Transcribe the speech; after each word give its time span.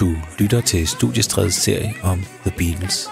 Du 0.00 0.16
lytter 0.38 0.60
til 0.60 0.88
Studiestredets 0.88 1.56
serie 1.56 1.94
om 2.02 2.24
The 2.46 2.52
Beatles. 2.58 3.08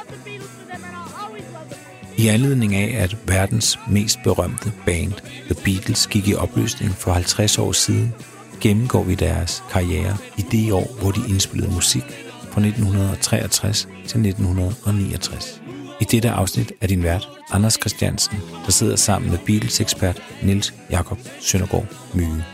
I 2.16 2.28
anledning 2.28 2.74
af, 2.74 3.02
at 3.02 3.16
verdens 3.26 3.78
mest 3.90 4.18
berømte 4.24 4.72
band, 4.86 5.12
The 5.50 5.54
Beatles, 5.64 6.06
gik 6.06 6.28
i 6.28 6.34
opløsning 6.34 6.90
for 6.92 7.12
50 7.12 7.58
år 7.58 7.72
siden, 7.72 8.14
gennemgår 8.60 9.02
vi 9.02 9.14
deres 9.14 9.62
karriere 9.70 10.16
i 10.38 10.42
det 10.42 10.72
år, 10.72 10.96
hvor 11.00 11.10
de 11.10 11.20
indspillede 11.28 11.72
musik 11.74 12.04
fra 12.50 12.60
1963 12.60 13.88
til 14.06 14.26
1969. 14.26 15.62
I 16.00 16.04
dette 16.04 16.30
afsnit 16.30 16.72
er 16.80 16.86
din 16.86 17.02
vært, 17.02 17.28
Anders 17.50 17.74
Christiansen, 17.74 18.38
der 18.66 18.72
sidder 18.72 18.96
sammen 18.96 19.30
med 19.30 19.38
Beatles-ekspert 19.38 20.22
Nils 20.42 20.74
Jakob 20.90 21.18
Søndergaard 21.40 21.86
Myge. 22.14 22.44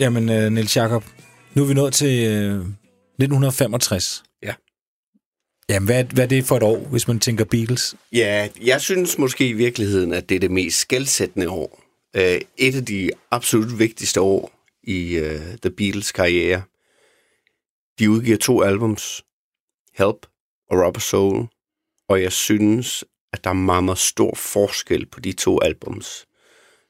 Jamen, 0.00 0.28
øh, 0.28 0.52
Nils 0.52 0.76
Jakob, 0.76 1.04
nu 1.58 1.64
er 1.64 1.68
vi 1.68 1.74
nået 1.74 1.94
til 1.94 2.26
uh, 2.26 2.66
1965. 2.66 4.22
Ja. 4.42 4.54
Jamen, 5.68 5.86
hvad, 5.86 6.04
hvad 6.04 6.24
er 6.24 6.28
det 6.28 6.44
for 6.44 6.56
et 6.56 6.62
år, 6.62 6.78
hvis 6.78 7.08
man 7.08 7.20
tænker 7.20 7.44
Beatles? 7.44 7.94
Ja, 8.12 8.48
jeg 8.62 8.80
synes 8.80 9.18
måske 9.18 9.48
i 9.48 9.52
virkeligheden, 9.52 10.12
at 10.12 10.28
det 10.28 10.34
er 10.34 10.40
det 10.40 10.50
mest 10.50 10.78
skældsættende 10.78 11.50
år. 11.50 11.84
Uh, 12.18 12.22
et 12.56 12.74
af 12.76 12.84
de 12.84 13.10
absolut 13.30 13.78
vigtigste 13.78 14.20
år 14.20 14.52
i 14.82 15.18
uh, 15.18 15.58
The 15.62 15.70
Beatles 15.70 16.12
karriere. 16.12 16.62
De 17.98 18.10
udgiver 18.10 18.38
to 18.38 18.62
albums, 18.62 19.24
Help 19.94 20.26
og 20.70 20.86
Rubber 20.86 21.00
Soul, 21.00 21.46
og 22.08 22.22
jeg 22.22 22.32
synes, 22.32 23.04
at 23.32 23.44
der 23.44 23.50
er 23.50 23.54
meget, 23.54 23.84
meget 23.84 23.98
stor 23.98 24.34
forskel 24.34 25.06
på 25.06 25.20
de 25.20 25.32
to 25.32 25.60
albums, 25.60 26.26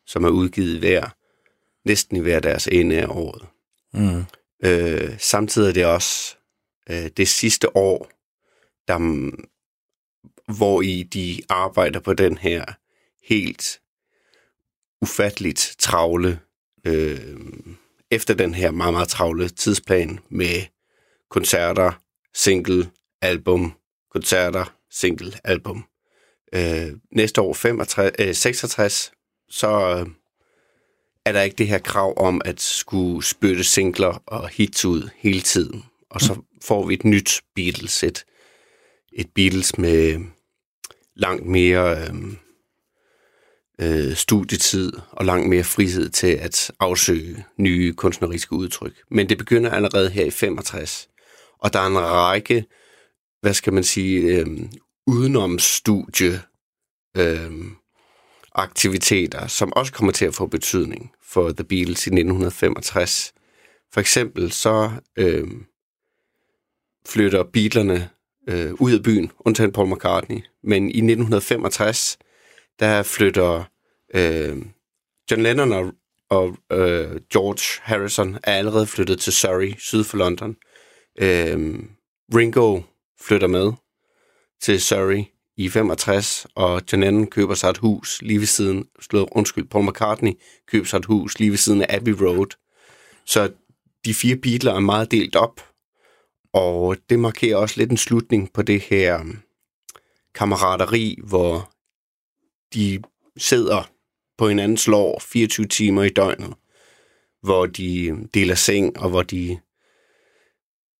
som 0.07 0.25
er 0.25 0.29
udgivet 0.31 0.79
hver, 0.79 1.09
næsten 1.85 2.17
i 2.17 2.21
hver 2.21 2.41
deres 2.41 2.67
ende 2.67 2.97
af 2.97 3.07
året. 3.09 3.43
Mm. 3.95 4.25
Øh, 4.65 5.19
samtidig 5.19 5.69
er 5.69 5.73
det 5.73 5.87
også 5.87 6.37
øh, 6.91 7.11
det 7.17 7.29
sidste 7.29 7.77
år, 7.77 8.11
der, 8.89 8.99
mm, 8.99 9.45
hvor 10.57 10.83
i 10.83 11.03
de 11.03 11.43
arbejder 11.49 12.01
på 12.01 12.15
den 12.15 12.39
her 12.39 12.65
helt 13.23 13.81
ufatteligt 15.03 15.77
travle, 15.79 16.41
øh, 16.85 17.37
efter 18.11 18.35
den 18.35 18.55
her 18.55 18.71
meget, 18.71 18.95
meget 18.95 19.09
travle 19.09 19.49
tidsplan 19.49 20.19
med 20.29 20.63
koncerter, 21.31 21.93
single, 22.35 22.91
album, 23.23 23.73
koncerter, 24.11 24.77
single, 24.91 25.33
album. 25.45 25.85
Øh, 26.53 26.93
næste 27.13 27.41
år 27.41 27.53
65, 27.53 28.13
øh, 28.19 28.35
66, 28.35 29.13
så 29.49 29.69
øh, 29.71 30.07
er 31.29 31.33
der 31.33 31.43
ikke 31.43 31.57
det 31.57 31.69
her 31.69 31.79
krav 31.79 32.15
om 32.17 32.41
at 32.45 32.61
skulle 32.61 33.25
spytte 33.25 33.65
singler 33.65 34.23
og 34.27 34.49
hits 34.49 34.85
ud 34.85 35.09
hele 35.17 35.41
tiden. 35.41 35.85
Og 36.11 36.21
så 36.21 36.43
får 36.63 36.87
vi 36.87 36.95
et 36.95 37.05
nyt 37.05 37.41
Beatles, 37.55 38.03
et, 38.03 38.25
et 39.13 39.27
Beatles 39.35 39.79
med 39.79 40.21
langt 41.17 41.47
mere 41.47 41.97
øh, 42.01 42.15
øh, 43.81 44.17
studietid 44.17 44.93
og 45.13 45.25
langt 45.25 45.49
mere 45.49 45.65
frihed 45.65 46.09
til 46.09 46.27
at 46.27 46.71
afsøge 46.81 47.45
nye 47.57 47.93
kunstneriske 47.93 48.53
udtryk. 48.53 48.93
Men 49.11 49.29
det 49.29 49.39
begynder 49.39 49.71
allerede 49.71 50.11
her 50.11 50.25
i 50.25 50.31
65, 50.31 51.09
og 51.59 51.73
der 51.73 51.79
er 51.79 51.87
en 51.87 51.99
række, 51.99 52.65
hvad 53.41 53.55
skal 53.55 53.73
man 53.73 53.85
sige, 53.85 54.21
øh, 54.21 54.47
udenom 55.07 55.59
studie 55.59 56.43
øh, 57.17 57.53
aktiviteter, 58.59 59.47
som 59.47 59.73
også 59.73 59.93
kommer 59.93 60.13
til 60.13 60.25
at 60.25 60.35
få 60.35 60.47
betydning 60.47 61.13
for 61.23 61.51
The 61.51 61.65
Beatles 61.65 62.07
i 62.07 62.11
1965. 62.11 63.33
For 63.93 64.01
eksempel 64.01 64.53
så 64.53 64.91
øh, 65.17 65.47
flytter 67.07 67.43
Beatlerne 67.43 68.11
øh, 68.49 68.73
ud 68.75 68.93
af 68.93 69.03
byen, 69.03 69.31
undtagen 69.39 69.73
Paul 69.73 69.89
McCartney. 69.89 70.41
Men 70.63 70.83
i 70.85 70.99
1965, 70.99 72.19
der 72.79 73.03
flytter 73.03 73.65
øh, 74.15 74.57
John 75.31 75.43
Lennon 75.43 75.73
og, 75.73 75.93
og 76.31 76.57
øh, 76.73 77.21
George 77.33 77.83
Harrison 77.83 78.39
er 78.45 78.55
allerede 78.55 78.87
flyttet 78.87 79.21
til 79.21 79.33
Surrey, 79.33 79.75
syd 79.79 80.05
for 80.05 80.17
London. 80.17 80.57
Øh, 81.21 81.79
Ringo 82.35 82.81
flytter 83.21 83.47
med 83.47 83.73
til 84.61 84.81
Surrey 84.81 85.25
i 85.59 85.69
65, 85.69 86.47
og 86.55 86.83
John 86.93 87.03
Lennon 87.03 87.27
køber 87.27 87.55
sig 87.55 87.71
et 87.71 87.79
hus 87.79 88.23
lige 88.23 88.39
ved 88.39 88.47
siden, 88.47 88.89
slået, 89.01 89.29
undskyld, 89.33 89.69
Paul 89.69 89.85
McCartney 89.85 90.33
køber 90.67 90.87
sig 90.87 90.99
et 90.99 91.05
hus 91.05 91.39
lige 91.39 91.51
ved 91.51 91.59
siden 91.59 91.83
af 91.83 91.97
Abbey 91.97 92.13
Road. 92.13 92.57
Så 93.25 93.53
de 94.05 94.15
fire 94.15 94.37
Beatles 94.37 94.73
er 94.73 94.81
meget 94.81 95.11
delt 95.11 95.37
op, 95.37 95.61
og 96.53 96.97
det 97.11 97.19
markerer 97.19 97.57
også 97.57 97.75
lidt 97.79 97.91
en 97.91 97.97
slutning 97.97 98.53
på 98.53 98.63
det 98.63 98.81
her 98.81 99.25
kammerateri, 100.35 101.19
hvor 101.25 101.73
de 102.75 103.03
sidder 103.37 103.91
på 104.39 104.49
hinandens 104.49 104.87
lår 104.87 105.23
24 105.23 105.67
timer 105.67 106.03
i 106.03 106.09
døgnet, 106.09 106.55
hvor 107.43 107.67
de 107.67 108.19
deler 108.35 108.55
seng, 108.55 108.99
og 108.99 109.11
hvor 109.11 109.23
de 109.23 109.51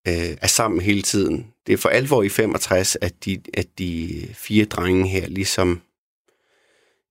øh, 0.09 0.37
er 0.43 0.47
sammen 0.47 0.81
hele 0.81 1.03
tiden. 1.03 1.53
Det 1.69 1.75
er 1.75 1.79
for 1.79 1.89
alvor 1.89 2.23
i 2.23 2.29
65, 2.29 2.97
at 3.01 3.25
de, 3.25 3.41
at 3.55 3.67
de 3.79 4.29
fire 4.35 4.65
drenge 4.65 5.09
her 5.09 5.29
ligesom 5.29 5.81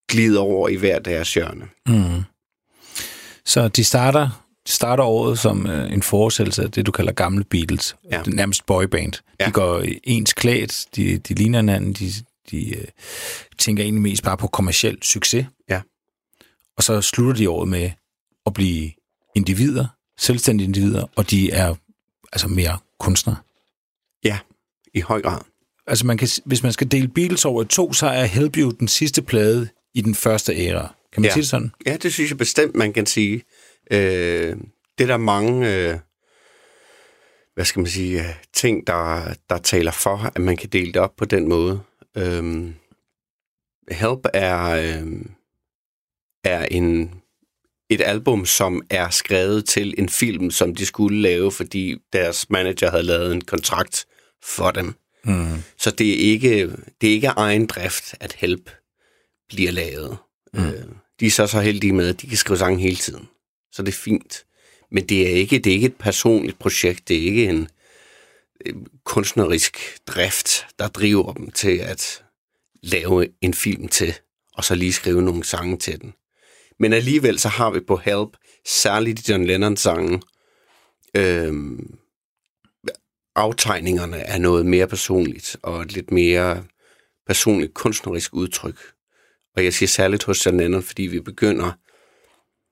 glider 0.07 0.39
over 0.39 0.69
i 0.69 0.75
hver 0.75 0.99
deres 0.99 1.33
hjørne. 1.33 1.67
Mm. 1.87 2.23
Så 3.45 3.67
de 3.67 3.83
starter, 3.83 4.43
starter 4.65 5.03
året 5.03 5.39
som 5.39 5.67
øh, 5.67 5.93
en 5.93 6.01
forestillelse 6.03 6.63
af 6.63 6.71
det, 6.71 6.85
du 6.85 6.91
kalder 6.91 7.11
gamle 7.11 7.43
Beatles. 7.43 7.95
Ja. 8.11 8.19
Det 8.19 8.31
er 8.31 8.35
nærmest 8.35 8.65
boyband. 8.65 9.13
Ja. 9.13 9.43
Ja. 9.43 9.47
De 9.47 9.51
går 9.51 9.83
ens 10.03 10.33
klædt, 10.33 10.85
de, 10.95 11.17
de 11.17 11.33
ligner 11.33 11.59
hinanden, 11.59 11.93
de, 11.93 12.11
de 12.51 12.77
øh, 12.77 12.85
tænker 13.57 13.83
egentlig 13.83 14.01
mest 14.01 14.23
bare 14.23 14.37
på 14.37 14.47
kommersiel 14.47 14.97
succes. 15.01 15.45
Ja. 15.69 15.81
Og 16.77 16.83
så 16.83 17.01
slutter 17.01 17.33
de 17.33 17.49
året 17.49 17.67
med 17.67 17.91
at 18.45 18.53
blive 18.53 18.91
individer, 19.35 19.87
selvstændige 20.19 20.67
individer, 20.67 21.05
og 21.15 21.29
de 21.31 21.51
er 21.51 21.75
altså 22.33 22.47
mere 22.47 22.77
kunstnere. 22.99 23.37
Ja, 24.23 24.39
i 24.93 24.99
høj 24.99 25.21
grad. 25.21 25.41
Altså 25.87 26.05
man 26.05 26.17
kan, 26.17 26.27
hvis 26.45 26.63
man 26.63 26.73
skal 26.73 26.91
dele 26.91 27.07
Beatles 27.07 27.45
over 27.45 27.63
i 27.63 27.65
to, 27.67 27.93
så 27.93 28.07
er 28.07 28.25
Help 28.25 28.57
You 28.57 28.71
den 28.71 28.87
sidste 28.87 29.21
plade 29.21 29.69
i 29.93 30.01
den 30.01 30.15
første 30.15 30.53
æra. 30.55 30.95
Kan 31.13 31.21
man 31.21 31.25
Ja. 31.27 31.33
sige 31.33 31.41
det 31.41 31.49
sådan? 31.49 31.71
Ja, 31.85 31.97
det 31.97 32.13
synes 32.13 32.29
jeg 32.31 32.37
bestemt, 32.37 32.75
man 32.75 32.93
kan 32.93 33.05
sige. 33.05 33.43
Øh, 33.91 34.57
det 34.97 35.03
er 35.03 35.07
der 35.07 35.17
mange, 35.17 35.75
øh, 35.75 35.97
hvad 37.53 37.65
skal 37.65 37.79
man 37.79 37.87
sige, 37.91 38.19
øh, 38.19 38.35
ting, 38.53 38.87
der, 38.87 39.33
der 39.49 39.57
taler 39.57 39.91
for, 39.91 40.31
at 40.35 40.41
man 40.41 40.57
kan 40.57 40.69
dele 40.69 40.87
det 40.93 40.97
op 41.01 41.15
på 41.17 41.25
den 41.25 41.49
måde. 41.49 41.81
Øh, 42.17 42.69
Help 43.91 44.19
er, 44.33 44.63
øh, 44.65 45.21
er 46.43 46.65
en, 46.65 47.21
et 47.89 48.01
album, 48.01 48.45
som 48.45 48.81
er 48.89 49.09
skrevet 49.09 49.65
til 49.65 49.93
en 49.97 50.09
film, 50.09 50.51
som 50.51 50.75
de 50.75 50.85
skulle 50.85 51.21
lave, 51.21 51.51
fordi 51.51 51.95
deres 52.13 52.49
manager 52.49 52.91
havde 52.91 53.03
lavet 53.03 53.31
en 53.31 53.41
kontrakt 53.41 54.05
for 54.43 54.71
dem. 54.71 54.93
Mm. 55.25 55.63
Så 55.77 55.91
det 55.91 56.13
er 56.13 56.31
ikke, 56.31 56.71
det 57.01 57.09
er 57.09 57.13
ikke 57.13 57.27
egen 57.27 57.65
drift, 57.65 58.15
at 58.19 58.33
Help 58.33 58.71
bliver 59.49 59.71
lavet. 59.71 60.17
Mm. 60.53 60.65
Øh, 60.65 60.85
de 61.19 61.25
er 61.25 61.31
så 61.31 61.47
så 61.47 61.61
heldige 61.61 61.93
med, 61.93 62.09
at 62.09 62.21
de 62.21 62.27
kan 62.27 62.37
skrive 62.37 62.57
sange 62.57 62.79
hele 62.81 62.95
tiden. 62.95 63.27
Så 63.71 63.81
det 63.81 63.91
er 63.91 63.97
fint. 63.97 64.45
Men 64.91 65.05
det 65.05 65.27
er 65.27 65.31
ikke, 65.31 65.59
det 65.59 65.69
er 65.69 65.73
ikke 65.73 65.87
et 65.87 65.95
personligt 65.95 66.59
projekt. 66.59 67.07
Det 67.07 67.17
er 67.17 67.21
ikke 67.21 67.49
en 67.49 67.67
øh, 68.65 68.73
kunstnerisk 69.03 69.77
drift, 70.07 70.67
der 70.79 70.87
driver 70.87 71.33
dem 71.33 71.51
til 71.51 71.77
at 71.77 72.23
lave 72.83 73.27
en 73.41 73.53
film 73.53 73.87
til, 73.87 74.13
og 74.53 74.63
så 74.63 74.75
lige 74.75 74.93
skrive 74.93 75.21
nogle 75.21 75.43
sange 75.43 75.77
til 75.77 76.01
den. 76.01 76.13
Men 76.79 76.93
alligevel 76.93 77.39
så 77.39 77.49
har 77.49 77.71
vi 77.71 77.79
på 77.79 77.95
Help, 77.95 78.29
særligt 78.65 79.19
i 79.19 79.31
John 79.31 79.45
Lennon 79.45 79.77
sange, 79.77 80.21
øhm, 81.15 81.97
aftegningerne 83.35 84.17
er 84.17 84.37
noget 84.37 84.65
mere 84.65 84.87
personligt, 84.87 85.57
og 85.61 85.81
et 85.81 85.93
lidt 85.93 86.11
mere 86.11 86.63
personligt 87.27 87.73
kunstnerisk 87.73 88.33
udtryk. 88.33 88.79
Og 89.55 89.63
jeg 89.63 89.73
siger 89.73 89.87
særligt 89.87 90.23
hos 90.23 90.45
John 90.45 90.57
Lennon, 90.57 90.83
fordi 90.83 91.03
vi 91.03 91.19
begynder, 91.19 91.71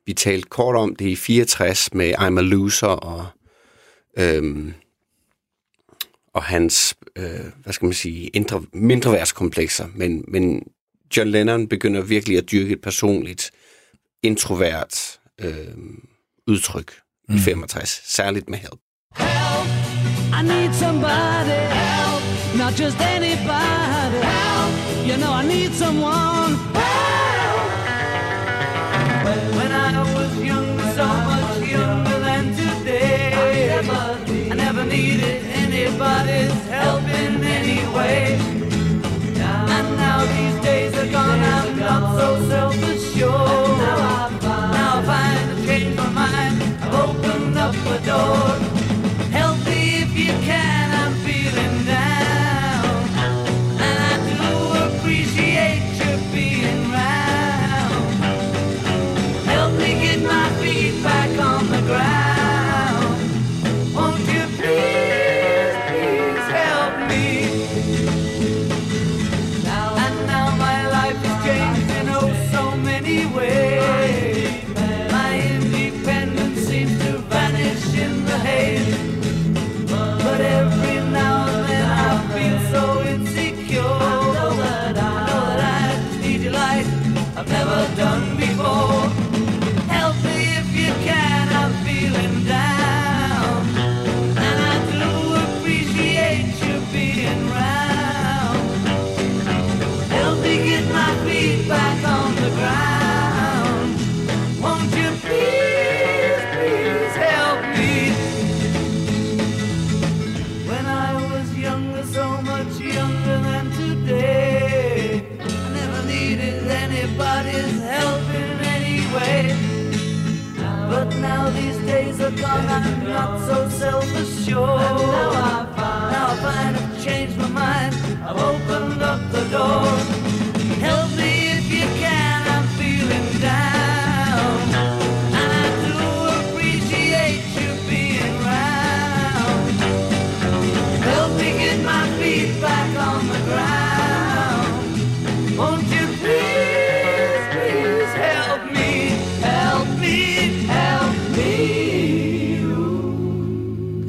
vi 0.06 0.14
talte 0.14 0.50
kort 0.50 0.76
om 0.76 0.96
det 0.96 1.06
i 1.06 1.16
64 1.16 1.94
med 1.94 2.14
I'm 2.14 2.40
a 2.40 2.42
Loser, 2.42 2.88
og, 2.88 3.28
øhm, 4.18 4.74
og 6.34 6.44
hans, 6.44 6.96
øh, 7.16 7.46
hvad 7.64 7.74
skal 7.74 7.86
man 7.86 7.94
sige, 7.94 8.28
indre, 8.28 8.64
mindre 8.74 9.12
værtskomplekser. 9.12 9.88
Men, 9.96 10.26
men 10.28 10.64
John 11.18 11.30
Lennon 11.30 11.68
begynder 11.68 12.02
virkelig 12.02 12.38
at 12.38 12.52
dyrke 12.52 12.74
et 12.74 12.82
personligt, 12.82 13.52
introvert 14.26 15.20
øh, 15.42 15.68
udtryk 16.48 16.92
mm. 17.30 17.36
i 17.36 17.40
65, 17.40 18.02
særligt 18.06 18.50
med 18.50 18.58
Help. 18.58 18.80
Help, 19.16 19.68
I 20.40 20.42
need 20.54 20.74
somebody 20.74 21.60
help, 21.82 22.22
not 22.64 22.74
just 22.82 22.98
anybody 23.16 24.20
help, 24.34 24.72
you 25.08 25.16
know 25.22 25.32
I 25.42 25.44
need 25.54 25.72
someone 25.84 26.52
help. 26.76 27.66
When 29.58 29.72
I 29.88 29.90
was 30.18 30.32
young, 30.50 30.70
so 30.98 31.08
much 31.30 31.58
younger 31.78 32.18
than 32.28 32.44
today, 32.62 33.26
I 34.52 34.56
never 34.66 34.84
needed 34.98 35.38
anybody's 35.64 36.56
help 36.78 37.04
in 37.22 37.34
any 37.58 37.82
way. 37.98 38.22
And 39.76 39.88
now 40.04 40.20
these 40.34 40.55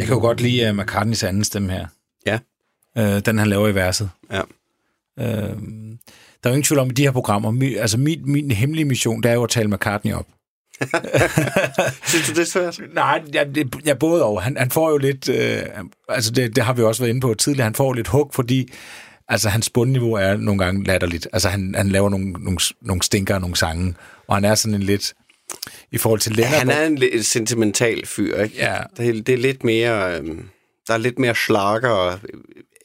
kan 0.06 0.14
jo 0.14 0.20
godt 0.20 0.40
lide 0.40 0.70
uh, 0.70 0.76
McCartneys 0.76 1.24
anden 1.24 1.44
stemme 1.44 1.72
her. 1.72 1.86
Ja. 2.26 2.38
Uh, 2.98 3.20
den, 3.20 3.38
han 3.38 3.46
laver 3.46 3.68
i 3.68 3.74
verset. 3.74 4.10
Ja. 4.32 4.40
Uh, 5.20 5.56
der 6.44 6.50
er 6.50 6.54
jo 6.54 6.56
ingen 6.56 6.62
tvivl 6.62 6.78
om, 6.78 6.90
at 6.90 6.96
de 6.96 7.02
her 7.02 7.10
programmer, 7.10 7.50
mi, 7.50 7.74
altså 7.74 7.98
min, 7.98 8.20
min 8.24 8.50
hemmelige 8.50 8.84
mission, 8.84 9.22
det 9.22 9.30
er 9.30 9.34
jo 9.34 9.44
at 9.44 9.50
tale 9.50 9.68
McCartney 9.68 10.12
op. 10.12 10.26
Synes 12.08 12.26
du, 12.28 12.32
det 12.34 12.38
er 12.38 12.44
svært? 12.44 12.80
Nej, 12.94 13.22
jeg, 13.32 13.54
det, 13.54 13.74
jeg 13.84 13.98
både 13.98 14.22
over. 14.22 14.40
Han, 14.40 14.56
han 14.56 14.70
får 14.70 14.90
jo 14.90 14.96
lidt, 14.96 15.28
øh, 15.28 15.62
altså 16.08 16.30
det, 16.30 16.56
det 16.56 16.64
har 16.64 16.72
vi 16.72 16.82
også 16.82 17.02
været 17.02 17.10
inde 17.10 17.20
på 17.20 17.34
tidligere, 17.34 17.64
han 17.64 17.74
får 17.74 17.92
lidt 17.92 18.08
hug, 18.08 18.30
fordi 18.34 18.72
altså 19.28 19.48
hans 19.48 19.70
bundniveau 19.70 20.12
er 20.12 20.36
nogle 20.36 20.64
gange 20.64 20.84
latterligt. 20.84 21.28
Altså 21.32 21.48
han, 21.48 21.74
han 21.76 21.88
laver 21.88 22.10
nogle, 22.10 22.32
nogle, 22.32 22.58
nogle 22.80 23.02
stinker 23.02 23.38
nogle 23.38 23.56
sange, 23.56 23.94
og 24.28 24.36
han 24.36 24.44
er 24.44 24.54
sådan 24.54 24.74
en 24.74 24.82
lidt, 24.82 25.14
i 25.92 25.98
forhold 25.98 26.20
til 26.20 26.32
Lennart... 26.32 26.54
Han 26.54 26.70
er 26.70 26.86
en 26.86 26.98
lidt 26.98 27.26
sentimental 27.26 28.06
fyr, 28.06 28.42
ikke? 28.42 28.56
Ja. 28.56 28.76
Det, 28.96 29.08
er, 29.08 29.12
det 29.22 29.28
er 29.28 29.38
lidt 29.38 29.64
mere... 29.64 30.16
øhm, 30.18 30.48
der 30.88 30.94
er 30.94 30.98
lidt 30.98 31.18
mere 31.18 31.34
slager 31.34 31.88
og 31.88 32.18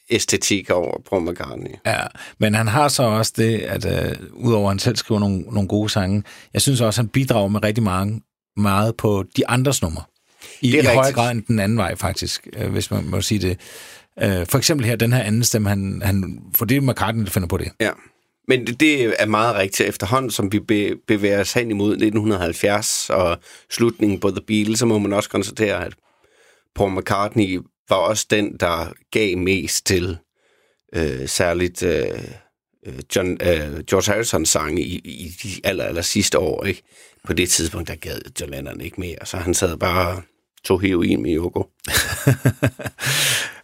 æstetik 0.10 0.70
over 0.70 1.02
Paul 1.10 1.32
McCartney. 1.32 1.72
Ja, 1.86 2.00
men 2.40 2.54
han 2.56 2.68
har 2.68 2.88
så 2.88 3.04
også 3.04 3.34
det, 3.38 3.60
at 3.60 3.86
øh, 3.86 4.16
udover 4.34 4.68
at 4.68 4.72
han 4.72 4.80
selv 4.80 4.96
skriver 4.96 5.20
nogle, 5.20 5.40
nogle 5.40 5.68
gode 5.68 5.90
sange, 5.90 6.24
jeg 6.54 6.62
synes 6.62 6.82
også, 6.82 7.02
at 7.02 7.06
han 7.06 7.10
bidrager 7.10 7.48
med 7.48 7.64
rigtig 7.64 7.84
mange, 7.84 8.22
meget 8.58 8.96
på 8.96 9.24
de 9.38 9.48
andres 9.48 9.82
numre. 9.82 10.04
I, 10.62 10.72
Det 10.72 10.80
er 10.80 10.92
i 10.92 10.96
højere 10.96 11.14
grad 11.14 11.32
end 11.32 11.44
den 11.44 11.60
anden 11.60 11.78
vej, 11.78 11.96
faktisk, 11.96 12.48
øh, 12.54 12.72
hvis 12.72 12.92
man 12.92 13.06
må 13.06 13.22
sige 13.22 13.40
det. 13.40 13.60
Øh, 14.22 14.46
for 14.46 14.58
eksempel 14.58 14.86
her, 14.86 14.96
den 14.96 15.14
her 15.14 15.22
anden 15.24 15.44
stemme, 15.44 15.70
han, 15.70 16.02
han, 16.06 16.40
for 16.56 16.66
det 16.66 16.78
er 16.78 16.82
McCartney, 16.82 17.24
der 17.24 17.32
finder 17.32 17.48
på 17.48 17.58
det. 17.58 17.72
Ja. 17.80 17.90
Men 18.52 18.68
det, 18.68 18.80
det 18.80 19.16
er 19.20 19.26
meget 19.26 19.56
rigtigt 19.56 19.90
efterhånden, 19.90 20.32
som 20.32 20.52
vi 20.52 20.60
be, 20.60 20.96
bevæger 21.08 21.40
os 21.40 21.54
hen 21.54 21.72
imod 21.72 21.92
1970 21.92 23.10
og 23.10 23.38
slutningen 23.70 24.20
på 24.20 24.30
The 24.30 24.42
Beatles, 24.48 24.80
så 24.80 24.86
må 24.86 25.00
man 25.00 25.14
også 25.14 25.30
konstatere, 25.30 25.86
at 25.86 25.94
Paul 26.76 26.92
McCartney 26.92 27.60
var 27.90 27.96
også 27.96 28.28
den, 28.30 28.58
der 28.58 28.94
gav 29.12 29.38
mest 29.38 29.86
til 29.86 30.18
øh, 30.96 31.28
særligt 31.28 31.84
øh, 31.84 32.24
øh 32.86 33.00
John, 33.16 33.32
øh, 33.32 33.84
George 33.90 34.14
Harrisons 34.14 34.50
sange 34.50 34.82
i, 34.82 34.96
i 34.96 35.30
de 35.44 35.50
aller, 35.64 35.84
aller 35.84 36.02
sidste 36.02 36.40
år. 36.40 36.66
Ikke? 36.66 36.82
På 37.26 37.34
det 37.34 37.50
tidspunkt, 37.50 37.88
der 37.88 37.96
gad 37.96 38.22
John 38.42 38.52
Lennon 38.52 38.82
ikke 38.82 39.00
mere, 39.00 39.26
så 39.26 39.38
han 39.38 39.54
sad 39.54 39.78
bare 39.78 40.16
og 40.16 40.24
tog 40.66 40.82
heroin 40.82 41.22
med 41.22 41.36
Yoko. 41.36 41.70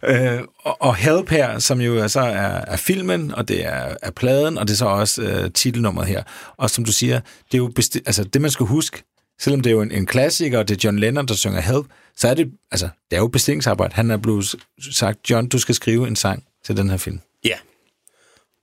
Øh, 0.04 0.42
og, 0.58 0.82
og 0.82 0.96
Help 0.96 1.30
her, 1.30 1.58
som 1.58 1.80
jo 1.80 2.08
så 2.08 2.20
er, 2.20 2.64
er 2.66 2.76
filmen, 2.76 3.34
og 3.34 3.48
det 3.48 3.66
er, 3.66 3.96
er 4.02 4.10
pladen, 4.10 4.58
og 4.58 4.68
det 4.68 4.74
er 4.74 4.76
så 4.76 4.86
også 4.86 5.22
øh, 5.22 5.52
titelnummeret 5.52 6.08
her. 6.08 6.22
Og 6.56 6.70
som 6.70 6.84
du 6.84 6.92
siger, 6.92 7.20
det 7.20 7.54
er 7.54 7.58
jo 7.58 7.72
besti- 7.78 8.02
altså, 8.06 8.24
det, 8.24 8.40
man 8.40 8.50
skal 8.50 8.66
huske, 8.66 9.02
selvom 9.40 9.60
det 9.60 9.70
er 9.70 9.74
jo 9.74 9.82
en, 9.82 9.92
en 9.92 10.06
klassiker, 10.06 10.58
og 10.58 10.68
det 10.68 10.74
er 10.76 10.80
John 10.84 10.98
Lennon, 10.98 11.28
der 11.28 11.34
synger 11.34 11.60
Help, 11.60 11.86
så 12.16 12.28
er 12.28 12.34
det, 12.34 12.52
altså, 12.70 12.88
det 13.10 13.16
er 13.16 13.20
jo 13.20 13.28
bestillingsarbejde. 13.28 13.94
Han 13.94 14.10
er 14.10 14.16
blevet 14.16 14.54
sagt, 14.92 15.30
John, 15.30 15.48
du 15.48 15.58
skal 15.58 15.74
skrive 15.74 16.08
en 16.08 16.16
sang 16.16 16.44
til 16.64 16.76
den 16.76 16.90
her 16.90 16.96
film. 16.96 17.20
Ja. 17.44 17.56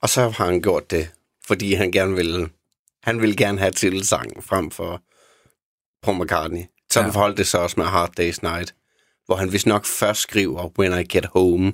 Og 0.01 0.09
så 0.09 0.29
har 0.29 0.45
han 0.45 0.61
gjort 0.61 0.91
det, 0.91 1.09
fordi 1.47 1.73
han 1.73 1.91
gerne 1.91 2.15
vil, 2.15 2.49
han 3.03 3.21
vil 3.21 3.37
gerne 3.37 3.59
have 3.59 3.71
titelsangen 3.71 4.43
frem 4.43 4.71
for 4.71 5.01
Paul 6.03 6.23
McCartney. 6.23 6.63
Sådan 6.95 7.09
Ja. 7.09 7.13
forholdt 7.13 7.37
det 7.37 7.47
sig 7.47 7.59
også 7.59 7.79
med 7.79 7.85
Hard 7.85 8.19
Day's 8.19 8.39
Night, 8.41 8.75
hvor 9.25 9.35
han 9.35 9.51
vist 9.53 9.67
nok 9.67 9.85
først 9.85 10.21
skriver 10.21 10.79
When 10.79 10.99
I 10.99 11.03
Get 11.03 11.25
Home, 11.25 11.73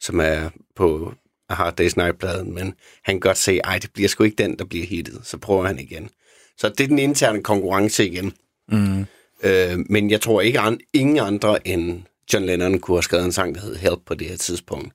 som 0.00 0.20
er 0.20 0.50
på 0.76 1.12
Hard 1.50 1.80
Day's 1.80 1.92
Night-pladen, 1.96 2.54
men 2.54 2.74
han 3.04 3.14
kan 3.14 3.20
godt 3.20 3.38
se, 3.38 3.60
ej, 3.64 3.78
det 3.78 3.90
bliver 3.92 4.08
sgu 4.08 4.24
ikke 4.24 4.42
den, 4.42 4.58
der 4.58 4.64
bliver 4.64 4.86
hittet. 4.86 5.20
Så 5.24 5.38
prøver 5.38 5.66
han 5.66 5.78
igen. 5.78 6.10
Så 6.58 6.68
det 6.68 6.80
er 6.84 6.88
den 6.88 6.98
interne 6.98 7.42
konkurrence 7.42 8.06
igen. 8.08 8.32
Mm. 8.68 9.06
Øh, 9.42 9.78
men 9.90 10.10
jeg 10.10 10.20
tror 10.20 10.40
ikke, 10.40 10.60
an, 10.60 10.80
ingen 10.92 11.18
andre 11.18 11.68
end 11.68 12.02
John 12.32 12.46
Lennon 12.46 12.78
kunne 12.80 12.96
have 12.96 13.02
skrevet 13.02 13.24
en 13.24 13.32
sang, 13.32 13.54
der 13.54 13.60
hed 13.60 13.76
Help 13.76 14.00
på 14.06 14.14
det 14.14 14.26
her 14.26 14.36
tidspunkt. 14.36 14.94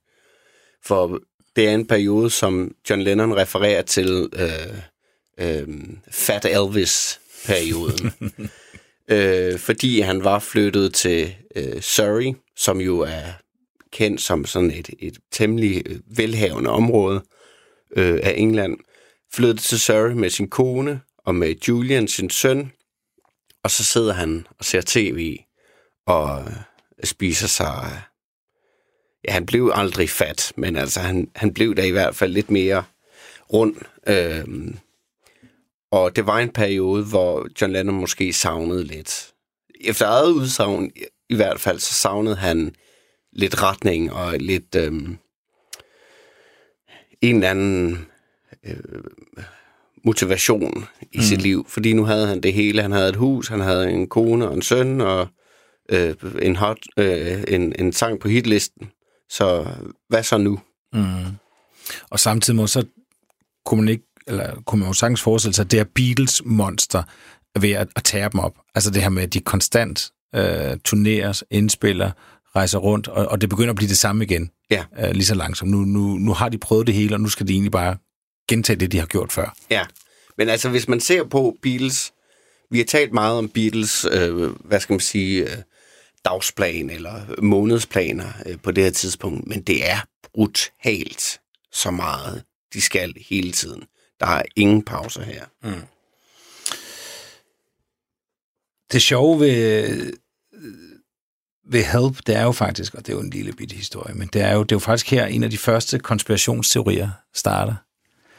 For 0.86 1.20
det 1.56 1.70
er 1.70 1.74
en 1.74 1.88
periode, 1.88 2.30
som 2.30 2.72
John 2.90 3.01
Lennon 3.01 3.38
refererer 3.38 3.82
til 3.82 4.30
øh, 4.34 5.48
øh, 5.48 5.68
Fat 6.12 6.46
Elvis-perioden. 6.46 8.12
øh, 9.12 9.60
fordi 9.60 10.00
han 10.00 10.24
var 10.24 10.39
flyttet 10.39 10.94
til 10.94 11.36
øh, 11.56 11.82
Surrey, 11.82 12.34
som 12.56 12.82
jo 12.82 13.00
er 13.00 13.24
kendt 13.91 14.22
som 14.22 14.46
sådan 14.46 14.72
et, 14.72 14.89
et 15.00 15.18
temmelig 15.32 15.84
øh, 15.86 16.00
velhavende 16.18 16.70
område 16.70 17.24
øh, 17.96 18.20
af 18.24 18.34
England. 18.38 18.77
Flyttede 19.34 19.62
til 19.62 19.80
Surrey 19.80 20.13
med 20.13 20.30
sin 20.30 20.50
kone 20.50 21.01
og 21.18 21.36
med 21.36 21.56
Julian, 21.68 22.08
sin 22.08 22.30
søn, 22.30 22.72
og 23.63 23.72
så 23.72 23.84
sidder 23.84 24.13
han 24.13 24.48
og 24.60 24.65
ser 24.65 24.82
tv 24.86 25.38
og 26.06 26.41
øh, 26.41 26.53
spiser 27.03 27.48
sig... 27.48 27.84
Øh, 27.86 28.01
ja, 29.27 29.34
han 29.34 29.46
blev 29.46 29.72
aldrig 29.74 30.10
fat, 30.10 30.53
men 30.56 30.75
altså 30.75 31.00
han, 31.00 31.32
han 31.36 31.53
blev 31.53 31.75
da 31.75 31.84
i 31.84 31.91
hvert 31.91 32.15
fald 32.15 32.34
lidt 32.34 32.51
mere 32.51 32.84
rund. 33.53 33.75
Øh, 34.08 34.46
og 35.92 36.16
det 36.16 36.26
var 36.28 36.40
en 36.40 36.50
periode, 36.50 37.04
hvor 37.06 37.48
John 37.62 37.74
Lennon 37.74 37.96
måske 37.96 38.34
savnede 38.34 38.84
lidt. 38.84 39.34
Efter 39.82 40.08
eget 40.08 40.32
udsagn 40.32 40.92
i- 40.96 41.04
i 41.30 41.36
hvert 41.36 41.60
fald, 41.60 41.80
så 41.80 41.94
savnede 41.94 42.36
han 42.36 42.76
lidt 43.34 43.64
retning 43.64 44.14
og 44.14 44.34
lidt 44.40 44.76
øhm, 44.76 45.18
en 47.22 47.36
eller 47.36 47.50
anden 47.50 48.08
øh, 48.66 49.04
motivation 50.06 50.86
i 51.12 51.18
mm. 51.18 51.22
sit 51.24 51.42
liv. 51.42 51.66
Fordi 51.70 51.94
nu 51.94 52.04
havde 52.04 52.28
han 52.28 52.42
det 52.44 52.54
hele. 52.54 52.82
Han 52.82 52.92
havde 52.92 53.10
et 53.10 53.16
hus, 53.16 53.48
han 53.48 53.60
havde 53.60 53.90
en 53.92 54.08
kone 54.10 54.48
og 54.48 54.54
en 54.54 54.62
søn, 54.62 55.02
og 55.02 55.28
øh, 55.90 56.16
en, 56.42 56.56
hot, 56.56 56.78
øh, 56.98 57.44
en, 57.48 57.74
en 57.80 57.94
sang 57.94 58.20
på 58.20 58.28
hitlisten. 58.28 58.92
Så 59.30 59.68
hvad 60.10 60.24
så 60.24 60.38
nu? 60.38 60.60
Mm. 60.94 61.02
Og 62.10 62.20
samtidig 62.20 62.58
må 62.58 62.68
så 62.68 62.86
kunne 63.66 63.82
man 63.82 63.90
ikke, 63.90 64.04
eller 64.28 64.62
kunne 64.66 64.80
man 64.80 64.88
jo 64.88 64.94
sagtens 64.94 65.22
forestille 65.22 65.54
sig, 65.54 65.72
det 65.72 65.80
her 65.80 65.86
Beatles-monster 65.96 67.04
er 67.56 67.60
ved 67.60 67.72
at, 67.72 67.88
at 67.96 68.04
tage 68.04 68.30
dem 68.30 68.40
op. 68.40 68.58
Altså 68.75 68.92
det 68.92 69.01
her 69.01 69.10
med, 69.10 69.24
at 69.24 69.34
de 69.34 69.40
konstant 69.40 70.12
øh, 70.36 70.78
turnerer, 70.84 71.42
indspiller, 71.51 72.12
rejser 72.56 72.80
rundt, 72.80 73.08
og, 73.08 73.28
og 73.28 73.42
det 73.42 73.50
begynder 73.50 73.70
at 73.70 73.75
blive 73.75 73.90
det 73.90 73.98
samme 73.98 74.24
igen. 74.24 74.51
Ja. 74.72 74.84
Øh, 75.00 75.12
lige 75.12 75.25
så 75.25 75.36
langsomt. 75.36 75.72
Nu, 75.72 75.78
nu, 75.78 76.18
nu 76.18 76.34
har 76.34 76.50
de 76.50 76.58
prøvet 76.58 76.88
det 76.88 76.96
hele, 76.96 77.16
og 77.16 77.22
nu 77.22 77.30
skal 77.30 77.48
de 77.48 77.54
egentlig 77.54 77.72
bare 77.72 77.98
gentage 78.48 78.80
det, 78.80 78.92
de 78.92 79.00
har 79.00 79.06
gjort 79.06 79.32
før. 79.32 79.56
Ja, 79.70 79.84
men 80.38 80.50
altså 80.50 80.70
hvis 80.70 80.88
man 80.88 81.00
ser 81.00 81.24
på 81.24 81.58
Beatles, 81.62 82.13
vi 82.72 82.78
har 82.78 82.86
talt 82.86 83.13
meget 83.13 83.38
om 83.38 83.50
Beatles, 83.50 84.06
øh, 84.12 84.50
hvad 84.66 84.80
skal 84.80 84.94
man 84.94 85.00
sige, 85.00 85.44
øh, 85.44 85.58
dagsplan 86.25 86.90
eller 86.90 87.42
månedsplaner 87.42 88.28
øh, 88.46 88.58
på 88.63 88.72
det 88.72 88.84
her 88.84 88.92
tidspunkt, 88.92 89.48
men 89.48 89.62
det 89.62 89.90
er 89.90 89.98
brutalt 90.34 91.40
så 91.74 91.92
meget, 91.92 92.44
de 92.74 92.82
skal 92.82 93.13
hele 93.30 93.51
tiden. 93.51 93.84
Der 94.22 94.28
er 94.28 94.42
ingen 94.56 94.84
pauser 94.84 95.24
her. 95.24 95.46
Det 98.92 99.01
sjove 99.01 99.40
ved, 99.40 100.13
ved 101.70 101.84
Help, 101.84 102.18
det 102.28 102.36
er 102.36 102.44
jo 102.44 102.51
faktisk, 102.51 102.94
og 102.94 103.06
det 103.06 103.13
er 103.13 103.18
jo 103.18 103.24
en 103.24 103.30
lille 103.30 103.54
bitte 103.54 103.75
historie, 103.75 104.16
men 104.16 104.30
det 104.34 104.42
er 104.42 104.54
jo, 104.54 104.63
det 104.63 104.72
er 104.72 104.75
jo 104.75 104.80
faktisk 104.80 105.12
her, 105.12 105.25
en 105.25 105.44
af 105.44 105.50
de 105.50 105.58
første 105.58 106.00
konspirationsteorier 106.00 107.10
starter. 107.34 107.75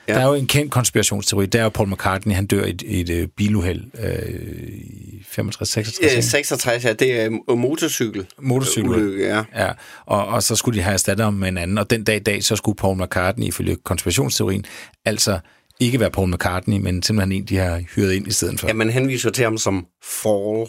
Ja. 0.08 0.14
Der 0.14 0.20
er 0.20 0.26
jo 0.26 0.34
en 0.34 0.46
kendt 0.46 0.72
konspirationsteori, 0.72 1.46
det 1.46 1.58
er 1.58 1.62
jo 1.62 1.68
Paul 1.68 1.88
McCartney, 1.88 2.34
han 2.34 2.46
dør 2.46 2.64
i 2.64 2.70
et, 2.70 2.82
i 2.82 3.00
et 3.00 3.10
øh, 3.10 3.28
biluheld 3.28 3.84
øh, 3.98 4.32
i 4.72 5.22
65-66. 5.38 6.16
Øh, 6.16 6.22
66, 6.22 6.84
ja, 6.84 6.92
det 6.92 7.20
er 7.20 7.38
øh, 7.50 7.58
motorcykel. 7.58 8.26
Motorcykel. 8.38 8.90
Ulykke, 8.90 9.26
ja. 9.26 9.44
Ja, 9.54 9.72
og, 10.06 10.26
og 10.26 10.42
så 10.42 10.56
skulle 10.56 10.78
de 10.78 10.82
have 10.82 10.92
erstattet 10.92 11.24
ham 11.24 11.34
med 11.34 11.48
en 11.48 11.58
anden, 11.58 11.78
og 11.78 11.90
den 11.90 12.04
dag 12.04 12.16
i 12.16 12.18
dag, 12.18 12.44
så 12.44 12.56
skulle 12.56 12.76
Paul 12.76 13.02
McCartney, 13.02 13.46
ifølge 13.46 13.76
konspirationsteorien, 13.76 14.64
altså 15.04 15.38
ikke 15.84 16.00
være 16.00 16.10
Paul 16.10 16.34
McCartney, 16.34 16.78
men 16.78 17.02
simpelthen 17.02 17.32
en, 17.32 17.44
de 17.44 17.56
har 17.56 17.82
hyret 17.94 18.12
ind 18.12 18.26
i 18.26 18.32
stedet 18.32 18.60
for. 18.60 18.66
Ja, 18.66 18.72
man 18.72 18.90
henviser 18.90 19.30
til 19.30 19.44
ham 19.44 19.58
som 19.58 19.86
fall, 20.04 20.66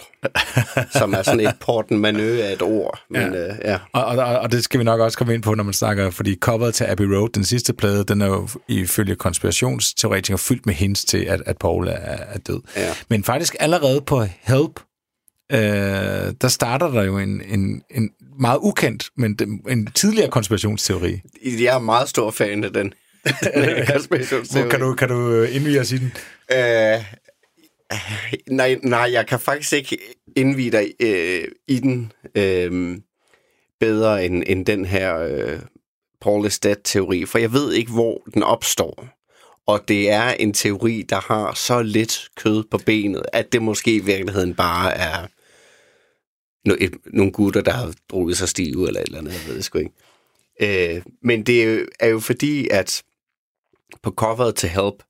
som 0.97 1.13
er 1.13 1.21
sådan 1.23 1.39
et 1.39 1.55
portemonnaie 1.59 2.43
af 2.43 2.53
et 2.53 2.61
ord. 2.61 2.99
Men, 3.09 3.21
ja. 3.21 3.47
Øh, 3.47 3.55
ja. 3.63 3.77
Og, 3.93 4.05
og, 4.05 4.39
og 4.39 4.51
det 4.51 4.63
skal 4.63 4.79
vi 4.79 4.83
nok 4.83 4.99
også 4.99 5.17
komme 5.17 5.33
ind 5.33 5.43
på, 5.43 5.55
når 5.55 5.63
man 5.63 5.73
snakker, 5.73 6.09
fordi 6.09 6.35
coveret 6.41 6.73
til 6.73 6.83
Abbey 6.83 7.05
Road, 7.05 7.29
den 7.29 7.45
sidste 7.45 7.73
plade, 7.73 8.03
den 8.03 8.21
er 8.21 8.27
jo 8.27 8.47
ifølge 8.67 9.15
konspirationsteoretikere 9.15 10.37
fyldt 10.37 10.65
med 10.65 10.73
hints 10.73 11.05
til, 11.05 11.17
at, 11.17 11.41
at 11.45 11.57
Paul 11.57 11.87
er, 11.87 11.91
er 11.91 12.37
død. 12.47 12.61
Ja. 12.77 12.93
Men 13.09 13.23
faktisk 13.23 13.55
allerede 13.59 14.01
på 14.01 14.23
Help, 14.41 14.79
øh, 15.51 15.59
der 16.41 16.47
starter 16.47 16.91
der 16.91 17.03
jo 17.03 17.17
en, 17.17 17.41
en, 17.47 17.81
en 17.91 18.09
meget 18.39 18.59
ukendt, 18.61 19.09
men 19.17 19.37
en 19.69 19.87
tidligere 19.95 20.29
konspirationsteori. 20.29 21.21
Jeg 21.45 21.75
er 21.75 21.79
meget 21.79 22.09
stor 22.09 22.31
fan 22.31 22.63
af 22.63 22.73
den. 22.73 22.93
konspirationsteori. 23.93 24.69
Kan 24.69 24.79
du, 24.79 24.95
kan 24.95 25.09
du 25.09 25.31
øh, 25.31 25.55
indvige 25.55 25.79
os 25.79 25.91
i 25.91 25.97
den? 25.97 26.13
Øh, 26.51 27.05
nej, 28.47 28.79
nej, 28.83 29.09
jeg 29.11 29.27
kan 29.27 29.39
faktisk 29.39 29.73
ikke 29.73 29.97
indvide 30.35 30.77
dig 30.77 30.93
øh, 30.99 31.47
i 31.67 31.79
den 31.79 32.11
øh, 32.35 32.97
bedre 33.79 34.25
end, 34.25 34.43
end 34.47 34.65
den 34.65 34.85
her 34.85 35.17
øh, 35.17 35.59
Paul 36.21 36.45
is 36.45 36.59
Dead-teori, 36.59 37.25
for 37.25 37.37
jeg 37.37 37.53
ved 37.53 37.73
ikke, 37.73 37.91
hvor 37.91 38.21
den 38.33 38.43
opstår. 38.43 39.07
Og 39.67 39.87
det 39.87 40.11
er 40.11 40.29
en 40.29 40.53
teori, 40.53 41.05
der 41.09 41.19
har 41.19 41.53
så 41.53 41.81
lidt 41.81 42.27
kød 42.37 42.63
på 42.71 42.77
benet, 42.77 43.23
at 43.33 43.53
det 43.53 43.61
måske 43.61 43.95
i 43.95 43.99
virkeligheden 43.99 44.55
bare 44.55 44.93
er 44.97 45.27
nogle 47.13 47.31
gutter, 47.31 47.61
der 47.61 47.71
har 47.71 47.93
drukket 48.09 48.37
sig 48.37 48.49
stive 48.49 48.87
eller 48.87 48.99
et 48.99 49.05
eller 49.05 49.19
andet, 49.19 49.31
jeg 49.31 49.47
ved 49.47 49.55
det 49.55 49.65
sgu 49.65 49.77
ikke. 49.77 50.95
Øh, 50.95 51.01
men 51.23 51.43
det 51.43 51.85
er 51.99 52.07
jo 52.07 52.19
fordi, 52.19 52.67
at 52.71 53.03
på 54.03 54.11
coveret 54.11 54.55
til 54.55 54.69
Help, 54.69 55.03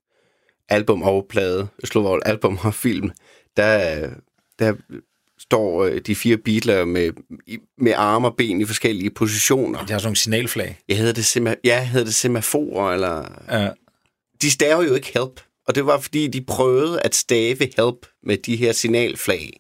album 0.69 1.01
og 1.01 1.25
plade, 1.29 1.67
slå 1.83 2.19
album 2.25 2.59
og 2.63 2.73
film, 2.73 3.11
der, 3.57 4.09
der 4.59 4.73
står 5.39 5.83
øh, 5.83 6.01
de 6.01 6.15
fire 6.15 6.37
Beatles 6.37 6.87
med, 6.87 7.11
med 7.77 7.93
arme 7.95 8.27
og 8.27 8.35
ben 8.37 8.61
i 8.61 8.65
forskellige 8.65 9.09
positioner. 9.09 9.79
Det 9.79 9.89
har 9.89 9.99
sådan 9.99 10.07
nogle 10.07 10.17
signalflag. 10.17 10.79
Jeg 10.87 10.97
hedder 10.97 11.13
det, 11.13 11.37
sema- 11.37 11.59
ja, 11.63 11.83
hedder 11.83 12.05
det 12.05 12.15
semaforer, 12.15 12.93
eller... 12.93 13.41
Ja. 13.51 13.69
De 14.41 14.51
staver 14.51 14.83
jo 14.83 14.93
ikke 14.95 15.11
help, 15.13 15.41
og 15.67 15.75
det 15.75 15.85
var 15.85 15.99
fordi, 15.99 16.27
de 16.27 16.41
prøvede 16.41 17.01
at 17.01 17.15
stave 17.15 17.57
help 17.77 18.07
med 18.23 18.37
de 18.37 18.55
her 18.55 18.71
signalflag 18.71 19.59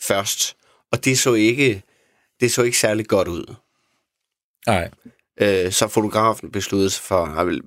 først, 0.00 0.56
og 0.92 1.04
det 1.04 1.18
så 1.18 1.34
ikke, 1.34 1.82
det 2.40 2.52
så 2.52 2.62
ikke 2.62 2.78
særlig 2.78 3.06
godt 3.06 3.28
ud. 3.28 3.54
Nej. 4.66 4.90
Øh, 5.42 5.72
så 5.72 5.88
fotografen 5.88 6.50
besluttede 6.50 6.90
sig 6.90 7.02
for, 7.02 7.24
at 7.24 7.46
vil 7.46 7.62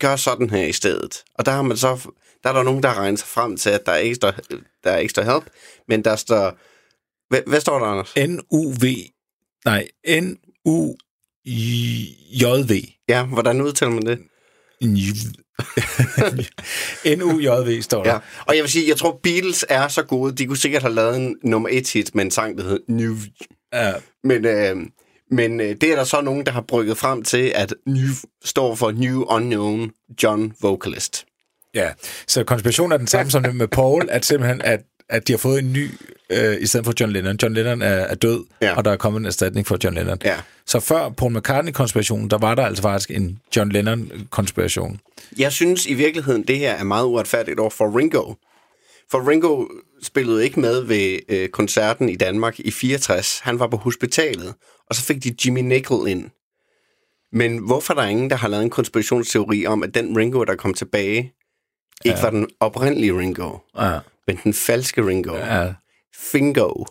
gøre 0.00 0.18
sådan 0.18 0.50
her 0.50 0.64
i 0.66 0.72
stedet. 0.72 1.24
Og 1.34 1.46
der 1.46 1.52
har 1.52 1.62
man 1.62 1.76
så, 1.76 2.10
der 2.42 2.48
er 2.50 2.52
der 2.52 2.62
nogen, 2.62 2.82
der 2.82 2.88
har 2.88 3.00
regnet 3.00 3.18
sig 3.18 3.28
frem 3.28 3.56
til, 3.56 3.70
at 3.70 3.86
der 3.86 3.94
ikke 3.94 4.14
står, 4.14 4.32
der 4.84 4.96
ikke 4.96 5.10
står 5.10 5.22
help, 5.22 5.50
men 5.88 6.04
der 6.04 6.16
står, 6.16 6.58
hvad, 7.28 7.40
hvad 7.46 7.60
står 7.60 7.78
der, 7.78 7.86
Anders? 7.86 8.14
N-U-V. 8.16 8.84
Nej, 9.64 9.88
N-U-J-V. 10.08 11.02
Ja, 13.08 13.24
hvordan 13.24 13.60
udtaler 13.60 13.92
man 13.92 14.06
det? 14.06 14.18
N-U-J-V 17.18 17.82
står 17.88 18.04
der. 18.04 18.12
Ja, 18.12 18.18
og 18.46 18.56
jeg 18.56 18.62
vil 18.62 18.70
sige, 18.70 18.88
jeg 18.88 18.96
tror, 18.96 19.20
Beatles 19.22 19.64
er 19.68 19.88
så 19.88 20.02
gode, 20.02 20.36
de 20.36 20.46
kunne 20.46 20.56
sikkert 20.56 20.82
have 20.82 20.94
lavet 20.94 21.16
en 21.16 21.36
nummer 21.42 21.68
et 21.72 21.92
hit 21.92 22.14
med 22.14 22.24
en 22.24 22.30
sang, 22.30 22.58
der 22.58 22.64
hed 22.64 22.80
New. 22.88 23.16
Ja. 23.72 23.92
Men, 24.24 24.44
øh, 24.44 24.76
men 25.30 25.60
øh, 25.60 25.76
det 25.80 25.82
er 25.92 25.96
der 25.96 26.04
så 26.04 26.20
nogen, 26.20 26.46
der 26.46 26.52
har 26.52 26.60
brygget 26.60 26.98
frem 26.98 27.22
til, 27.22 27.52
at 27.54 27.74
New 27.86 28.08
står 28.44 28.74
for 28.74 28.90
New 28.92 29.24
Unknown 29.28 29.90
John 30.22 30.52
Vocalist. 30.62 31.24
ja. 31.74 31.88
Så 32.26 32.44
konspirationen 32.44 32.92
er 32.92 32.96
den 32.96 33.06
samme 33.06 33.30
som 33.30 33.42
med 33.54 33.68
Paul, 33.68 34.08
at 34.10 34.24
simpelthen, 34.24 34.60
at, 34.62 34.80
at 35.08 35.28
de 35.28 35.32
har 35.32 35.38
fået 35.38 35.58
en 35.58 35.72
ny, 35.72 35.90
øh, 36.30 36.56
i 36.60 36.66
stedet 36.66 36.86
for 36.86 36.92
John 37.00 37.12
Lennon. 37.12 37.36
John 37.42 37.54
Lennon 37.54 37.82
er, 37.82 37.86
er 37.88 38.14
død, 38.14 38.44
Ja. 38.62 38.76
og 38.76 38.84
der 38.84 38.90
er 38.90 38.96
kommet 38.96 39.20
en 39.20 39.26
erstatning 39.26 39.66
for 39.66 39.78
John 39.84 39.94
Lennon. 39.94 40.18
Ja. 40.24 40.36
Så 40.66 40.80
før 40.80 41.08
Paul 41.08 41.32
McCartney-konspirationen, 41.38 42.30
der 42.30 42.38
var 42.38 42.54
der 42.54 42.66
altså 42.66 42.82
faktisk 42.82 43.10
en 43.10 43.38
John 43.56 43.72
Lennon-konspiration. 43.72 45.00
Jeg 45.38 45.52
synes 45.52 45.86
i 45.86 45.94
virkeligheden, 45.94 46.42
det 46.42 46.58
her 46.58 46.72
er 46.72 46.84
meget 46.84 47.04
uretfærdigt 47.06 47.60
over 47.60 47.70
for 47.70 47.98
Ringo. 47.98 48.34
For 49.10 49.28
Ringo 49.30 49.64
spillede 50.02 50.44
ikke 50.44 50.60
med 50.60 50.80
ved 50.80 51.18
øh, 51.28 51.48
koncerten 51.48 52.08
i 52.08 52.16
Danmark 52.16 52.60
i 52.60 52.70
64. 52.70 53.38
Han 53.42 53.58
var 53.58 53.66
på 53.66 53.76
hospitalet, 53.76 54.54
og 54.90 54.94
så 54.96 55.02
fik 55.02 55.24
de 55.24 55.34
Jimmy 55.44 55.60
Nickel 55.60 56.08
ind. 56.08 56.30
Men 57.32 57.58
hvorfor 57.58 57.94
er 57.94 58.00
der 58.00 58.08
ingen, 58.08 58.30
der 58.30 58.36
har 58.36 58.48
lavet 58.48 58.62
en 58.64 58.70
konspirationsteori 58.70 59.66
om, 59.66 59.82
at 59.82 59.94
den 59.94 60.16
Ringo, 60.18 60.44
der 60.44 60.56
kom 60.56 60.74
tilbage, 60.74 61.32
ikke 62.04 62.18
ja. 62.18 62.22
var 62.22 62.30
den 62.30 62.48
oprindelige 62.60 63.18
Ringo, 63.18 63.58
Ja. 63.78 63.98
men 64.26 64.38
den 64.44 64.54
falske 64.54 65.06
Ringo? 65.06 65.36
Ja. 65.36 65.72
Fingo. 66.16 66.68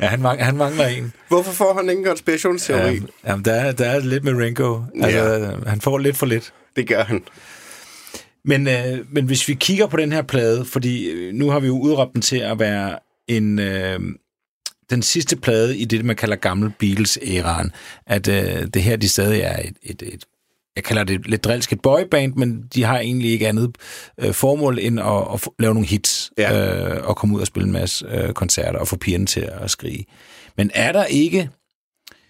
ja 0.00 0.06
han, 0.06 0.20
mangler, 0.20 0.44
han 0.44 0.56
mangler 0.56 0.86
en. 0.86 1.12
Hvorfor 1.28 1.52
får 1.52 1.74
han 1.74 1.90
ingen 1.90 2.04
konspirationsteori? 2.06 2.94
Ja, 2.94 3.00
jamen, 3.26 3.44
der, 3.44 3.52
er, 3.52 3.72
der 3.72 3.86
er 3.86 3.98
lidt 4.00 4.24
med 4.24 4.34
Ringo. 4.34 4.82
Altså, 5.02 5.18
ja. 5.18 5.70
Han 5.70 5.80
får 5.80 5.98
lidt 5.98 6.16
for 6.16 6.26
lidt. 6.26 6.52
Det 6.76 6.88
gør 6.88 7.04
han. 7.04 7.24
Men, 8.44 8.68
øh, 8.68 8.98
men 9.12 9.24
hvis 9.26 9.48
vi 9.48 9.54
kigger 9.54 9.86
på 9.86 9.96
den 9.96 10.12
her 10.12 10.22
plade, 10.22 10.64
fordi 10.64 11.10
øh, 11.10 11.34
nu 11.34 11.50
har 11.50 11.60
vi 11.60 11.66
jo 11.66 11.78
udråbt 11.78 12.12
den 12.14 12.22
til 12.22 12.36
at 12.38 12.58
være 12.58 12.98
en, 13.28 13.58
øh, 13.58 14.00
den 14.94 15.02
sidste 15.02 15.36
plade 15.36 15.78
i 15.78 15.84
det, 15.84 16.04
man 16.04 16.16
kalder 16.16 16.36
gammel 16.36 16.72
Beatles-æraen, 16.78 17.72
at 18.06 18.28
øh, 18.28 18.66
det 18.74 18.82
her 18.82 18.96
de 18.96 19.08
stadig 19.08 19.40
er 19.40 19.58
et, 19.58 19.76
et, 19.82 20.02
et 20.02 20.24
jeg 20.76 20.84
kalder 20.84 21.04
det 21.04 21.26
lidt 21.26 21.44
drilsk 21.44 21.72
et 21.72 21.82
boyband, 21.82 22.34
men 22.34 22.62
de 22.74 22.84
har 22.84 22.98
egentlig 22.98 23.30
ikke 23.30 23.48
andet 23.48 23.76
øh, 24.20 24.32
formål 24.32 24.78
end 24.78 25.00
at, 25.00 25.34
at 25.34 25.48
lave 25.58 25.74
nogle 25.74 25.88
hits 25.88 26.30
Ja. 26.38 26.96
øh, 26.96 27.08
og 27.08 27.16
komme 27.16 27.36
ud 27.36 27.40
og 27.40 27.46
spille 27.46 27.66
en 27.66 27.72
masse 27.72 28.06
øh, 28.08 28.32
koncerter 28.32 28.78
og 28.78 28.88
få 28.88 28.96
pigerne 28.96 29.26
til 29.26 29.40
at 29.40 29.70
skrige. 29.70 30.06
Men 30.56 30.70
er 30.74 30.92
der 30.92 31.04
ikke 31.04 31.50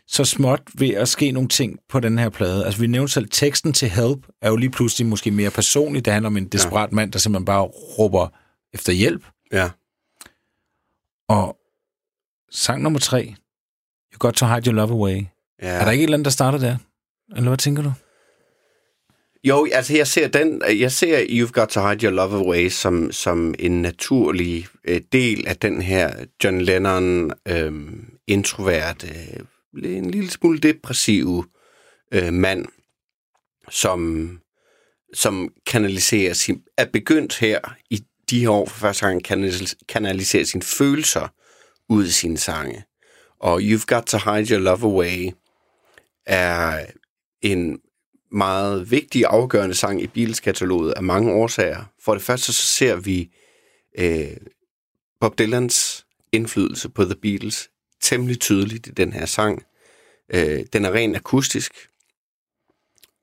så 0.09 0.25
småt 0.25 0.61
ved 0.75 0.91
at 0.91 1.09
ske 1.09 1.31
nogle 1.31 1.49
ting 1.49 1.79
på 1.89 2.01
den 2.01 2.19
her 2.19 2.29
plade. 2.29 2.65
Altså, 2.65 2.81
vi 2.81 2.87
nævnte 2.87 3.13
selv, 3.13 3.29
teksten 3.31 3.73
til 3.73 3.89
Help 3.89 4.27
er 4.43 4.49
jo 4.49 4.57
lige 4.57 4.71
pludselig 4.71 5.07
måske 5.07 5.31
mere 5.31 5.51
personlig. 5.51 6.05
Det 6.05 6.13
handler 6.13 6.27
om 6.27 6.37
en 6.37 6.49
desperat 6.49 6.91
ja. 6.91 6.95
mand, 6.95 7.13
der 7.13 7.19
simpelthen 7.19 7.45
bare 7.45 7.63
råber 7.99 8.29
efter 8.75 8.93
hjælp. 8.93 9.25
Ja. 9.53 9.71
Og 11.29 11.57
sang 12.55 12.83
nummer 12.83 12.99
tre, 12.99 13.35
You 14.13 14.19
Got 14.19 14.35
To 14.35 14.47
Hide 14.47 14.67
Your 14.67 14.75
Love 14.75 14.93
Away. 14.93 15.25
ja. 15.63 15.69
Er 15.69 15.85
der 15.85 15.91
ikke 15.91 16.03
et 16.03 16.05
eller 16.05 16.17
andet, 16.17 16.25
der 16.25 16.31
starter 16.31 16.59
der? 16.59 16.77
Eller 17.37 17.51
hvad 17.51 17.59
tænker 17.59 17.83
du? 17.83 17.93
Jo, 19.45 19.69
altså 19.73 19.97
jeg 19.97 20.07
ser 20.07 20.29
den, 20.29 20.63
jeg 20.81 20.93
ser 20.93 21.19
You've 21.25 21.51
Got 21.51 21.69
to 21.69 21.89
Hide 21.89 22.07
Your 22.07 22.15
Love 22.15 22.37
Away 22.37 22.69
som, 22.69 23.13
som 23.13 23.55
en 23.59 23.83
naturlig 23.83 24.67
øh, 24.89 25.01
del 25.13 25.47
af 25.47 25.57
den 25.57 25.83
her 25.83 26.25
John 26.45 26.61
Lennon 26.61 27.33
øh, 27.49 27.73
introvert, 28.27 29.05
øh, 29.05 29.95
en 29.97 30.11
lille 30.11 30.31
smule 30.31 30.59
depressiv 30.59 31.45
øh, 32.15 32.33
mand, 32.33 32.67
som, 33.71 34.31
som 35.15 35.53
kanaliserer 35.67 36.33
sin, 36.33 36.63
er 36.79 36.87
begyndt 36.93 37.39
her 37.39 37.59
i 37.91 38.05
de 38.31 38.41
her 38.41 38.49
år 38.51 38.67
for 38.67 38.79
første 38.79 39.07
gang 39.07 39.23
kanalis- 39.29 39.85
kanalisere 39.89 40.45
sine 40.45 40.63
følelser 40.63 41.29
ud 41.89 42.05
i 42.05 42.11
sine 42.11 42.39
sange. 42.39 42.85
Og 43.39 43.61
You've 43.61 43.85
Got 43.87 44.03
to 44.03 44.19
Hide 44.19 44.55
Your 44.55 44.61
Love 44.61 44.83
Away 44.83 45.31
er 46.27 46.87
en 47.43 47.81
meget 48.33 48.91
vigtig 48.91 49.25
afgørende 49.27 49.75
sang 49.75 50.03
i 50.03 50.07
Beatles-kataloget 50.07 50.93
af 50.93 51.03
mange 51.03 51.33
årsager. 51.33 51.85
For 52.01 52.15
det 52.15 52.23
første 52.23 52.53
så 52.53 52.63
ser 52.63 52.97
vi 52.97 53.31
øh, 53.99 54.37
Bob 55.21 55.39
Dylans 55.39 56.07
indflydelse 56.33 56.89
på 56.89 57.05
The 57.05 57.15
Beatles 57.15 57.71
temmelig 58.01 58.41
tydeligt 58.41 58.87
i 58.87 58.91
den 58.91 59.13
her 59.13 59.27
sang. 59.27 59.63
Øh, 60.35 60.65
den 60.73 60.85
er 60.85 60.93
ren 60.93 61.15
akustisk, 61.15 61.73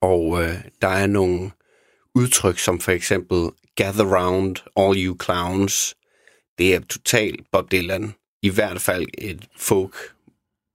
og 0.02 0.44
øh, 0.44 0.56
der 0.82 0.88
er 0.88 1.08
nogle 1.08 1.52
udtryk 2.16 2.60
som 2.60 2.80
for 2.80 2.92
eksempel 2.92 3.50
Gather 3.76 4.18
Round, 4.18 4.56
All 4.76 5.06
You 5.06 5.18
Clowns. 5.24 5.96
Det 6.58 6.76
er 6.76 6.80
totalt 6.80 7.52
Bob 7.52 7.72
Dylan. 7.72 8.14
I 8.42 8.50
hvert 8.50 8.82
fald 8.82 9.06
et 9.18 9.48
folk 9.58 9.96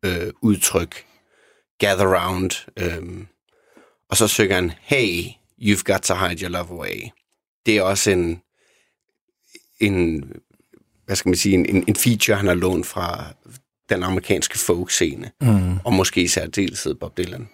øh, 0.04 0.32
udtryk. 0.42 1.04
Gather 1.78 2.06
Round. 2.06 2.50
Øh, 2.76 3.26
og 4.08 4.16
så 4.16 4.28
synger 4.28 4.54
han, 4.54 4.73
hey, 4.80 5.25
you've 5.62 5.82
got 5.85 6.00
to 6.00 6.14
hide 6.14 6.42
your 6.42 6.50
love 6.50 6.70
away. 6.70 7.00
Det 7.66 7.76
er 7.76 7.82
også 7.82 8.11
en, 8.11 8.42
en 9.80 10.25
hvad 11.06 11.16
skal 11.16 11.28
man 11.28 11.37
sige, 11.37 11.54
en, 11.54 11.85
en 11.88 11.96
feature, 11.96 12.37
han 12.37 12.46
har 12.46 12.54
lånt 12.54 12.87
fra 12.87 13.35
den 13.88 14.02
amerikanske 14.02 14.58
folk-scene, 14.58 15.30
mm. 15.40 15.78
og 15.78 15.92
måske 15.92 16.23
i 16.23 16.28
særdeleshed 16.28 16.94
Bob 16.94 17.16
Dylan. 17.16 17.49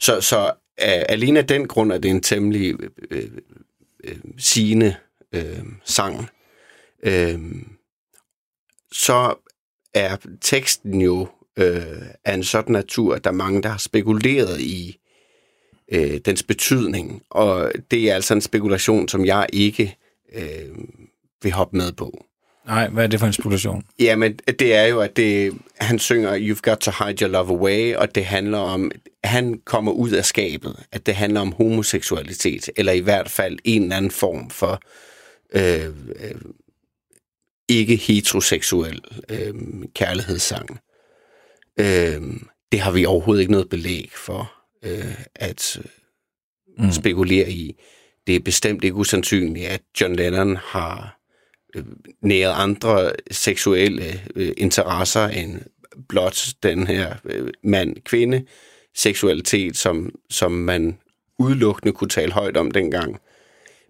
Så, 0.00 0.20
så 0.20 0.44
uh, 0.82 1.02
alene 1.08 1.38
af 1.38 1.46
den 1.46 1.68
grund 1.68 1.92
er 1.92 1.98
det 1.98 2.10
en 2.10 2.22
temmelig 2.22 2.74
øh, 3.10 3.30
øh, 4.04 4.16
sigende 4.38 4.96
øh, 5.32 5.62
sang. 5.84 6.28
Øh, 7.02 7.40
så 8.92 9.34
er 9.94 10.16
teksten 10.40 11.00
jo 11.00 11.28
øh, 11.56 11.82
af 12.24 12.34
en 12.34 12.44
sådan 12.44 12.72
natur, 12.72 13.14
at 13.14 13.24
der 13.24 13.30
er 13.30 13.34
mange, 13.34 13.62
der 13.62 13.68
har 13.68 13.78
spekuleret 13.78 14.60
i, 14.60 14.98
øh, 15.92 16.20
dens 16.24 16.42
betydning, 16.42 17.22
og 17.30 17.72
det 17.90 18.10
er 18.10 18.14
altså 18.14 18.34
en 18.34 18.40
spekulation, 18.40 19.08
som 19.08 19.24
jeg 19.24 19.46
ikke 19.52 19.96
øh, 20.34 20.78
vil 21.42 21.52
hoppe 21.52 21.76
med 21.76 21.92
på. 21.92 22.24
Nej, 22.66 22.88
hvad 22.88 23.04
er 23.04 23.08
det 23.08 23.20
for 23.20 23.26
en 23.26 23.32
spekulation? 23.32 23.84
Jamen, 23.98 24.38
det 24.58 24.74
er 24.74 24.84
jo, 24.84 25.00
at 25.00 25.16
det, 25.16 25.58
han 25.80 25.98
synger 25.98 26.38
You've 26.38 26.60
got 26.62 26.78
to 26.78 26.90
hide 27.04 27.24
your 27.24 27.32
love 27.32 27.48
away, 27.48 27.94
og 27.94 28.14
det 28.14 28.24
handler 28.24 28.58
om, 28.58 28.90
han 29.24 29.60
kommer 29.64 29.92
ud 29.92 30.10
af 30.10 30.24
skabet, 30.24 30.76
at 30.92 31.06
det 31.06 31.14
handler 31.14 31.40
om 31.40 31.52
homoseksualitet, 31.52 32.70
eller 32.76 32.92
i 32.92 33.00
hvert 33.00 33.30
fald 33.30 33.58
en 33.64 33.82
eller 33.82 33.96
anden 33.96 34.10
form 34.10 34.50
for 34.50 34.80
øh, 35.54 35.84
øh, 35.84 36.34
ikke 37.68 37.96
heteroseksuel 37.96 39.00
øh, 39.28 39.54
kærlighedssang. 39.94 40.80
Øh, 41.80 42.22
det 42.72 42.80
har 42.80 42.90
vi 42.90 43.04
overhovedet 43.04 43.40
ikke 43.40 43.52
noget 43.52 43.68
belæg 43.68 44.10
for 44.14 44.52
øh, 44.82 45.24
at 45.34 45.80
mm. 46.78 46.92
spekulere 46.92 47.50
i. 47.50 47.80
Det 48.26 48.36
er 48.36 48.40
bestemt 48.40 48.84
ikke 48.84 48.96
usandsynligt, 48.96 49.66
at 49.66 49.82
John 50.00 50.16
Lennon 50.16 50.56
har 50.56 51.20
øh, 51.76 51.84
næret 52.22 52.52
andre 52.56 53.12
seksuelle 53.30 54.20
øh, 54.36 54.52
interesser 54.56 55.28
end 55.28 55.60
blot 56.08 56.46
den 56.62 56.86
her 56.86 57.14
øh, 57.24 57.48
mand-kvinde 57.62 58.44
seksualitet, 58.94 59.76
som, 59.76 60.10
som 60.30 60.52
man 60.52 60.98
udelukkende 61.38 61.92
kunne 61.92 62.08
tale 62.08 62.32
højt 62.32 62.56
om 62.56 62.70
dengang. 62.70 63.20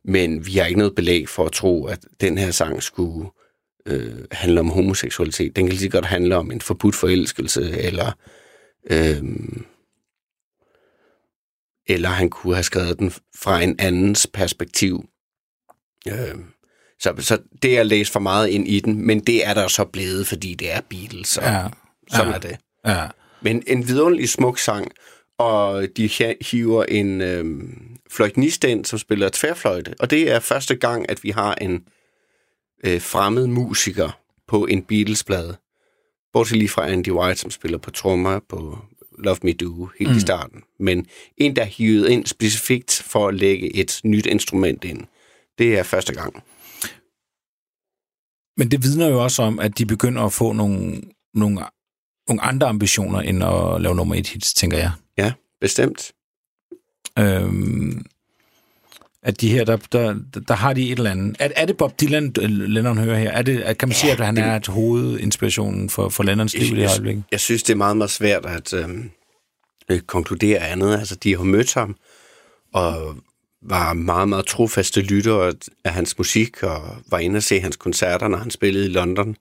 Men 0.05 0.47
vi 0.47 0.53
har 0.53 0.67
ikke 0.67 0.79
noget 0.79 0.95
belæg 0.95 1.29
for 1.29 1.45
at 1.45 1.53
tro, 1.53 1.87
at 1.87 1.99
den 2.21 2.39
her 2.39 2.51
sang 2.51 2.83
skulle 2.83 3.31
øh, 3.89 4.15
handle 4.33 4.61
om 4.61 4.69
homoseksualitet. 4.69 5.57
Den 5.57 5.67
kan 5.67 5.73
lige 5.73 5.83
så 5.83 5.89
godt 5.89 6.07
handle 6.07 6.37
om 6.37 6.51
en 6.51 6.61
forbudt 6.61 6.95
forelskelse, 6.95 7.71
eller, 7.81 8.13
øh, 8.91 9.23
eller 11.87 12.09
han 12.09 12.31
kunne 12.31 12.55
have 12.55 12.63
skrevet 12.65 12.99
den 12.99 13.13
fra 13.37 13.61
en 13.63 13.77
andens 13.79 14.27
perspektiv. 14.33 15.05
Øh, 16.09 16.35
så, 17.01 17.15
så 17.19 17.39
det 17.63 17.79
er 17.79 17.83
læst 17.83 18.13
for 18.13 18.21
meget 18.21 18.49
ind 18.49 18.69
i 18.69 18.81
den, 18.81 19.07
men 19.07 19.21
det 19.21 19.47
er 19.47 19.55
der 19.55 19.69
så 19.69 19.85
blevet, 19.85 20.27
fordi 20.27 20.55
det 20.55 20.73
er 20.73 20.81
Beatles, 20.81 21.37
og 21.37 21.45
Ja. 21.45 21.67
sådan 22.13 22.29
ja. 22.29 22.35
er 22.35 22.39
det. 22.41 22.57
Ja. 22.87 23.07
Men 23.43 23.63
en 23.67 23.89
vidunderlig 23.89 24.29
smuk 24.29 24.59
sang, 24.59 24.91
og 25.39 25.87
de 25.97 26.07
hi- 26.07 26.49
hiver 26.51 26.85
en 26.85 27.21
øh, 27.21 27.45
fløjtenist 28.11 28.65
ind, 28.65 28.85
som 28.85 28.99
spiller 28.99 29.31
tværfløjte. 29.33 29.95
Og 30.01 30.11
det 30.11 30.31
er 30.33 30.41
første 30.41 30.77
gang, 30.77 31.11
at 31.11 31.25
vi 31.25 31.31
har 31.31 31.55
en 31.55 31.85
øh, 32.85 33.01
fremmed 33.01 33.47
musiker 33.47 34.21
på 34.49 34.67
en 34.67 34.83
Beatles-plade. 34.83 35.57
Bortset 36.33 36.59
lige 36.59 36.69
fra 36.69 36.89
Andy 36.89 37.11
White, 37.11 37.41
som 37.41 37.51
spiller 37.51 37.79
på 37.79 37.91
trommer 37.91 38.41
på 38.49 38.79
Love 39.19 39.39
Me 39.43 39.53
Do 39.53 39.89
helt 39.99 40.11
mm. 40.11 40.17
i 40.17 40.21
starten. 40.21 40.63
Men 40.81 41.07
en, 41.37 41.57
der 41.57 41.63
er 41.63 41.67
hivet 41.67 42.09
ind 42.09 42.27
specifikt 42.27 43.03
for 43.07 43.29
at 43.29 43.35
lægge 43.35 43.77
et 43.77 44.01
nyt 44.05 44.27
instrument 44.27 44.85
ind. 44.85 45.05
Det 45.59 45.79
er 45.79 45.83
første 45.83 46.15
gang. 46.15 46.43
Men 48.57 48.71
det 48.71 48.83
vidner 48.83 49.09
jo 49.09 49.23
også 49.23 49.43
om, 49.43 49.59
at 49.59 49.79
de 49.79 49.87
begynder 49.87 50.23
at 50.23 50.33
få 50.33 50.53
nogle, 50.53 51.03
nogle, 51.35 51.61
nogle 52.29 52.43
andre 52.43 52.67
ambitioner, 52.67 53.21
end 53.21 53.45
at 53.45 53.81
lave 53.81 53.95
nummer 53.95 54.15
et 54.15 54.29
hits, 54.29 54.55
tænker 54.55 54.79
jeg. 54.79 54.93
Ja, 55.19 55.33
bestemt. 55.61 56.13
Øhm, 57.19 58.05
at 59.29 59.41
de 59.41 59.51
her, 59.51 59.65
der, 59.65 59.77
der, 59.77 60.15
der 60.49 60.55
har 60.55 60.73
de 60.73 60.93
et 60.93 60.99
eller 60.99 61.11
andet. 61.11 61.37
Er, 61.39 61.49
er 61.57 61.67
det 61.67 61.77
Bob 61.77 62.01
Dylan, 62.01 62.35
øh, 62.41 62.51
Lennon 62.51 62.99
hører 62.99 63.19
her? 63.19 63.31
Er 63.31 63.43
det, 63.43 63.79
kan 63.79 63.89
man 63.89 63.95
sige, 63.95 64.13
at 64.13 64.21
han 64.21 64.39
er 64.39 64.57
et 64.57 64.67
hovedinspirationen 64.67 65.91
for, 65.91 66.09
for 66.09 66.23
Lennons 66.23 66.55
liv 66.55 66.77
i 66.77 66.81
det 66.81 66.89
øjeblik? 66.91 67.17
Jeg, 67.17 67.23
jeg 67.31 67.41
synes, 67.41 67.63
det 67.63 67.73
er 67.73 67.77
meget, 67.77 67.97
meget 67.97 68.11
svært 68.11 68.47
at 68.47 68.73
øh, 68.73 68.89
øh, 69.89 70.01
konkludere 70.01 70.59
andet. 70.59 70.99
Altså, 70.99 71.15
de 71.15 71.37
har 71.37 71.45
mødt 71.45 71.75
ham, 71.75 71.97
og 72.75 73.17
var 73.63 73.93
meget, 73.93 74.29
meget 74.29 74.47
trofaste 74.47 75.01
lyttere 75.01 75.53
af 75.85 75.93
hans 75.93 76.19
musik, 76.19 76.63
og 76.63 76.97
var 77.11 77.19
inde 77.19 77.37
og 77.37 77.43
se 77.43 77.61
hans 77.61 77.77
koncerter, 77.77 78.29
når 78.29 78.39
han 78.39 78.51
spillede 78.51 78.87
i 78.87 78.89
London. 78.89 79.37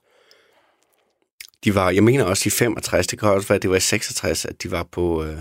De 1.64 1.76
var, 1.76 1.90
jeg 1.90 2.04
mener 2.04 2.24
også 2.24 2.44
i 2.48 2.50
65, 2.50 3.08
det 3.08 3.20
kan 3.20 3.30
også 3.30 3.48
være, 3.48 3.56
at 3.56 3.62
det 3.62 3.70
var 3.70 3.78
i 3.78 3.80
66, 3.80 4.46
at 4.46 4.64
de 4.64 4.72
var 4.72 4.84
på 4.84 5.24
øh, 5.24 5.38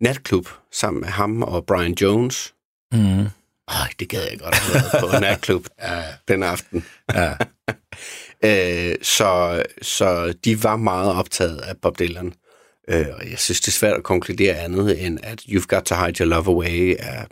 natklub 0.00 0.48
sammen 0.72 1.00
med 1.00 1.08
ham 1.08 1.42
og 1.42 1.66
Brian 1.66 1.94
Jones. 2.00 2.54
Mm. 2.92 3.26
Ej, 3.68 3.88
det 4.00 4.08
gad 4.08 4.22
jeg 4.30 4.38
godt 4.38 4.54
have 4.54 4.74
været 4.74 5.12
på 5.12 5.20
natklub 5.20 5.66
den 6.28 6.42
aften. 6.42 6.84
Ja. 7.14 7.34
Øh, 8.44 8.94
så, 9.02 9.62
så 9.82 10.34
de 10.44 10.62
var 10.62 10.76
meget 10.76 11.12
optaget 11.12 11.58
af 11.58 11.76
Bob 11.76 11.98
Dylan. 11.98 12.34
Øh, 12.88 13.06
og 13.12 13.30
jeg 13.30 13.38
synes, 13.38 13.60
det 13.60 13.68
er 13.68 13.72
svært 13.72 13.96
at 13.96 14.02
konkludere 14.02 14.56
andet 14.56 15.06
end, 15.06 15.18
at 15.22 15.40
You've 15.40 15.66
Got 15.66 15.82
to 15.82 15.94
Hide 15.94 16.24
Your 16.24 16.28
Love 16.28 16.46
Away 16.46 16.96
er 16.98 17.24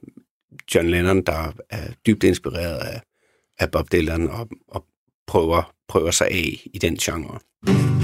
John 0.74 0.88
Lennon, 0.88 1.22
der 1.22 1.52
er 1.70 1.88
dybt 2.06 2.24
inspireret 2.24 2.78
af, 2.78 3.00
af 3.58 3.70
Bob 3.70 3.92
Dylan 3.92 4.28
og, 4.28 4.48
og 4.68 4.84
prøver, 5.26 5.72
prøver 5.88 6.10
sig 6.10 6.26
af 6.26 6.60
i 6.74 6.78
den 6.78 6.96
genre. 6.96 7.38
Here 7.66 7.95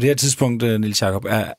det 0.00 0.08
her 0.08 0.14
tidspunkt, 0.14 0.62
øh, 0.62 0.80
Nils 0.80 1.02
Jacob, 1.02 1.24
er, 1.24 1.52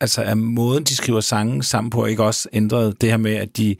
altså 0.00 0.22
er 0.22 0.34
måden, 0.34 0.84
de 0.84 0.96
skriver 0.96 1.20
sange 1.20 1.62
sammen 1.62 1.90
på, 1.90 2.06
ikke 2.06 2.22
også 2.22 2.48
ændret 2.52 3.00
det 3.00 3.10
her 3.10 3.16
med, 3.16 3.34
at 3.34 3.56
de, 3.56 3.76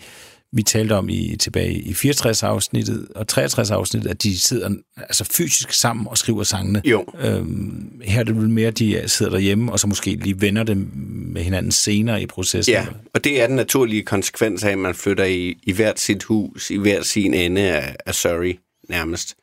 vi 0.52 0.62
talte 0.62 0.92
om 0.92 1.08
i 1.08 1.36
tilbage 1.36 1.72
i 1.72 1.92
64-afsnittet 1.92 3.08
og 3.14 3.26
63-afsnittet, 3.32 4.10
at 4.10 4.22
de 4.22 4.38
sidder 4.38 4.70
altså 4.96 5.24
fysisk 5.24 5.72
sammen 5.72 6.06
og 6.06 6.18
skriver 6.18 6.42
sangene. 6.42 6.82
Jo, 6.84 7.04
Øhm, 7.20 8.00
her 8.04 8.20
er 8.20 8.24
det 8.24 8.36
vel 8.36 8.48
mere, 8.50 8.68
at 8.68 8.78
de 8.78 9.02
sidder 9.06 9.32
derhjemme, 9.32 9.72
og 9.72 9.80
så 9.80 9.86
måske 9.86 10.10
lige 10.10 10.40
vender 10.40 10.62
dem 10.62 10.90
med 11.32 11.42
hinanden 11.42 11.72
senere 11.72 12.22
i 12.22 12.26
processen. 12.26 12.72
ja, 12.72 12.86
og 13.14 13.24
det 13.24 13.42
er 13.42 13.46
den 13.46 13.56
naturlige 13.56 14.02
konsekvens 14.02 14.64
af, 14.64 14.70
at 14.70 14.78
man 14.78 14.94
flytter 14.94 15.24
i, 15.24 15.54
i 15.62 15.72
hvert 15.72 16.00
sit 16.00 16.22
hus, 16.22 16.70
i 16.70 16.76
hver 16.76 17.02
sin 17.02 17.34
ende 17.34 17.60
af, 17.60 17.96
af 18.06 18.14
Surrey 18.14 18.58
nærmest. 18.88 19.36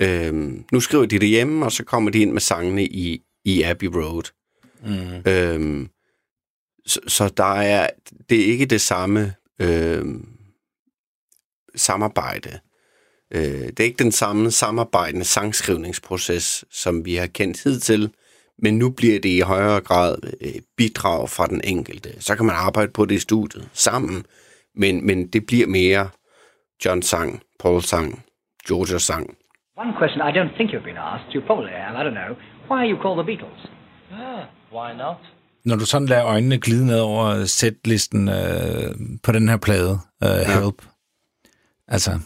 Øhm, 0.00 0.64
nu 0.72 0.80
skriver 0.80 1.06
de 1.06 1.18
det 1.18 1.28
hjemme, 1.28 1.64
og 1.64 1.72
så 1.72 1.84
kommer 1.84 2.10
de 2.10 2.18
ind 2.18 2.32
med 2.32 2.40
sangene 2.40 2.84
i, 2.84 3.20
i 3.44 3.62
Abbey 3.62 3.86
Road. 3.86 4.32
Mm. 4.82 5.30
Øhm, 5.32 5.90
så, 6.86 7.00
så 7.06 7.32
der 7.36 7.54
er, 7.54 7.90
det 8.30 8.40
er 8.40 8.44
ikke 8.44 8.66
det 8.66 8.80
samme 8.80 9.34
øhm, 9.60 10.28
samarbejde. 11.74 12.58
Øh, 13.34 13.42
det 13.42 13.80
er 13.80 13.84
ikke 13.84 14.04
den 14.04 14.12
samme 14.12 14.50
samarbejdende 14.50 15.24
sangskrivningsproces, 15.24 16.64
som 16.70 17.04
vi 17.04 17.14
har 17.14 17.26
kendt 17.26 17.64
hidtil, 17.64 18.10
men 18.58 18.78
nu 18.78 18.90
bliver 18.90 19.20
det 19.20 19.28
i 19.28 19.40
højere 19.40 19.80
grad 19.80 20.16
øh, 20.40 20.62
bidrag 20.76 21.28
fra 21.28 21.46
den 21.46 21.60
enkelte. 21.64 22.22
Så 22.22 22.36
kan 22.36 22.46
man 22.46 22.56
arbejde 22.56 22.92
på 22.92 23.04
det 23.04 23.14
i 23.14 23.18
studiet 23.18 23.68
sammen, 23.72 24.26
men, 24.74 25.06
men 25.06 25.26
det 25.26 25.46
bliver 25.46 25.66
mere 25.66 26.08
John 26.84 27.02
sang, 27.02 27.42
Paul 27.58 27.82
sang, 27.82 28.24
Georgia 28.68 28.98
sang. 28.98 29.36
One 29.76 29.92
question 29.98 30.20
I 30.28 30.32
don't 30.38 30.54
think 30.56 30.70
you've 30.72 30.88
been 30.90 31.02
asked, 31.12 31.34
you 31.34 31.40
probably 31.46 31.72
have, 31.72 31.94
I 32.00 32.02
don't 32.06 32.18
know. 32.22 32.32
Why 32.70 32.76
are 32.76 32.90
you 32.90 33.02
called 33.02 33.18
the 33.24 33.24
Beatles? 33.24 33.60
Ah, 34.12 34.44
why 34.72 34.96
not? 34.96 35.16
Når 35.64 35.76
du 35.76 35.86
sådan 35.86 36.08
lader 36.08 36.26
øjnene 36.26 36.58
glide 36.58 36.86
ned 36.86 37.00
over 37.00 37.44
sætlisten 37.44 38.28
øh, 38.28 38.94
på 39.22 39.32
den 39.32 39.48
her 39.48 39.56
plade, 39.56 39.98
øh, 40.22 40.28
ja. 40.28 40.60
Help, 40.60 40.82
Altså, 41.90 42.18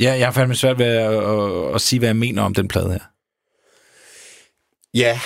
ja, 0.00 0.12
jeg 0.12 0.26
har 0.26 0.32
fandme 0.32 0.54
svært 0.54 0.78
ved 0.78 0.86
at, 0.86 1.14
at, 1.14 1.74
at 1.74 1.80
sige, 1.80 1.98
hvad 1.98 2.08
jeg 2.08 2.16
mener 2.16 2.42
om 2.42 2.54
den 2.54 2.68
plade 2.68 2.92
her. 2.92 3.00
Ja, 4.94 5.20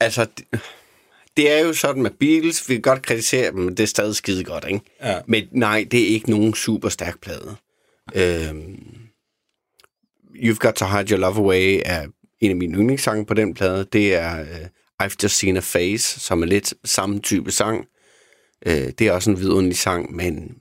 altså, 0.00 0.24
det, 0.24 0.60
det 1.36 1.52
er 1.52 1.58
jo 1.58 1.72
sådan 1.72 2.02
med 2.02 2.10
Beatles, 2.10 2.68
vi 2.68 2.74
kan 2.74 2.82
godt 2.82 3.02
kritisere 3.02 3.50
dem, 3.50 3.58
men 3.58 3.76
det 3.76 3.82
er 3.82 3.86
stadig 3.86 4.16
skide 4.16 4.44
godt, 4.44 4.64
ikke? 4.68 4.80
Ja. 5.02 5.20
Men 5.26 5.48
nej, 5.50 5.86
det 5.90 6.02
er 6.02 6.06
ikke 6.06 6.30
nogen 6.30 6.54
super 6.54 6.88
stærk 6.88 7.20
plade. 7.20 7.56
Øhm, 8.14 9.08
You've 10.34 10.58
Got 10.58 10.74
to 10.74 10.86
Hide 10.86 11.10
Your 11.10 11.20
Love 11.20 11.36
Away 11.36 11.80
er 11.84 12.06
en 12.44 12.50
af 12.50 12.56
mine 12.56 12.78
yndlingssange 12.78 13.26
på 13.26 13.34
den 13.34 13.54
plade. 13.54 13.86
Det 13.92 14.14
er 14.14 14.40
uh, 14.40 14.66
I've 15.02 15.16
Just 15.22 15.38
Seen 15.38 15.56
a 15.56 15.60
Face, 15.60 16.20
som 16.20 16.42
er 16.42 16.46
lidt 16.46 16.74
samme 16.84 17.18
type 17.18 17.50
sang. 17.50 17.86
Uh, 18.66 18.72
det 18.72 19.00
er 19.00 19.12
også 19.12 19.30
en 19.30 19.38
vidunderlig 19.38 19.78
sang, 19.78 20.14
men 20.14 20.56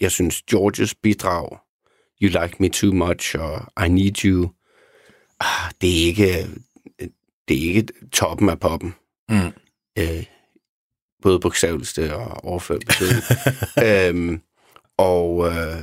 jeg 0.00 0.10
synes, 0.10 0.42
Georges 0.42 0.94
bidrag, 0.94 1.58
You 2.22 2.42
Like 2.42 2.56
Me 2.60 2.68
Too 2.68 2.92
Much 2.92 3.36
og 3.38 3.86
I 3.86 3.88
Need 3.88 4.24
You, 4.24 4.50
ah, 5.40 5.72
det 5.80 6.02
er 6.02 6.06
ikke, 6.06 6.46
det 7.48 7.56
er 7.56 7.74
ikke 7.74 7.86
toppen 8.12 8.48
af 8.48 8.60
poppen. 8.60 8.94
Mm. 9.28 9.52
Øh, 9.98 10.24
både 11.22 11.40
bogstaveligste 11.40 12.16
og 12.16 12.44
overført 12.44 12.82
betydning. 12.86 13.22
øhm, 13.86 14.40
og 14.96 15.46
øh, 15.46 15.82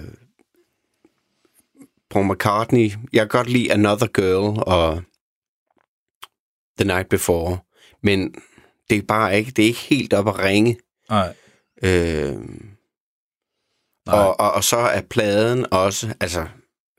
Paul 2.10 2.34
McCartney, 2.34 2.92
jeg 3.14 3.22
kan 3.22 3.28
godt 3.28 3.50
lide 3.50 3.74
Another 3.74 4.08
Girl 4.08 4.64
og 4.68 5.02
The 6.78 6.88
Night 6.88 7.10
Before, 7.10 7.58
men 8.04 8.36
det 8.90 8.98
er 8.98 9.02
bare 9.08 9.38
ikke, 9.38 9.52
det 9.52 9.64
er 9.64 9.68
ikke 9.68 9.80
helt 9.80 10.14
op 10.14 10.28
at 10.28 10.40
ringe. 10.40 10.78
Nej. 11.10 11.34
Øh, 11.84 12.36
Nej. 14.06 14.16
og, 14.20 14.40
og, 14.40 14.52
og 14.52 14.64
så 14.64 14.78
er 14.78 15.02
pladen 15.02 15.66
også, 15.72 16.14
altså, 16.20 16.48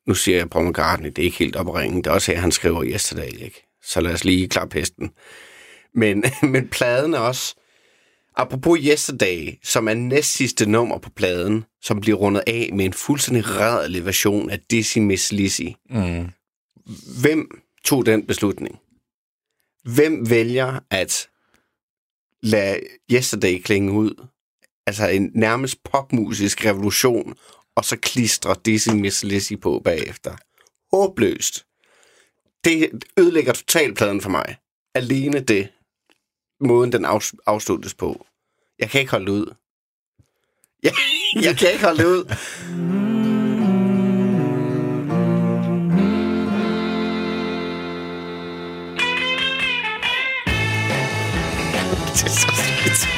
nu 0.06 0.14
siger 0.14 0.38
jeg 0.38 0.50
Paul 0.50 0.68
McCartney, 0.68 1.08
det 1.08 1.18
er 1.18 1.22
ikke 1.26 1.38
helt 1.38 1.56
op 1.56 1.68
at 1.68 1.74
ringe. 1.74 1.96
Det 1.96 2.06
er 2.06 2.10
også 2.10 2.32
her, 2.32 2.40
han 2.40 2.52
skriver 2.52 2.84
Yesterday, 2.84 3.44
ikke? 3.44 3.66
Så 3.82 4.00
lad 4.00 4.12
os 4.12 4.24
lige 4.24 4.48
klappe 4.48 4.78
hesten. 4.78 5.10
Men, 5.94 6.24
men 6.52 6.68
pladen 6.68 7.14
er 7.14 7.18
også, 7.18 7.54
apropos 8.36 8.78
Yesterday, 8.82 9.58
som 9.62 9.88
er 9.88 9.94
næst 9.94 10.32
sidste 10.32 10.70
nummer 10.70 10.98
på 10.98 11.10
pladen, 11.10 11.64
som 11.82 12.00
bliver 12.00 12.18
rundet 12.18 12.42
af 12.46 12.70
med 12.72 12.84
en 12.84 12.92
fuldstændig 12.92 13.60
rædelig 13.60 14.06
version 14.06 14.50
af 14.50 14.60
Dizzy 14.70 14.98
Miss 14.98 15.32
Lizzy. 15.32 15.68
Mm. 15.90 16.28
Hvem 17.20 17.62
tog 17.84 18.06
den 18.06 18.26
beslutning? 18.26 18.78
Hvem 19.84 20.30
vælger 20.30 20.80
at 20.90 21.28
lade 22.42 22.80
Yesterday 23.12 23.62
klinge 23.62 23.92
ud? 23.92 24.26
Altså 24.86 25.08
en 25.08 25.30
nærmest 25.34 25.82
popmusisk 25.84 26.64
revolution, 26.64 27.34
og 27.76 27.84
så 27.84 27.96
klistre 27.96 28.56
Dizzy 28.64 28.88
Miss 28.88 29.24
Lizzy 29.24 29.52
på 29.62 29.80
bagefter. 29.84 30.36
Håbløst. 30.96 31.66
Det 32.64 32.90
ødelægger 33.18 33.52
totalt 33.52 33.96
pladen 33.96 34.20
for 34.20 34.30
mig. 34.30 34.56
Alene 34.94 35.40
det. 35.40 35.68
Måden, 36.60 36.92
den 36.92 37.04
afs- 37.04 37.36
afsluttes 37.46 37.94
på. 37.94 38.26
Jeg 38.78 38.90
kan 38.90 39.00
ikke 39.00 39.10
holde 39.10 39.32
ud. 39.32 39.54
Jeg, 40.82 40.92
jeg 41.42 41.56
kan 41.56 41.72
ikke 41.72 41.84
holde 41.84 42.08
ud. 42.08 42.24
så 52.34 52.48
skidt. 52.56 53.08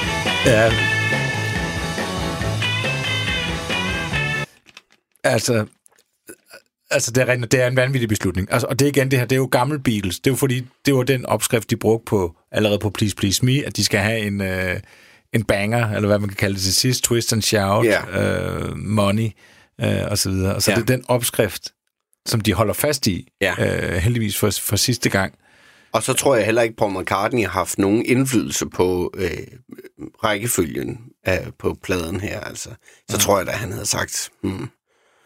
Ja. 0.47 0.73
Altså, 5.25 5.67
altså 6.91 7.11
det, 7.11 7.23
er, 7.31 7.37
det 7.37 7.63
er 7.63 7.67
en 7.67 7.77
vanvittig 7.77 8.09
beslutning. 8.09 8.49
Altså, 8.53 8.67
og 8.67 8.79
det 8.79 8.85
er 8.85 8.89
igen 8.89 9.11
det 9.11 9.19
her, 9.19 9.27
det 9.27 9.37
er 9.37 9.41
jo 9.41 9.49
gammel 9.53 9.79
Beatles. 9.79 10.19
Det 10.21 10.27
er 10.27 10.33
jo 10.33 10.37
fordi, 10.37 10.67
det 10.87 10.95
var 10.95 11.03
den 11.03 11.27
opskrift, 11.27 11.71
de 11.71 11.77
brugte 11.77 12.05
på, 12.11 12.37
allerede 12.53 12.79
på 12.79 12.91
Please 12.91 13.17
Please 13.17 13.45
Me, 13.47 13.63
at 13.67 13.77
de 13.77 13.85
skal 13.85 14.01
have 14.01 14.19
en, 14.21 14.41
øh, 14.41 14.81
en 15.33 15.45
banger, 15.45 15.91
eller 15.91 16.07
hvad 16.07 16.19
man 16.19 16.29
kan 16.29 16.37
kalde 16.37 16.55
det 16.55 16.63
til 16.63 16.75
sidst, 16.75 17.05
twist 17.05 17.33
and 17.33 17.43
shout, 17.43 17.87
Ja. 17.87 18.23
øh, 18.23 18.77
money, 18.77 19.29
øh, 19.81 19.99
og 20.11 20.19
så 20.19 20.31
videre. 20.31 20.55
Og 20.55 20.63
så 20.63 20.71
Ja. 20.71 20.75
det 20.77 20.83
er 20.83 20.87
den 20.97 21.05
opskrift, 21.09 21.73
som 22.27 22.41
de 22.41 22.53
holder 22.53 22.75
fast 22.75 23.07
i, 23.07 23.29
Ja. 23.41 23.55
øh, 23.59 23.95
heldigvis 23.97 24.37
for, 24.39 24.51
for 24.63 24.77
sidste 24.77 25.11
gang. 25.11 25.35
Og 25.97 26.03
så 26.03 26.13
tror 26.13 26.37
jeg 26.37 26.45
heller 26.45 26.63
ikke, 26.63 26.77
Paul 26.77 27.01
McCartney 27.01 27.43
har 27.43 27.49
haft 27.51 27.79
nogen 27.79 28.07
indflydelse 28.07 28.67
på 28.67 29.13
øh, 29.17 29.31
rækkefølgen 30.25 30.99
af, 31.25 31.49
på 31.59 31.77
pladen 31.83 32.21
her. 32.21 32.41
Altså. 32.41 32.71
Så 33.11 33.19
tror 33.19 33.39
jeg 33.39 33.47
da, 33.47 33.53
han 33.53 33.73
havde 33.73 33.87
sagt, 33.87 34.31
hmm, 34.43 34.69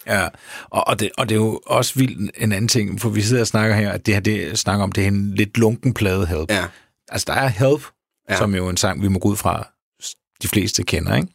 Ja, 0.06 0.28
og, 0.70 0.88
og, 0.88 1.00
det, 1.00 1.10
og 1.18 1.28
det 1.28 1.34
er 1.34 1.40
jo 1.40 1.60
også 1.66 1.94
vildt 1.94 2.36
en 2.38 2.52
anden 2.52 2.68
ting, 2.68 3.00
for 3.00 3.08
vi 3.08 3.22
sidder 3.22 3.42
og 3.42 3.46
snakker 3.46 3.76
her, 3.76 3.92
at 3.92 4.06
det 4.06 4.14
her 4.14 4.20
det, 4.20 4.58
snakker 4.58 4.82
om, 4.82 4.92
det 4.92 5.04
er 5.04 5.08
en 5.08 5.34
lidt 5.34 5.58
lunken 5.58 5.94
plade 5.94 6.26
Help. 6.26 6.50
ja, 6.50 6.64
Altså, 7.08 7.24
der 7.28 7.32
er 7.40 7.48
Help, 7.48 7.82
ja. 8.30 8.36
som 8.36 8.54
jo 8.54 8.66
er 8.66 8.70
en 8.70 8.76
sang, 8.76 9.02
vi 9.02 9.08
må 9.08 9.18
gå 9.18 9.28
ud 9.28 9.36
fra, 9.36 9.68
de 10.42 10.48
fleste 10.48 10.82
kender, 10.82 11.16
ikke? 11.16 11.28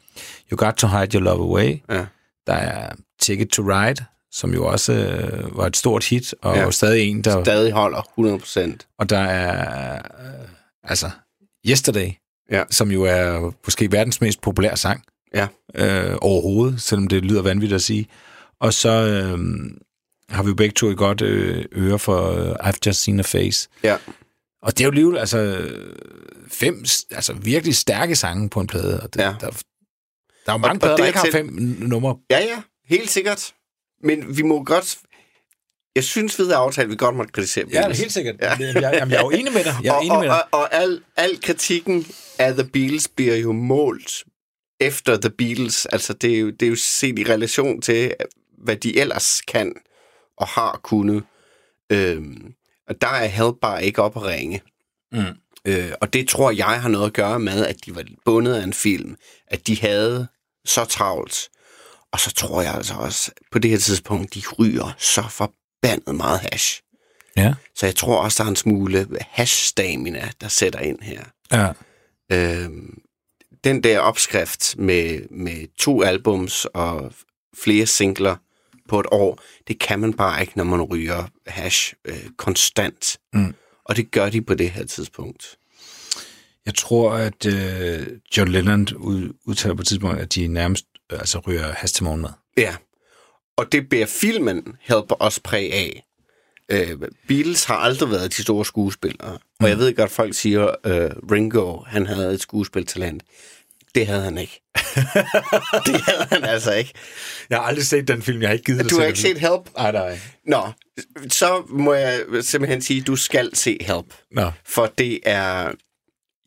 You 0.52 0.58
Got 0.58 0.74
To 0.74 0.88
Hide 0.88 1.18
Your 1.18 1.24
Love 1.24 1.44
Away. 1.44 1.78
ja, 1.90 2.06
Der 2.48 2.54
er 2.54 2.94
Ticket 3.22 3.50
To 3.50 3.64
Ride, 3.64 4.06
som 4.36 4.54
jo 4.54 4.66
også 4.66 4.94
øh, 4.94 5.58
var 5.58 5.66
et 5.68 5.78
stort 5.78 6.06
hit, 6.06 6.36
og 6.42 6.56
Ja. 6.56 6.72
stadig 6.72 7.08
en, 7.10 7.22
der... 7.24 7.44
stadig 7.44 7.72
holder 7.72 8.02
100%. 8.80 8.96
Og 9.00 9.10
der 9.10 9.20
er, 9.20 9.96
øh, 9.96 10.48
altså, 10.84 11.10
Yesterday, 11.70 12.10
Ja. 12.52 12.64
som 12.72 12.92
jo 12.92 13.04
er 13.04 13.52
måske 13.66 13.92
verdens 13.92 14.22
mest 14.22 14.42
populære 14.42 14.78
sang 14.78 15.04
Ja, 15.34 15.48
øh, 15.76 16.18
overhovedet, 16.22 16.82
selvom 16.82 17.08
det 17.08 17.26
lyder 17.26 17.42
vanvittigt 17.42 17.76
at 17.76 17.82
sige. 17.82 18.08
Og 18.60 18.74
så 18.74 18.90
øh, 18.90 19.40
har 20.30 20.44
vi 20.44 20.50
jo 20.50 20.56
begge 20.56 20.74
to 20.74 20.88
et 20.88 20.98
godt 20.98 21.22
øh, 21.22 21.66
øre 21.76 22.00
for 22.00 22.32
øh, 22.32 22.52
I've 22.70 22.78
Just 22.86 23.04
Seen 23.04 23.20
a 23.20 23.24
Face. 23.24 23.70
ja. 23.84 23.98
Og 24.62 24.72
det 24.72 24.80
er 24.82 24.86
jo 24.86 24.92
alligevel 24.92 25.18
altså 25.18 25.68
fem 26.52 26.86
altså 27.12 27.34
virkelig 27.34 27.76
stærke 27.76 28.16
sange 28.16 28.50
på 28.50 28.60
en 28.60 28.68
plade. 28.68 29.02
Og 29.04 29.14
det, 29.14 29.20
Ja. 29.22 29.36
der, 29.42 29.50
der 29.50 29.52
er 30.48 30.52
jo 30.52 30.58
mange 30.58 30.76
og 30.76 30.80
plader, 30.80 30.96
der 30.98 31.04
dertil- 31.04 31.08
ikke 31.08 31.20
har 31.20 31.28
fem 31.32 31.46
numre. 31.80 32.18
Ja, 32.30 32.40
ja, 32.40 32.62
helt 32.90 33.10
sikkert. 33.10 33.54
Men 34.06 34.38
vi 34.38 34.42
må 34.42 34.64
godt... 34.64 34.98
Jeg 35.96 36.04
synes, 36.04 36.40
ved 36.40 36.52
aftale, 36.52 36.90
vi 36.90 36.96
godt 36.96 37.16
måtte 37.16 37.32
kritisere 37.32 37.66
Beatles. 37.66 38.14
sikkert. 38.14 38.36
Ja. 38.42 38.50
Jeg, 38.60 38.94
jamen, 38.94 39.12
jeg 39.12 39.18
er 39.18 39.24
jo 39.24 39.30
enig 39.30 39.54
med 39.54 39.64
dig. 39.64 39.76
Jeg 39.84 39.90
er 39.90 39.94
og, 39.94 40.06
enig 40.06 40.20
med 40.20 40.30
og, 40.30 40.36
dig. 40.36 40.44
og, 40.52 40.60
og 40.60 40.74
al, 40.74 41.02
al 41.18 41.42
kritikken 41.42 42.08
af 42.40 42.54
The 42.54 42.64
Beatles 42.64 43.08
bliver 43.08 43.36
jo 43.36 43.52
målt 43.52 44.24
efter 44.80 45.18
The 45.18 45.30
Beatles. 45.30 45.86
Altså, 45.86 46.14
det 46.14 46.36
er 46.36 46.40
jo, 46.40 46.50
det 46.50 46.66
er 46.66 46.70
jo 46.70 46.76
set 46.76 47.20
i 47.20 47.24
relation 47.24 47.82
til, 47.82 48.14
hvad 48.58 48.76
de 48.76 49.00
ellers 49.00 49.42
kan 49.42 49.74
og 50.38 50.48
har 50.48 50.80
kunnet. 50.84 51.24
Øhm, 51.92 52.54
og 52.88 53.02
der 53.02 53.08
er 53.08 53.26
Help 53.26 53.56
bare 53.62 53.86
ikke 53.86 54.02
op 54.02 54.18
at 54.18 54.24
ringe. 54.24 54.62
Mm. 55.12 55.24
Øh, 55.68 55.92
og 56.02 56.14
det 56.14 56.28
tror 56.28 56.52
jeg 56.52 56.82
har 56.82 56.90
noget 56.90 57.06
at 57.06 57.14
gøre 57.14 57.40
med, 57.40 57.66
at 57.66 57.86
de 57.86 57.96
var 57.96 58.06
bundet 58.26 58.54
af 58.54 58.64
en 58.64 58.74
film. 58.74 59.16
At 59.48 59.68
de 59.68 59.80
havde 59.82 60.28
så 60.66 60.86
travlt. 60.86 61.50
Og 62.16 62.20
så 62.20 62.34
tror 62.34 62.62
jeg 62.62 62.74
altså 62.74 62.94
også, 62.94 63.32
på 63.52 63.60
det 63.60 63.72
her 63.72 63.78
tidspunkt, 63.78 64.34
de 64.34 64.42
ryger 64.60 64.96
så 64.98 65.22
forbandet 65.30 66.16
meget 66.16 66.40
hash. 66.40 66.82
Ja. 67.38 67.54
Så 67.76 67.86
jeg 67.86 67.96
tror 67.96 68.18
også, 68.18 68.44
der 68.44 68.48
er 68.48 68.50
en 68.50 68.56
smule 68.56 69.08
hash-stamina, 69.20 70.30
der 70.42 70.48
sætter 70.48 70.80
ind 70.80 71.00
her. 71.02 71.24
ja. 71.52 71.72
Øhm, 72.32 73.02
den 73.64 73.84
der 73.84 74.00
opskrift 74.00 74.78
med, 74.78 75.30
med 75.30 75.78
to 75.78 76.02
albums 76.04 76.66
og 76.66 77.14
flere 77.64 77.86
singler 77.86 78.36
på 78.90 79.00
et 79.00 79.06
år, 79.12 79.42
det 79.68 79.80
kan 79.80 80.00
man 80.00 80.14
bare 80.14 80.42
ikke, 80.42 80.54
når 80.58 80.64
man 80.64 80.82
ryger 80.82 81.24
hash 81.48 81.94
øh, 82.06 82.30
konstant. 82.38 83.18
Mm. 83.34 83.54
Og 83.86 83.96
det 83.96 84.12
gør 84.12 84.30
de 84.30 84.42
på 84.42 84.54
det 84.54 84.70
her 84.70 84.86
tidspunkt. 84.86 85.58
Jeg 86.66 86.76
tror, 86.76 87.14
at 87.14 87.46
øh, 87.46 88.08
John 88.38 88.52
Lennon 88.52 88.88
ud, 88.96 89.34
udtaler 89.46 89.76
på 89.76 89.82
et 89.82 89.88
tidspunkt, 89.88 90.20
at 90.20 90.36
de 90.36 90.48
nærmest 90.48 90.86
altså, 91.10 91.40
ryger 91.40 91.72
has 91.74 91.92
til 91.92 92.04
morgenmad. 92.04 92.30
Ja. 92.58 92.76
Og 93.58 93.72
det 93.72 93.90
bærer 93.90 94.06
filmen 94.06 94.76
helper 94.82 95.16
os 95.20 95.40
præg 95.40 95.74
af. 95.74 96.06
Øh, 96.72 96.98
Beatles 97.28 97.64
har 97.64 97.76
aldrig 97.76 98.12
været 98.12 98.38
de 98.38 98.42
store 98.42 98.66
skuespillere. 98.66 99.38
Og 99.60 99.70
jeg 99.70 99.78
ved 99.78 99.96
godt, 99.96 100.12
folk 100.12 100.34
siger, 100.36 100.68
øh, 100.86 101.12
Ringo, 101.32 101.80
han 101.88 102.06
havde 102.06 102.34
et 102.34 102.42
skuespiltalent. 102.42 103.24
Det 103.96 104.08
havde 104.08 104.24
han 104.24 104.38
ikke. 104.38 104.62
det 105.86 106.02
havde 106.02 106.28
han 106.32 106.44
altså 106.44 106.74
ikke. 106.74 106.94
Jeg 107.50 107.58
har 107.58 107.66
aldrig 107.66 107.86
set 107.86 108.08
den 108.08 108.22
film, 108.22 108.42
jeg 108.42 108.50
har 108.50 108.54
ikke 108.54 108.66
givet 108.66 108.90
Du 108.90 109.00
har 109.00 109.06
ikke 109.06 109.20
set 109.20 109.38
Help? 109.40 109.78
Nej, 109.78 109.92
nej. 109.92 110.20
Nå, 110.48 110.72
så 111.30 111.64
må 111.70 111.94
jeg 111.94 112.24
simpelthen 112.42 112.82
sige, 112.82 113.02
at 113.02 113.08
du 113.08 113.16
skal 113.16 113.56
se 113.56 113.78
Help. 113.82 114.06
Nå, 114.32 114.52
For 114.66 114.86
det 114.98 115.20
er... 115.24 115.72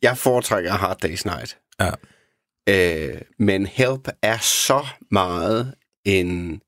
Jeg 0.01 0.17
foretrækker 0.17 0.71
Hard 0.71 1.05
Day's 1.05 1.21
Night. 1.25 1.57
ja. 1.79 1.89
Øh, 2.69 3.21
men 3.37 3.65
Help 3.65 4.07
er 4.21 4.37
så 4.37 4.87
meget 5.11 5.75
en... 6.05 6.61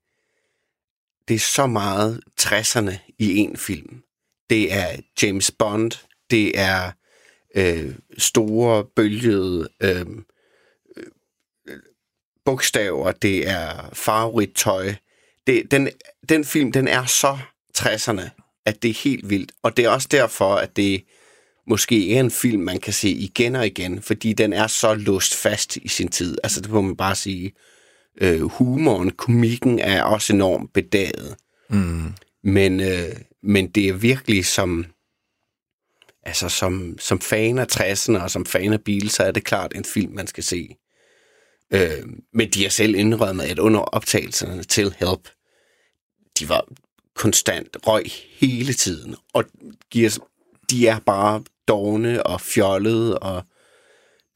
Det 1.28 1.34
er 1.34 1.38
så 1.38 1.66
meget 1.66 2.20
60'erne 2.40 3.14
i 3.18 3.36
en 3.36 3.56
film. 3.56 4.02
Det 4.50 4.72
er 4.72 4.86
James 5.22 5.50
Bond. 5.50 5.92
Det 6.30 6.58
er 6.58 6.92
øh, 7.54 7.94
store, 8.18 8.84
bølgede 8.96 9.68
øh, 9.82 10.06
øh 11.68 11.78
bogstaver. 12.44 13.12
Det 13.12 13.48
er 13.48 13.90
farverigt 13.92 14.56
tøj. 14.56 14.94
det, 15.46 15.70
den, 15.70 15.88
den 16.28 16.44
film, 16.44 16.72
den 16.72 16.88
er 16.88 17.04
så 17.04 17.38
60'erne, 17.78 18.28
at 18.66 18.82
det 18.82 18.90
er 18.90 19.02
helt 19.04 19.30
vildt. 19.30 19.52
Og 19.62 19.76
det 19.76 19.84
er 19.84 19.88
også 19.88 20.08
derfor, 20.10 20.54
at 20.54 20.76
det 20.76 21.04
måske 21.66 22.14
er 22.14 22.20
en 22.20 22.30
film, 22.30 22.62
man 22.62 22.80
kan 22.80 22.92
se 22.92 23.08
igen 23.08 23.56
og 23.56 23.66
igen, 23.66 24.02
fordi 24.02 24.32
den 24.32 24.52
er 24.52 24.66
så 24.66 24.94
låst 24.94 25.34
fast 25.34 25.76
i 25.76 25.88
sin 25.88 26.08
tid. 26.08 26.38
Altså, 26.42 26.60
det 26.60 26.70
må 26.70 26.80
man 26.80 26.96
bare 26.96 27.14
sige. 27.14 27.52
Øh, 28.20 28.42
humoren, 28.42 29.10
komikken 29.10 29.78
er 29.78 30.02
også 30.02 30.32
enormt 30.32 30.72
bedaget. 30.72 31.36
Mm. 31.70 32.12
Men, 32.44 32.80
øh, 32.80 33.16
men 33.42 33.68
det 33.68 33.88
er 33.88 33.92
virkelig 33.92 34.46
som, 34.46 34.86
altså 36.22 36.48
som, 36.48 36.96
som 36.98 37.20
fan 37.20 37.58
af 37.58 37.66
60'erne 37.76 38.22
og 38.22 38.30
som 38.30 38.46
fan 38.46 38.72
af 38.72 38.80
bil, 38.80 39.10
så 39.10 39.22
er 39.22 39.30
det 39.30 39.44
klart 39.44 39.72
en 39.74 39.84
film, 39.84 40.12
man 40.12 40.26
skal 40.26 40.44
se. 40.44 40.76
Øh, 41.74 42.06
men 42.32 42.50
de 42.50 42.62
har 42.62 42.70
selv 42.70 42.94
indrømmet, 42.94 43.44
at 43.44 43.58
under 43.58 43.80
optagelserne 43.80 44.62
til 44.62 44.94
Help, 44.98 45.28
de 46.38 46.48
var 46.48 46.66
konstant 47.14 47.76
røg 47.86 48.04
hele 48.38 48.74
tiden, 48.74 49.16
og 49.32 49.44
giver, 49.90 50.18
de 50.72 50.86
er 50.86 50.98
bare 50.98 51.42
dogne 51.68 52.26
og 52.26 52.40
fjollede, 52.40 53.18
og 53.18 53.42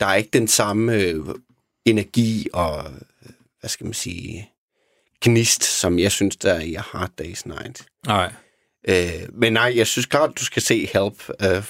der 0.01 0.07
er 0.07 0.15
ikke 0.15 0.31
den 0.33 0.49
samme 0.49 0.95
øh, 0.95 1.25
energi 1.85 2.49
og, 2.53 2.85
hvad 3.61 3.71
skal 3.71 3.85
man 3.85 3.95
sige, 3.95 4.51
gnist, 5.21 5.65
som 5.65 5.99
jeg 5.99 6.13
synes, 6.13 6.37
der 6.37 6.53
er 6.53 6.61
i 6.61 6.75
A 6.75 6.81
Hard 6.81 7.11
Day's 7.21 7.43
Night. 7.45 7.87
Nej. 8.07 8.33
Øh, 8.89 9.29
men 9.33 9.53
nej, 9.53 9.73
jeg 9.77 9.87
synes 9.87 10.07
klart, 10.07 10.39
du 10.39 10.45
skal 10.45 10.63
se 10.63 10.89
Help, 10.93 11.31
øh, 11.43 11.65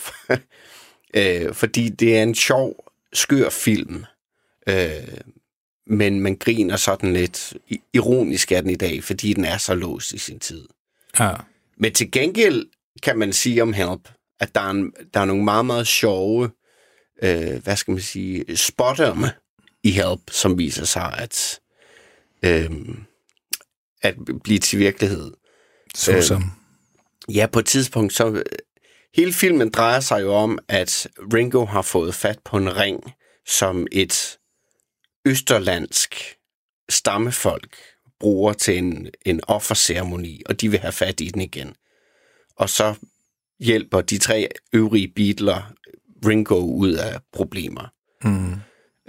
øh, 1.48 1.54
fordi 1.54 1.88
det 1.88 2.18
er 2.18 2.22
en 2.22 2.34
sjov, 2.34 2.92
skør 3.12 3.48
film. 3.48 4.04
Øh, 4.68 5.18
men 5.86 6.20
man 6.20 6.36
griner 6.36 6.76
sådan 6.76 7.12
lidt 7.12 7.54
ironisk 7.92 8.52
af 8.52 8.62
den 8.62 8.70
i 8.70 8.76
dag, 8.76 9.04
fordi 9.04 9.32
den 9.32 9.44
er 9.44 9.58
så 9.58 9.74
låst 9.74 10.12
i 10.12 10.18
sin 10.18 10.38
tid. 10.38 10.68
Ja. 11.18 11.32
Men 11.76 11.92
til 11.92 12.10
gengæld 12.10 12.66
kan 13.02 13.18
man 13.18 13.32
sige 13.32 13.62
om 13.62 13.72
Help, 13.72 14.08
at 14.40 14.54
der 14.54 14.60
er, 14.60 14.70
en, 14.70 14.92
der 15.14 15.20
er 15.20 15.24
nogle 15.24 15.44
meget, 15.44 15.66
meget 15.66 15.86
sjove, 15.86 16.50
øh, 17.22 17.62
hvad 17.62 17.76
skal 17.76 17.92
man 17.92 18.00
sige, 18.00 18.56
spotterme 18.56 19.32
i 19.82 19.90
Help, 19.90 20.20
som 20.30 20.58
viser 20.58 20.84
sig 20.84 21.14
at, 21.18 21.60
øh, 22.42 22.70
at 24.02 24.14
blive 24.44 24.58
til 24.58 24.78
virkelighed. 24.78 25.32
Så 25.94 26.34
Øh. 26.34 26.40
Ja, 27.36 27.46
på 27.46 27.58
et 27.58 27.66
tidspunkt, 27.66 28.12
så... 28.12 28.42
Hele 29.14 29.32
filmen 29.32 29.70
drejer 29.70 30.00
sig 30.00 30.22
jo 30.22 30.34
om, 30.34 30.58
at 30.68 31.08
Ringo 31.34 31.64
har 31.64 31.82
fået 31.82 32.14
fat 32.14 32.38
på 32.44 32.56
en 32.56 32.76
ring, 32.76 33.12
som 33.46 33.86
et 33.92 34.38
østerlandsk 35.24 36.36
stammefolk 36.88 37.76
bruger 38.20 38.52
til 38.52 38.78
en, 38.78 39.08
en 39.24 39.40
offerceremoni, 39.46 40.42
og 40.46 40.60
de 40.60 40.70
vil 40.70 40.78
have 40.80 40.92
fat 40.92 41.20
i 41.20 41.28
den 41.28 41.40
igen. 41.40 41.74
Og 42.56 42.70
så 42.70 42.94
hjælper 43.60 44.00
de 44.00 44.18
tre 44.18 44.48
øvrige 44.72 45.12
Beatler 45.16 45.72
Ringo 46.26 46.60
ud 46.60 46.92
af 46.92 47.20
problemer. 47.32 47.92
Mm. 48.24 48.52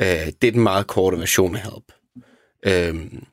Øh, 0.01 0.25
det 0.41 0.47
er 0.47 0.51
den 0.51 0.63
meget 0.63 0.87
korte 0.87 1.19
version 1.19 1.55
af 1.55 1.61
Help. 1.61 1.91
Øhm, 2.65 3.23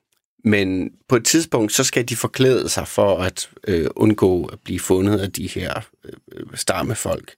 men 0.44 0.90
på 1.08 1.16
et 1.16 1.24
tidspunkt, 1.24 1.72
så 1.72 1.84
skal 1.84 2.08
de 2.08 2.16
forklæde 2.16 2.68
sig 2.68 2.88
for 2.88 3.18
at 3.18 3.50
øh, 3.68 3.86
undgå 3.96 4.44
at 4.44 4.58
blive 4.64 4.80
fundet 4.80 5.20
af 5.20 5.32
de 5.32 5.48
her 5.48 5.80
øh, 6.04 6.46
stammefolk. 6.54 7.34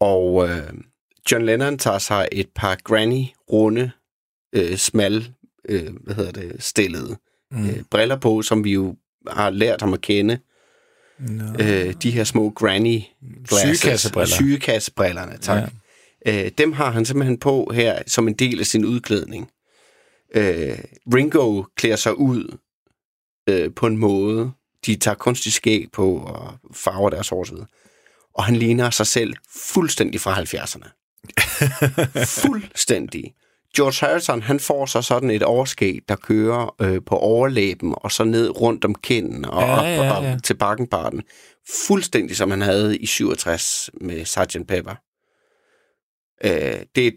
Og 0.00 0.48
øh, 0.48 0.72
John 1.32 1.46
Lennon 1.46 1.78
tager 1.78 1.98
sig 1.98 2.28
et 2.32 2.48
par 2.54 2.78
granny, 2.84 3.24
runde, 3.52 3.90
øh, 4.52 4.76
smal, 4.76 5.32
øh, 5.68 5.94
hvad 6.00 6.14
hedder 6.14 6.32
det, 6.32 6.62
stillede 6.62 7.16
mm. 7.50 7.68
øh, 7.68 7.82
briller 7.90 8.16
på, 8.16 8.42
som 8.42 8.64
vi 8.64 8.72
jo 8.72 8.96
har 9.28 9.50
lært 9.50 9.80
ham 9.80 9.92
at 9.92 10.00
kende. 10.00 10.38
No. 11.18 11.44
Øh, 11.60 11.94
de 12.02 12.10
her 12.10 12.24
små 12.24 12.50
granny 12.50 13.00
glasses. 13.48 13.78
Sygekassebriller. 13.78 14.36
Sygekassebrillerne, 14.36 15.38
tak. 15.38 15.72
Ja. 16.26 16.44
Øh, 16.44 16.50
dem 16.58 16.72
har 16.72 16.90
han 16.90 17.04
simpelthen 17.04 17.38
på 17.38 17.70
her 17.74 18.02
som 18.06 18.28
en 18.28 18.34
del 18.34 18.60
af 18.60 18.66
sin 18.66 18.84
udklædning. 18.84 19.50
Øh, 20.34 20.78
Ringo 21.14 21.62
klæder 21.76 21.96
sig 21.96 22.18
ud 22.18 22.58
øh, 23.48 23.74
på 23.76 23.86
en 23.86 23.96
måde. 23.96 24.52
De 24.86 24.96
tager 24.96 25.14
kunstig 25.14 25.52
skæg 25.52 25.86
på 25.92 26.16
og 26.16 26.54
farver 26.74 27.10
deres 27.10 27.28
hår 27.28 27.40
osv. 27.40 27.56
Og 28.34 28.44
han 28.44 28.56
ligner 28.56 28.90
sig 28.90 29.06
selv 29.06 29.34
fuldstændig 29.56 30.20
fra 30.20 30.42
70'erne. 30.42 30.88
fuldstændig. 32.42 33.34
George 33.76 34.06
Harrison, 34.06 34.42
han 34.42 34.60
får 34.60 34.86
så 34.86 35.02
sådan 35.02 35.30
et 35.30 35.42
overskæg, 35.42 36.00
der 36.08 36.16
kører 36.16 36.74
øh, 36.82 37.00
på 37.06 37.16
overlæben, 37.16 37.94
og 37.96 38.12
så 38.12 38.24
ned 38.24 38.60
rundt 38.60 38.84
om 38.84 38.94
kinden 38.94 39.44
og 39.44 39.62
Ja, 39.62 39.78
op 39.78 39.84
ja, 39.84 40.16
og 40.16 40.24
ja. 40.24 40.38
til 40.44 40.54
bakkenbarten. 40.54 41.22
Fuldstændig 41.86 42.36
som 42.36 42.50
han 42.50 42.60
havde 42.60 42.98
i 42.98 43.06
67 43.06 43.90
med 44.00 44.24
Sgt. 44.24 44.56
Pepper. 44.68 44.94
Øh, 46.44 46.80
det, 46.94 47.14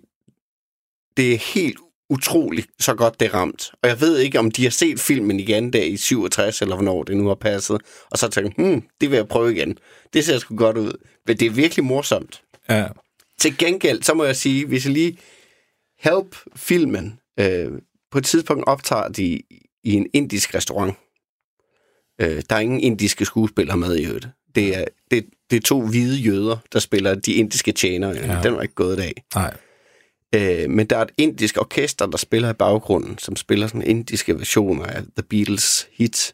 det 1.17 1.33
er 1.33 1.53
helt 1.53 1.77
utroligt, 2.09 2.67
så 2.79 2.95
godt 2.95 3.19
det 3.19 3.33
ramt. 3.33 3.71
Og 3.83 3.89
jeg 3.89 4.01
ved 4.01 4.17
ikke, 4.17 4.39
om 4.39 4.51
de 4.51 4.63
har 4.63 4.69
set 4.69 4.99
filmen 4.99 5.39
igen 5.39 5.73
der 5.73 5.83
i 5.83 5.97
67, 5.97 6.61
eller 6.61 6.75
hvornår 6.75 7.03
det 7.03 7.17
nu 7.17 7.27
har 7.27 7.35
passet, 7.35 7.81
og 8.11 8.17
så 8.17 8.27
tænkt, 8.27 8.55
hmm, 8.57 8.83
det 9.01 9.11
vil 9.11 9.15
jeg 9.15 9.27
prøve 9.27 9.55
igen. 9.55 9.77
Det 10.13 10.25
ser 10.25 10.39
sgu 10.39 10.55
godt 10.55 10.77
ud. 10.77 10.93
Men 11.27 11.37
det 11.37 11.45
er 11.45 11.49
virkelig 11.51 11.85
morsomt. 11.85 12.41
Ja. 12.69 12.85
Til 13.39 13.57
gengæld, 13.57 14.03
så 14.03 14.13
må 14.13 14.23
jeg 14.23 14.35
sige, 14.35 14.65
hvis 14.65 14.85
jeg 14.85 14.93
lige 14.93 15.17
Help-filmen, 15.99 17.19
øh, 17.39 17.71
på 18.11 18.17
et 18.17 18.25
tidspunkt 18.25 18.63
optager 18.67 19.07
de 19.07 19.41
i 19.83 19.93
en 19.93 20.07
indisk 20.13 20.55
restaurant. 20.55 20.95
Øh, 22.21 22.41
der 22.49 22.55
er 22.55 22.59
ingen 22.59 22.79
indiske 22.79 23.25
skuespillere 23.25 23.77
med 23.77 23.97
i 23.97 24.05
øvrigt. 24.05 24.27
Det 24.55 24.77
er, 24.77 24.85
det, 25.11 25.25
det 25.49 25.57
er 25.57 25.61
to 25.61 25.81
hvide 25.81 26.17
jøder, 26.17 26.57
der 26.73 26.79
spiller 26.79 27.15
de 27.15 27.33
indiske 27.33 27.71
tjenere. 27.71 28.11
Ja. 28.11 28.39
Den 28.43 28.55
var 28.55 28.61
ikke 28.61 28.75
gået 28.75 28.93
i 28.93 28.99
dag. 28.99 29.13
Nej. 29.35 29.57
Øh, 30.35 30.69
men 30.69 30.87
der 30.87 30.97
er 30.97 31.01
et 31.01 31.11
indisk 31.17 31.57
orkester, 31.57 32.05
der 32.05 32.17
spiller 32.17 32.49
i 32.49 32.53
baggrunden, 32.53 33.17
som 33.17 33.35
spiller 33.35 33.67
sådan 33.67 33.83
indiske 33.83 34.39
versioner 34.39 34.85
af 34.85 35.01
The 35.01 35.23
Beatles 35.29 35.87
hit. 35.91 36.33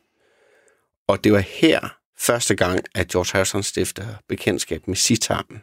Og 1.08 1.24
det 1.24 1.34
var 1.34 1.40
her 1.40 1.98
første 2.20 2.56
gang, 2.56 2.80
at 2.96 3.08
George 3.08 3.30
Harrison 3.34 3.64
stifter 3.64 4.06
bekendtskab 4.30 4.88
med 4.88 4.96
sitaren, 4.96 5.62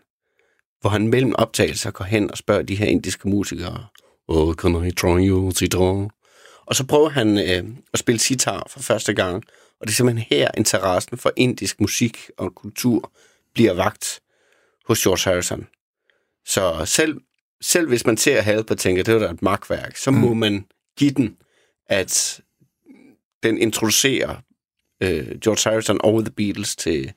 hvor 0.81 0.91
han 0.91 1.09
mellem 1.09 1.35
optagelser 1.39 1.91
går 1.91 2.05
hen 2.05 2.31
og 2.31 2.39
spørger 2.39 2.63
de 2.63 2.75
her 2.75 2.87
indiske 2.87 3.29
musikere, 3.29 3.87
Oh, 4.29 4.55
can 4.55 4.87
I 4.87 4.91
try 4.91 5.29
you, 5.29 5.51
sitar? 5.51 6.09
Og 6.67 6.77
så 6.77 6.87
prøver 6.87 7.09
han 7.09 7.39
øh, 7.39 7.65
at 7.93 7.99
spille 7.99 8.19
sitar 8.19 8.67
for 8.71 8.81
første 8.81 9.15
gang, 9.15 9.45
og 9.81 9.87
det 9.87 9.93
er 9.93 9.95
simpelthen 9.95 10.27
her 10.31 10.51
interessen 10.57 11.19
for 11.19 11.33
indisk 11.37 11.81
musik 11.81 12.31
og 12.37 12.55
kultur 12.55 13.13
bliver 13.55 13.75
vagt 13.75 14.21
hos 14.87 15.03
George 15.03 15.31
Harrison. 15.31 15.67
Så 16.47 16.85
selv, 16.85 17.21
selv 17.61 17.89
hvis 17.89 18.07
man 18.07 18.17
ser 18.17 18.41
Help 18.41 18.71
og 18.71 18.79
tænker, 18.79 19.03
det 19.03 19.15
var 19.15 19.21
da 19.21 19.31
et 19.31 19.43
magtværk, 19.43 19.97
så 19.97 20.11
mm. 20.11 20.17
må 20.17 20.35
man 20.35 20.65
give 20.99 21.11
den, 21.11 21.37
at 21.87 22.41
den 23.43 23.59
introducerer 23.59 24.37
øh, 25.01 25.39
George 25.39 25.71
Harrison 25.71 26.01
og 26.01 26.25
The 26.25 26.33
Beatles 26.33 26.77
til, 26.77 27.13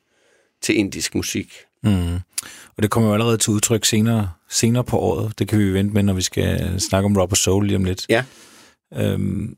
til 0.63 0.77
indisk 0.77 1.15
musik. 1.15 1.53
Mm. 1.83 2.13
Og 2.77 2.83
det 2.83 2.89
kommer 2.89 3.09
jo 3.09 3.13
allerede 3.13 3.37
til 3.37 3.51
udtryk 3.53 3.85
senere, 3.85 4.31
senere 4.49 4.83
på 4.83 4.97
året. 4.97 5.39
Det 5.39 5.47
kan 5.47 5.59
vi 5.59 5.73
vente 5.73 5.93
med, 5.93 6.03
når 6.03 6.13
vi 6.13 6.21
skal 6.21 6.81
snakke 6.81 7.05
om 7.05 7.17
Robert 7.17 7.37
Soul 7.37 7.65
lige 7.65 7.75
om 7.75 7.83
lidt. 7.83 8.05
Ja. 8.09 8.23
Øhm, 8.93 9.57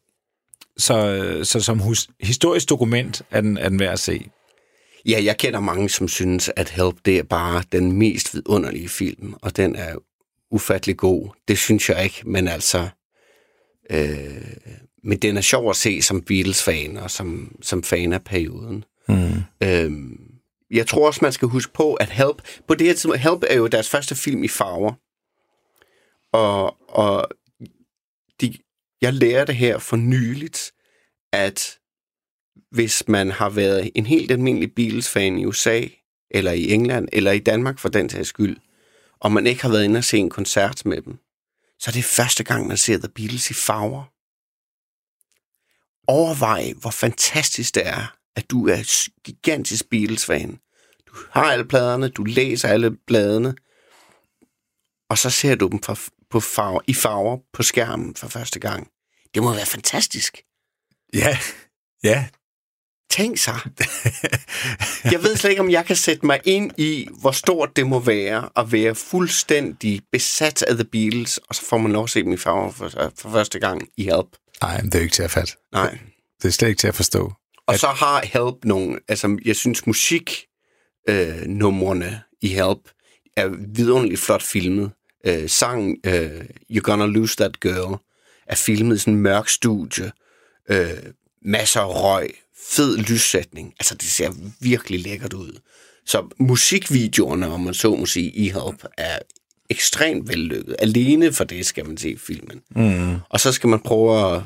så, 0.78 1.40
så 1.44 1.60
som 1.60 1.80
hus, 1.80 2.08
historisk 2.22 2.70
dokument 2.70 3.22
er 3.32 3.42
den, 3.42 3.58
er 3.58 3.70
den 3.70 3.80
værd 3.80 3.94
at 3.94 4.00
se. 4.00 4.26
Ja, 5.06 5.22
jeg 5.24 5.38
kender 5.38 5.60
mange, 5.60 5.90
som 5.90 6.08
synes, 6.08 6.52
at 6.56 6.70
Help 6.70 6.96
det 7.06 7.18
er 7.18 7.24
bare 7.24 7.64
den 7.72 7.92
mest 7.92 8.34
vidunderlige 8.34 8.90
film, 8.90 9.34
og 9.42 9.58
den 9.58 9.76
er 9.76 9.96
ufattelig 10.52 10.98
god. 10.98 11.30
Det 11.48 11.58
synes 11.58 11.90
jeg 11.90 12.04
ikke, 12.04 12.22
men 12.26 12.48
altså... 12.48 12.88
Øh, 13.90 14.56
men 15.04 15.18
den 15.18 15.38
er 15.38 15.42
sjov 15.42 15.70
at 15.70 15.76
se 15.76 16.02
som 16.02 16.22
Beatles-fan 16.22 16.98
og 16.98 17.12
som, 17.12 17.56
som 17.62 17.84
fan 17.84 18.14
af 18.14 18.24
perioden. 18.24 18.84
Mm. 19.10 19.44
Øhm, 19.64 20.20
jeg 20.72 20.88
tror 20.88 21.08
også, 21.08 21.20
man 21.22 21.34
skal 21.34 21.48
huske 21.48 21.74
på, 21.74 21.94
at 21.94 22.10
Help, 22.10 22.42
på 22.68 22.76
det 22.76 22.88
her 22.88 22.94
tidspunkt, 22.94 23.20
Help 23.20 23.44
er 23.50 23.56
jo 23.56 23.68
deres 23.68 23.90
første 23.90 24.16
film 24.16 24.44
i 24.44 24.48
farver. 24.48 24.94
Og, 26.32 26.78
og 26.90 27.30
de, 28.42 28.58
jeg 29.02 29.14
lærte 29.14 29.54
her 29.54 29.78
for 29.78 29.96
nyligt, 29.96 30.72
at 31.34 31.80
hvis 32.72 33.08
man 33.08 33.32
har 33.32 33.50
været 33.50 33.92
en 33.96 34.06
helt 34.06 34.32
almindelig 34.32 34.76
Beatles-fan 34.76 35.40
i 35.40 35.46
USA, 35.46 35.82
eller 36.32 36.52
i 36.52 36.72
England, 36.72 37.08
eller 37.14 37.32
i 37.32 37.40
Danmark 37.40 37.80
for 37.80 37.90
den 37.90 38.10
sags 38.10 38.30
skyld, 38.30 38.58
og 39.20 39.32
man 39.32 39.48
ikke 39.48 39.62
har 39.62 39.70
været 39.70 39.84
inde 39.84 39.98
og 39.98 40.04
se 40.04 40.18
en 40.18 40.30
koncert 40.30 40.86
med 40.86 41.02
dem, 41.02 41.18
så 41.80 41.92
er 41.92 41.94
det 41.94 42.04
første 42.04 42.44
gang, 42.44 42.68
man 42.68 42.78
ser 42.78 42.98
The 42.98 43.10
Beatles 43.16 43.52
i 43.52 43.54
farver. 43.54 44.04
Overvej, 46.08 46.74
hvor 46.82 46.90
fantastisk 46.90 47.76
det 47.76 47.88
er, 47.88 48.16
at 48.36 48.50
du 48.52 48.68
er 48.68 49.08
gigantisk 49.24 49.90
Beatles-fan. 49.90 50.60
Du 51.08 51.14
har 51.32 51.44
alle 51.44 51.66
pladerne, 51.66 52.10
du 52.10 52.24
læser 52.24 52.68
alle 52.68 52.98
bladene, 53.08 53.56
og 55.10 55.18
så 55.18 55.30
ser 55.30 55.56
du 55.56 55.68
dem 55.68 55.82
for, 55.82 55.98
på 56.30 56.40
farver, 56.40 56.82
i 56.88 56.94
farver 56.94 57.38
på 57.54 57.64
skærmen 57.64 58.16
for 58.16 58.28
første 58.28 58.60
gang. 58.60 58.88
Det 59.34 59.44
må 59.44 59.54
være 59.54 59.66
fantastisk. 59.66 60.44
Ja, 61.14 61.38
ja, 62.04 62.28
Tænk 63.16 63.38
sig. 63.38 63.60
Jeg 65.12 65.24
ved 65.24 65.36
slet 65.36 65.50
ikke, 65.50 65.62
om 65.62 65.70
jeg 65.70 65.86
kan 65.86 65.96
sætte 65.96 66.26
mig 66.26 66.40
ind 66.44 66.72
i, 66.78 67.08
hvor 67.22 67.32
stort 67.32 67.76
det 67.76 67.88
må 67.88 68.00
være 68.00 68.50
at 68.56 68.72
være 68.72 68.96
fuldstændig 68.96 70.02
besat 70.12 70.64
af 70.64 70.76
The 70.76 70.84
Beatles, 70.84 71.38
og 71.38 71.56
så 71.56 71.66
får 71.66 71.78
man 71.78 71.92
lov 71.92 72.04
at 72.04 72.10
se 72.10 72.24
dem 72.24 72.32
i 72.32 72.38
farver 72.38 72.72
for, 72.72 72.90
for 73.18 73.30
første 73.30 73.60
gang 73.60 73.90
i 73.98 74.04
Help. 74.04 74.28
Nej, 74.62 74.82
det 74.82 74.96
er 74.96 75.00
jo 75.00 75.04
ikke 75.04 75.14
til 75.14 75.24
at 75.24 75.32
fatte. 75.32 75.54
Nej. 75.72 75.98
Det 76.42 76.48
er 76.48 76.52
slet 76.52 76.68
ikke 76.68 76.80
til 76.80 76.88
at 76.88 76.96
forstå. 76.96 77.34
Og 77.68 77.80
så 77.80 77.88
har 77.88 78.26
Help 78.26 78.66
nogle, 78.66 79.00
altså 79.08 79.38
jeg 79.46 79.56
synes 79.56 79.88
musik 79.88 80.46
øh, 81.10 81.48
i 82.42 82.48
Help 82.48 82.90
er 83.38 83.48
vidunderligt 83.74 84.22
flot 84.22 84.44
filmet. 84.44 84.92
Øh, 85.26 85.50
sang 85.50 85.98
øh, 86.06 86.42
You're 86.72 86.80
Gonna 86.80 87.06
Lose 87.06 87.36
That 87.36 87.60
Girl 87.60 87.98
er 88.48 88.56
filmet 88.56 88.96
i 88.96 89.00
sådan 89.00 89.14
en 89.14 89.20
mørk 89.20 89.50
studie. 89.50 90.12
Øh, 90.70 90.90
masser 91.42 91.82
af 91.82 92.04
røg, 92.04 92.30
fed 92.70 92.98
lyssætning. 92.98 93.74
Altså 93.80 93.96
det 93.96 94.08
ser 94.08 94.32
virkelig 94.60 95.00
lækkert 95.00 95.34
ud. 95.34 95.60
Så 96.06 96.28
musikvideoerne, 96.40 97.48
om 97.48 97.62
man 97.62 97.74
så 97.74 97.96
må 97.96 98.06
sige, 98.06 98.32
i 98.32 98.44
Help 98.44 98.86
er 98.98 99.20
ekstremt 99.70 100.30
vellykket. 100.30 100.76
Alene 100.80 101.34
for 101.34 101.44
det 101.44 101.66
skal 101.66 101.88
man 101.88 101.98
se 101.98 102.18
filmen. 102.18 102.62
Mm. 102.76 103.16
Og 103.30 103.40
så 103.40 103.52
skal 103.52 103.70
man 103.70 103.80
prøve 103.80 104.36
at 104.36 104.44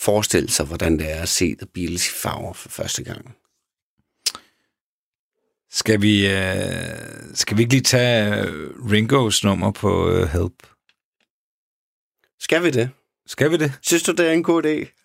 forestille 0.00 0.50
sig, 0.50 0.66
hvordan 0.66 0.98
det 0.98 1.12
er 1.12 1.22
at 1.22 1.28
se 1.28 1.54
The 1.54 1.66
Beatles 1.74 2.08
i 2.08 2.10
farver 2.22 2.52
for 2.52 2.68
første 2.68 3.04
gang. 3.04 3.36
Skal 5.70 6.02
vi, 6.02 6.26
øh, 6.26 6.44
skal 7.34 7.56
vi 7.56 7.62
ikke 7.62 7.74
lige 7.74 7.82
tage 7.82 8.42
øh, 8.42 8.70
Ringos 8.90 9.44
nummer 9.44 9.70
på 9.70 10.10
øh, 10.10 10.28
Help? 10.28 10.52
Skal 12.40 12.62
vi 12.62 12.70
det? 12.70 12.90
Skal 13.26 13.50
vi 13.50 13.56
det? 13.56 13.72
Synes 13.82 14.02
du, 14.02 14.12
det 14.12 14.28
er 14.28 14.32
en 14.32 14.42
god 14.42 14.64
idé? 14.64 14.96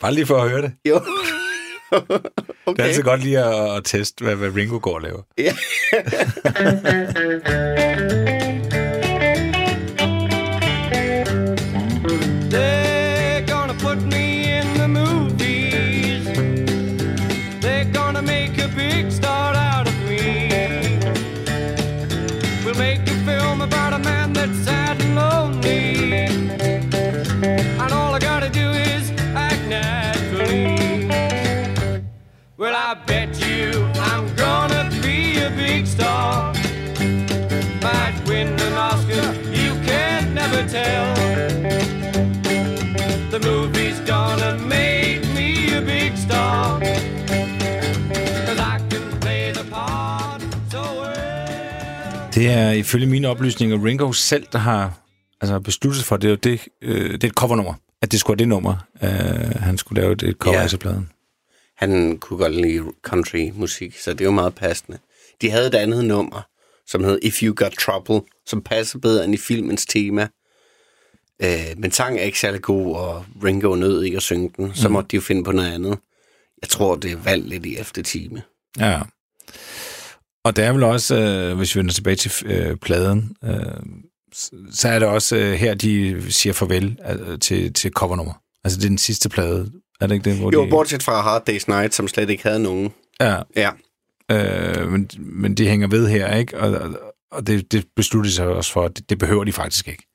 Bare 0.00 0.14
lige 0.14 0.26
for 0.26 0.42
at 0.42 0.50
høre 0.50 0.62
det. 0.62 0.72
Jo. 0.88 1.00
Okay. 1.90 2.14
okay. 2.66 2.76
Det 2.76 2.80
er 2.80 2.84
altid 2.84 3.02
godt 3.02 3.20
lige 3.20 3.38
at, 3.38 3.76
at 3.76 3.84
teste, 3.84 4.24
hvad, 4.24 4.36
hvad 4.36 4.54
Ringo 4.54 4.78
går 4.82 4.94
og 4.94 5.00
laver. 5.00 5.22
Ja. 5.38 5.54
Det 52.34 52.48
er 52.50 52.70
ifølge 52.70 53.06
mine 53.06 53.28
oplysninger 53.28 53.84
Ringo 53.84 54.12
selv, 54.12 54.46
der 54.52 54.58
har 54.58 55.00
altså, 55.40 55.60
besluttet 55.60 56.04
for, 56.04 56.16
det 56.16 56.28
er 56.28 56.30
jo 56.30 56.36
det, 56.36 56.60
øh, 56.82 57.12
det 57.12 57.24
er 57.24 57.28
et 57.28 57.34
covernummer, 57.34 57.74
at 58.02 58.12
det 58.12 58.20
skulle 58.20 58.34
være 58.34 58.38
det 58.38 58.48
nummer, 58.48 58.76
øh, 59.02 59.10
han 59.62 59.78
skulle 59.78 60.02
lave 60.02 60.12
et 60.12 60.36
cover 60.38 60.60
Ja. 60.60 60.68
til 60.68 60.76
pladen. 60.76 61.10
Han 61.76 62.18
kunne 62.18 62.38
godt 62.38 62.54
lide 62.54 62.82
country-musik, 63.02 63.98
så 63.98 64.12
det 64.12 64.20
er 64.20 64.24
jo 64.24 64.30
meget 64.30 64.54
passende. 64.54 64.98
De 65.40 65.50
havde 65.50 65.66
et 65.66 65.74
andet 65.74 66.04
nummer, 66.04 66.46
som 66.86 67.04
hed 67.04 67.18
If 67.22 67.42
You 67.42 67.54
Got 67.56 67.72
Trouble, 67.72 68.20
som 68.46 68.62
passer 68.62 68.98
bedre 68.98 69.24
end 69.24 69.34
i 69.34 69.36
filmens 69.36 69.86
tema. 69.86 70.28
Øh, 71.42 71.74
men 71.76 71.90
sangen 71.90 72.18
er 72.18 72.22
ikke 72.22 72.40
særlig 72.40 72.62
god, 72.62 72.96
og 72.96 73.24
Ringo 73.44 73.74
nød 73.74 74.02
ikke 74.02 74.16
at 74.16 74.22
synge 74.22 74.50
den. 74.56 74.74
Så 74.74 74.88
måtte 74.88 75.08
de 75.08 75.16
jo 75.16 75.20
finde 75.22 75.44
på 75.44 75.52
noget 75.52 75.72
andet. 75.72 75.98
Jeg 76.62 76.68
tror, 76.68 76.96
det 76.96 77.12
er 77.12 77.16
valgt 77.16 77.48
lidt 77.48 77.66
i 77.66 77.78
efter 77.78 78.02
time. 78.02 78.42
Ja. 78.78 79.00
Og 80.44 80.56
der 80.56 80.64
er 80.64 80.72
vel 80.72 80.82
også, 80.82 81.16
øh, 81.16 81.56
hvis 81.56 81.74
vi 81.74 81.78
vender 81.78 81.92
tilbage 81.94 82.16
til 82.16 82.32
øh, 82.46 82.76
pladen, 82.76 83.36
øh, 83.44 83.50
så 84.72 84.88
er 84.88 84.98
det 84.98 85.08
også 85.08 85.36
øh, 85.36 85.52
her, 85.52 85.74
de 85.74 86.22
siger 86.32 86.52
farvel 86.52 86.98
øh, 87.10 87.38
til, 87.38 87.72
til 87.72 87.90
covernummer. 87.92 88.32
Altså, 88.64 88.78
det 88.78 88.84
er 88.84 88.88
den 88.88 88.98
sidste 88.98 89.28
plade. 89.28 89.72
Er 90.00 90.06
det 90.06 90.14
ikke 90.14 90.30
det? 90.30 90.38
Hvor 90.38 90.52
Jo, 90.52 90.64
de, 90.64 90.70
bortset 90.70 91.02
fra 91.02 91.20
Hard 91.22 91.48
Day's 91.50 91.64
Night, 91.68 91.94
som 91.94 92.08
slet 92.08 92.30
ikke 92.30 92.42
havde 92.42 92.62
nogen. 92.62 92.92
Ja, 93.20 93.36
Ja, 93.56 93.70
øh, 94.32 94.90
men, 94.92 95.10
men 95.18 95.54
de 95.54 95.68
hænger 95.68 95.88
ved 95.88 96.08
her, 96.08 96.34
ikke? 96.36 96.60
Og, 96.60 96.70
og- 96.80 96.98
og 97.30 97.46
det, 97.46 97.72
det 97.72 97.86
beslutter 97.96 98.30
sig 98.30 98.46
også 98.46 98.72
for, 98.72 98.84
at 98.84 98.96
det, 98.96 99.10
det 99.10 99.18
behøver 99.18 99.44
de 99.44 99.52
faktisk 99.52 99.88
ikke. 99.88 100.06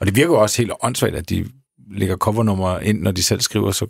Og 0.00 0.06
det 0.06 0.16
virker 0.16 0.34
også 0.36 0.62
helt 0.62 0.72
åndssvagt, 0.82 1.14
at 1.16 1.30
de 1.30 1.46
lægger 1.90 2.16
covernummer 2.16 2.78
ind, 2.78 3.00
når 3.02 3.10
de 3.10 3.22
selv 3.22 3.40
skriver 3.40 3.72
så 3.72 3.86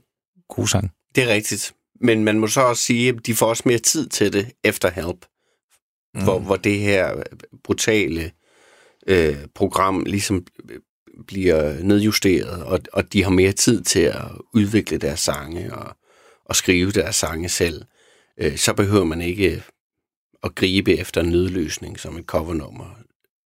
gode 0.49 0.69
sang. 0.69 0.91
det 1.15 1.25
er 1.25 1.29
rigtigt. 1.35 1.73
Men 2.01 2.25
man 2.25 2.39
må 2.39 2.47
så 2.47 2.61
også 2.61 2.83
sige, 2.83 3.09
at 3.09 3.15
de 3.27 3.35
får 3.35 3.47
også 3.47 3.63
mere 3.67 3.79
tid 3.79 4.09
til 4.09 4.33
det 4.33 4.47
efter 4.65 4.91
Help. 4.91 5.27
Mm. 6.17 6.23
Hvor, 6.23 6.39
hvor 6.39 6.57
det 6.57 6.79
her 6.79 7.23
brutale 7.65 8.31
øh, 9.07 9.37
program 9.55 10.03
ligesom 10.07 10.47
øh, 10.71 10.79
bliver 11.27 11.83
nedjusteret, 11.83 12.65
og, 12.65 12.81
og 12.93 13.13
de 13.13 13.23
har 13.23 13.31
mere 13.31 13.53
tid 13.53 13.83
til 13.83 14.01
at 14.01 14.25
udvikle 14.55 14.99
deres 14.99 15.21
sange 15.21 15.75
og, 15.75 15.97
og 16.45 16.57
skrive 16.57 16.91
deres 16.91 17.17
sange 17.17 17.49
selv. 17.49 17.83
Øh, 18.41 18.57
så 18.57 18.73
behøver 18.73 19.05
man 19.05 19.21
ikke 19.21 19.63
at 20.43 20.55
gribe 20.55 20.99
efter 20.99 21.21
en 21.21 21.31
nødløsning, 21.31 21.99
som 21.99 22.17
et 22.17 22.25
covernummer 22.25 22.99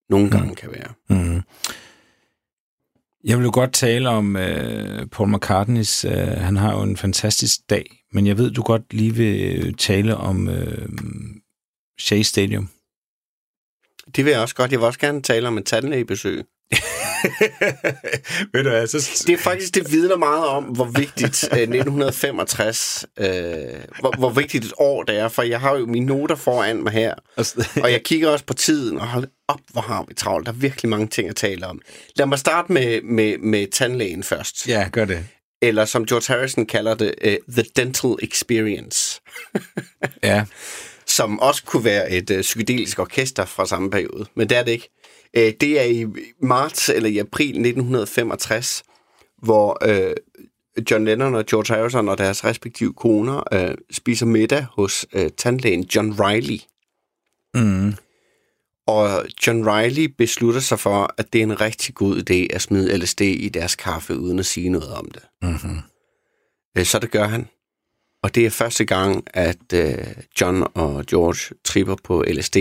nogle 0.09 0.29
gange 0.29 0.55
kan 0.55 0.69
være. 0.71 0.93
Mm. 1.09 1.41
Jeg 3.23 3.37
vil 3.37 3.43
jo 3.43 3.51
godt 3.53 3.73
tale 3.73 4.09
om 4.09 4.35
øh, 4.35 5.07
Paul 5.07 5.35
McCartneys, 5.35 6.05
øh, 6.05 6.11
han 6.17 6.57
har 6.57 6.73
jo 6.73 6.81
en 6.81 6.97
fantastisk 6.97 7.59
dag, 7.69 7.85
men 8.11 8.27
jeg 8.27 8.37
ved, 8.37 8.51
du 8.51 8.61
godt 8.61 8.93
lige 8.93 9.15
vil 9.15 9.65
øh, 9.65 9.73
tale 9.73 10.17
om 10.17 10.49
øh, 10.49 10.89
Shea 12.01 12.21
Stadium. 12.21 12.69
Det 14.15 14.25
vil 14.25 14.31
jeg 14.31 14.41
også 14.41 14.55
godt. 14.55 14.71
Jeg 14.71 14.79
vil 14.79 14.85
også 14.85 14.99
gerne 14.99 15.21
tale 15.21 15.47
om 15.47 15.57
et 15.57 15.65
tandlægebesøg. 15.65 16.43
ved 18.53 18.63
du 18.63 18.69
hvad, 18.69 18.87
så... 18.87 19.23
Det 19.27 19.33
er 19.33 19.37
faktisk, 19.37 19.75
det 19.75 19.91
vidner 19.91 20.17
meget 20.17 20.45
om, 20.45 20.63
hvor 20.63 20.85
vigtigt 20.85 21.43
øh, 21.51 21.59
1965, 21.59 23.05
øh, 23.19 23.25
hvor, 23.99 24.17
hvor 24.17 24.29
vigtigt 24.29 24.65
et 24.65 24.73
år 24.77 25.03
det 25.03 25.17
er, 25.17 25.27
for 25.27 25.41
jeg 25.41 25.59
har 25.59 25.77
jo 25.77 25.85
mine 25.85 26.05
noter 26.05 26.35
foran 26.35 26.83
mig 26.83 26.93
her, 26.93 27.15
og 27.83 27.91
jeg 27.91 28.01
kigger 28.03 28.29
også 28.29 28.45
på 28.45 28.53
tiden, 28.53 28.99
og 28.99 29.07
hold 29.07 29.27
op, 29.47 29.59
hvor 29.71 29.81
har 29.81 30.05
vi 30.07 30.13
travlt. 30.13 30.45
Der 30.45 30.51
er 30.51 30.55
virkelig 30.55 30.89
mange 30.89 31.07
ting 31.07 31.29
at 31.29 31.35
tale 31.35 31.67
om. 31.67 31.81
Lad 32.15 32.25
mig 32.25 32.39
starte 32.39 32.73
med, 32.73 33.01
med, 33.01 33.37
med 33.37 33.67
tandlægen 33.71 34.23
først. 34.23 34.67
Ja, 34.67 34.89
gør 34.91 35.05
det. 35.05 35.25
Eller 35.61 35.85
som 35.85 36.05
George 36.05 36.33
Harrison 36.33 36.65
kalder 36.65 36.95
det, 36.95 37.13
uh, 37.25 37.53
The 37.53 37.63
Dental 37.75 38.15
Experience, 38.21 39.21
Ja, 40.23 40.45
som 41.05 41.39
også 41.39 41.63
kunne 41.63 41.83
være 41.83 42.11
et 42.11 42.29
uh, 42.29 42.41
psykedelisk 42.41 42.99
orkester 42.99 43.45
fra 43.45 43.65
samme 43.65 43.89
periode, 43.89 44.25
men 44.35 44.49
det 44.49 44.57
er 44.57 44.63
det 44.63 44.71
ikke. 44.71 44.89
Uh, 45.37 45.43
det 45.61 45.79
er 45.79 45.83
i 45.83 46.05
marts 46.41 46.89
eller 46.89 47.09
i 47.09 47.17
april 47.17 47.49
1965, 47.49 48.83
hvor 49.43 49.77
uh, 49.87 50.13
John 50.91 51.05
Lennon 51.05 51.35
og 51.35 51.45
George 51.45 51.75
Harrison 51.75 52.09
og 52.09 52.17
deres 52.17 52.45
respektive 52.45 52.93
koner 52.93 53.69
uh, 53.69 53.75
spiser 53.91 54.25
middag 54.25 54.65
hos 54.73 55.05
uh, 55.15 55.27
tandlægen 55.37 55.83
John 55.95 56.13
Riley. 56.19 56.59
mm. 57.53 57.93
Og 58.87 59.25
John 59.47 59.69
Riley 59.69 60.05
beslutter 60.17 60.59
sig 60.61 60.79
for, 60.79 61.13
at 61.17 61.33
det 61.33 61.39
er 61.39 61.43
en 61.43 61.61
rigtig 61.61 61.95
god 61.95 62.15
idé 62.17 62.55
at 62.55 62.61
smide 62.61 62.97
LSD 62.97 63.21
i 63.21 63.49
deres 63.49 63.75
kaffe, 63.75 64.17
uden 64.17 64.39
at 64.39 64.45
sige 64.45 64.69
noget 64.69 64.93
om 64.93 65.11
det. 65.11 65.21
Mm-hmm. 65.41 65.77
Øh, 66.77 66.85
Så 66.85 66.99
det 66.99 67.11
gør 67.11 67.27
han. 67.27 67.47
Og 68.23 68.35
det 68.35 68.45
er 68.45 68.49
første 68.49 68.85
gang, 68.85 69.23
at 69.33 69.73
øh, 69.73 69.97
John 70.41 70.63
og 70.73 71.05
George 71.05 71.55
tripper 71.63 71.95
på 72.03 72.23
LSD. 72.27 72.57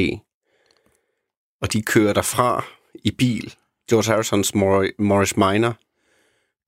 Og 1.62 1.72
de 1.72 1.82
kører 1.82 2.12
derfra 2.12 2.64
i 3.04 3.10
bil. 3.10 3.54
George 3.90 4.12
Harrisons 4.12 4.54
Mor- 4.54 4.94
Morris 4.98 5.36
Minor 5.36 5.78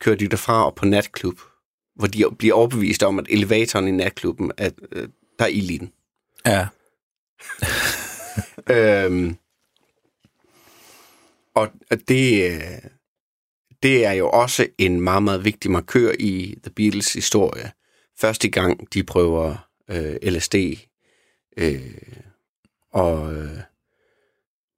kører 0.00 0.16
de 0.16 0.28
derfra 0.28 0.66
op 0.66 0.74
på 0.74 0.84
natklub, 0.84 1.40
hvor 1.94 2.06
de 2.06 2.24
bliver 2.38 2.54
overbevist 2.54 3.02
om, 3.02 3.18
at 3.18 3.26
elevatoren 3.30 3.88
i 3.88 3.90
natklubben, 3.90 4.52
at 4.56 4.74
øh, 4.92 5.08
der 5.38 5.44
er 5.44 5.48
ild 5.48 5.70
i 5.70 5.78
den. 5.78 5.92
ja. 6.46 6.66
Øhm, 8.70 9.36
og 11.54 11.68
og 11.90 12.08
det, 12.08 12.50
øh, 12.52 12.90
det 13.82 14.06
er 14.06 14.12
jo 14.12 14.30
også 14.30 14.66
en 14.78 15.00
meget, 15.00 15.22
meget 15.22 15.44
vigtig 15.44 15.70
markør 15.70 16.12
i 16.18 16.58
The 16.62 16.70
Beatles 16.70 17.12
historie. 17.12 17.72
Første 18.22 18.48
gang, 18.48 18.94
de 18.94 19.02
prøver 19.02 19.68
øh, 19.88 20.16
LSD. 20.22 20.54
Øh, 21.56 21.94
og, 22.92 23.34
øh, 23.34 23.58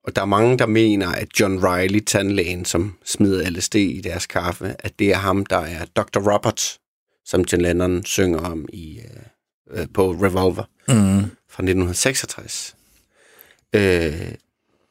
og 0.04 0.16
der 0.16 0.22
er 0.22 0.26
mange, 0.26 0.58
der 0.58 0.66
mener, 0.66 1.08
at 1.08 1.40
John 1.40 1.66
Riley, 1.66 2.00
tandlægen, 2.00 2.64
som 2.64 2.98
smider 3.04 3.50
LSD 3.50 3.74
i 3.74 4.00
deres 4.00 4.26
kaffe, 4.26 4.76
at 4.78 4.98
det 4.98 5.10
er 5.10 5.16
ham, 5.16 5.46
der 5.46 5.58
er 5.58 5.84
Dr. 5.84 6.32
Robert, 6.32 6.78
som 7.24 7.40
John 7.52 7.62
Lennon 7.62 8.04
synger 8.04 8.38
om 8.38 8.68
i, 8.72 8.98
øh, 8.98 9.80
øh, 9.80 9.86
på 9.94 10.10
Revolver 10.10 10.64
Mm. 10.88 11.30
fra 11.48 11.62
1966. 11.62 12.76
Øh, 13.72 14.34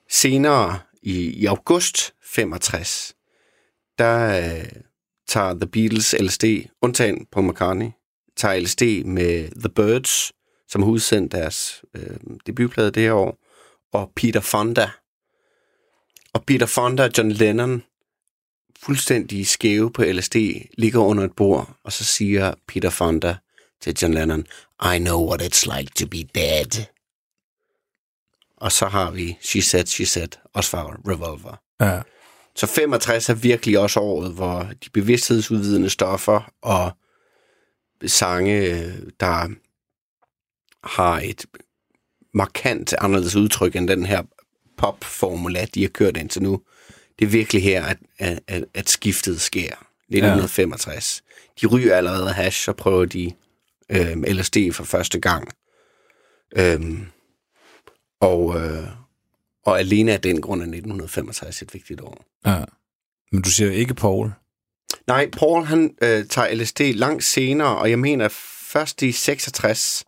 senere 0.10 0.80
i, 1.02 1.30
i 1.30 1.46
august 1.46 2.14
65, 2.24 3.16
der 3.98 4.38
øh, 4.38 4.70
tager 5.28 5.54
The 5.54 5.68
Beatles 5.68 6.16
LSD, 6.20 6.44
undtagen 6.82 7.26
Paul 7.32 7.48
McCartney, 7.48 7.90
tager 8.38 8.60
LSD 8.60 8.82
med 9.06 9.50
The 9.60 9.70
Birds, 9.70 10.32
som 10.68 10.84
har 10.84 10.90
udsendt 10.90 11.32
deres 11.32 11.84
øh, 11.96 12.18
debutplade 12.48 12.92
det 12.92 13.04
her 13.04 13.14
år, 13.14 13.38
og 13.94 14.12
Peter 14.16 14.42
Fonda. 14.42 14.90
Og 16.34 16.44
Peter 16.46 16.66
Fonda 16.66 17.04
og 17.04 17.12
John 17.18 17.32
Lennon, 17.32 17.84
fuldstændig 18.80 19.48
skæve 19.48 19.92
på 19.92 20.04
LSD, 20.04 20.36
ligger 20.78 21.00
under 21.00 21.24
et 21.24 21.36
bord, 21.36 21.78
og 21.84 21.92
så 21.92 22.04
siger 22.04 22.54
Peter 22.68 22.90
Fonda 22.90 23.38
til 23.82 23.98
John 24.02 24.14
Lennon, 24.14 24.46
I 24.96 25.00
know 25.00 25.28
what 25.28 25.42
it's 25.42 25.78
like 25.78 25.92
to 25.96 26.08
be 26.08 26.24
dead. 26.36 26.86
Og 28.58 28.72
så 28.72 28.86
har 28.86 29.12
vi 29.12 29.38
She 29.42 29.62
Said, 29.62 29.86
She 29.86 30.06
Said, 30.06 30.28
også 30.54 30.70
fra 30.70 30.98
Revolver. 31.08 31.62
Ja. 31.82 32.02
Så 32.56 32.68
65 32.68 33.30
er 33.30 33.34
virkelig 33.34 33.80
også 33.80 34.00
året, 34.00 34.34
hvor 34.34 34.70
de 34.84 34.90
bevidsthedsudvidende 34.90 35.90
stoffer 35.90 36.52
og 36.62 36.92
sange, 38.06 38.92
der 39.20 39.50
har 40.88 41.20
et 41.20 41.46
markant 42.34 42.94
anderledes 42.98 43.36
udtryk 43.36 43.76
end 43.76 43.88
den 43.88 44.06
her 44.06 44.24
popformula, 44.78 45.66
de 45.74 45.82
har 45.82 45.90
kørt 45.90 46.18
indtil 46.18 46.44
nu. 46.44 46.62
Det 47.20 47.26
er 47.26 47.30
virkelig 47.30 47.64
her, 47.64 47.84
at, 47.86 47.98
at, 48.48 48.66
at, 48.74 48.90
skiftet 48.90 49.42
sker. 49.42 49.76
1965. 50.10 51.24
De 51.62 51.68
ryger 51.68 51.96
allerede 51.96 52.34
hash, 52.34 52.70
og 52.70 52.76
prøver 52.76 53.06
de 53.06 53.32
øh, 53.90 54.24
LSD 54.24 54.58
for 54.72 54.84
første 54.84 55.20
gang. 55.20 55.48
Øhm, 56.58 57.06
og, 58.20 58.62
øh, 58.62 58.88
og 59.66 59.80
alene 59.80 60.12
af 60.12 60.22
den 60.22 60.42
grund 60.42 60.62
er 60.62 60.66
1965 60.66 61.62
et 61.62 61.74
vigtigt 61.74 62.02
år. 62.02 62.26
ja. 62.46 62.64
Men 63.32 63.42
du 63.42 63.50
siger 63.50 63.72
ikke 63.72 63.94
Paul. 63.94 64.32
Nej, 65.08 65.30
Paul 65.30 65.66
han 65.66 65.96
øh, 66.02 66.26
tager 66.26 66.56
LSD 66.56 66.80
langt 66.80 67.24
senere, 67.24 67.78
og 67.78 67.90
jeg 67.90 68.00
mener 68.00 68.28
først 68.72 69.02
i 69.02 69.12
66. 69.12 70.06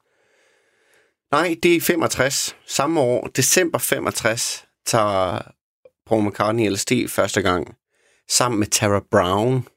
Nej, 1.31 1.55
det 1.63 1.71
er 1.71 1.75
i 1.75 1.79
65. 1.79 2.55
Samme 2.67 2.99
år, 3.01 3.27
december 3.27 3.77
65, 3.77 4.65
tager 4.85 5.41
Paul 6.07 6.27
McCartney 6.27 6.69
LSD 6.69 6.91
første 7.07 7.41
gang, 7.41 7.75
sammen 8.29 8.59
med 8.59 8.67
Tara 8.67 9.01
Brown. 9.11 9.67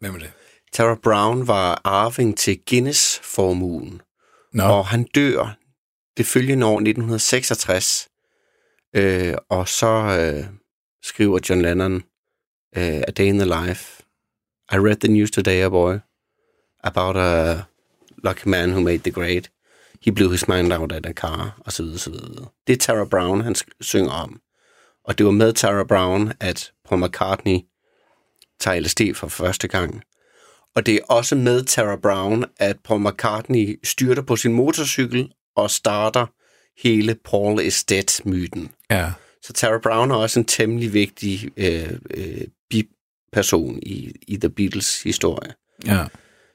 Hvem 0.00 0.14
er 0.14 0.18
det? 0.18 0.32
Tara 0.72 0.94
Brown 0.94 1.46
var 1.46 1.80
arving 1.84 2.38
til 2.38 2.60
Guinness-formuen, 2.70 4.02
Nå, 4.52 4.62
og 4.62 4.86
han 4.86 5.04
dør 5.04 5.56
det 6.16 6.26
følgende 6.26 6.66
år, 6.66 6.76
1966. 6.76 8.08
Øh, 8.96 9.34
og 9.48 9.68
så 9.68 9.86
øh, 9.86 10.44
skriver 11.02 11.38
John 11.48 11.62
Lennon, 11.62 11.94
øh, 12.76 13.02
A 13.08 13.10
Day 13.10 13.24
in 13.24 13.38
the 13.38 13.66
Life. 13.66 13.99
I 14.72 14.76
read 14.76 14.96
the 15.00 15.08
news 15.08 15.30
today, 15.30 15.62
a 15.62 15.70
boy, 15.70 16.00
about 16.84 17.16
a 17.16 17.66
lucky 18.22 18.50
man 18.50 18.70
who 18.70 18.80
made 18.80 18.98
the 18.98 19.10
grade. 19.10 19.48
He 20.00 20.10
blew 20.10 20.30
his 20.30 20.48
mind 20.48 20.72
out 20.72 20.92
at 20.92 21.06
a 21.06 21.12
car, 21.12 21.56
og 21.66 21.72
så 21.72 21.82
videre, 21.82 21.98
så 21.98 22.10
videre. 22.10 22.48
Det 22.66 22.72
er 22.72 22.76
Tara 22.76 23.04
Brown, 23.04 23.40
han 23.40 23.54
synger 23.80 24.10
om. 24.10 24.40
Og 25.04 25.18
det 25.18 25.26
var 25.26 25.32
med 25.32 25.52
Tara 25.52 25.84
Brown, 25.84 26.32
at 26.40 26.72
Paul 26.88 27.00
McCartney 27.00 27.58
tager 28.60 28.80
LSD 28.80 29.00
for 29.14 29.28
første 29.28 29.68
gang. 29.68 30.02
Og 30.76 30.86
det 30.86 30.94
er 30.94 31.00
også 31.08 31.34
med 31.34 31.64
Tara 31.64 31.96
Brown, 31.96 32.44
at 32.56 32.76
Paul 32.84 33.00
McCartney 33.00 33.80
styrter 33.84 34.22
på 34.22 34.36
sin 34.36 34.52
motorcykel 34.52 35.32
og 35.56 35.70
starter 35.70 36.26
hele 36.82 37.14
Paul 37.14 37.60
is 37.60 37.84
Dead-myten. 37.84 38.70
ja. 38.90 39.12
Så 39.42 39.52
Tara 39.52 39.78
Brown 39.78 40.10
er 40.10 40.14
også 40.14 40.40
en 40.40 40.44
temmelig 40.44 40.92
vigtig 40.92 41.50
øh, 41.56 41.92
øh, 42.10 42.44
biperson 43.32 43.78
i, 43.82 44.12
i 44.28 44.36
The 44.36 44.50
Beatles 44.50 45.02
historie. 45.02 45.52
ja. 45.86 46.04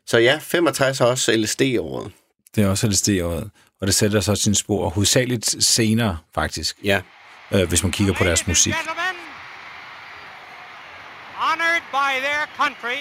Så 0.08 0.18
ja, 0.18 0.40
65 0.42 1.02
er 1.02 1.06
også 1.06 1.32
LSD-året. 1.38 2.12
Det 2.56 2.64
er 2.64 2.68
også 2.70 2.88
LSD-året. 2.88 3.50
Og 3.82 3.88
det 3.88 3.96
sætter 3.96 4.20
så 4.20 4.36
sin 4.36 4.56
spor 4.56 4.90
hovedsageligt 4.90 5.64
senere, 5.64 6.18
faktisk, 6.36 6.78
Ja. 6.84 7.02
øh, 7.52 7.68
hvis 7.68 7.84
man 7.84 7.92
kigger 7.92 8.14
på 8.14 8.24
deres 8.24 8.48
musik. 8.48 8.74
Honored 11.38 11.82
by 11.92 12.12
their 12.28 12.44
country, 12.58 13.00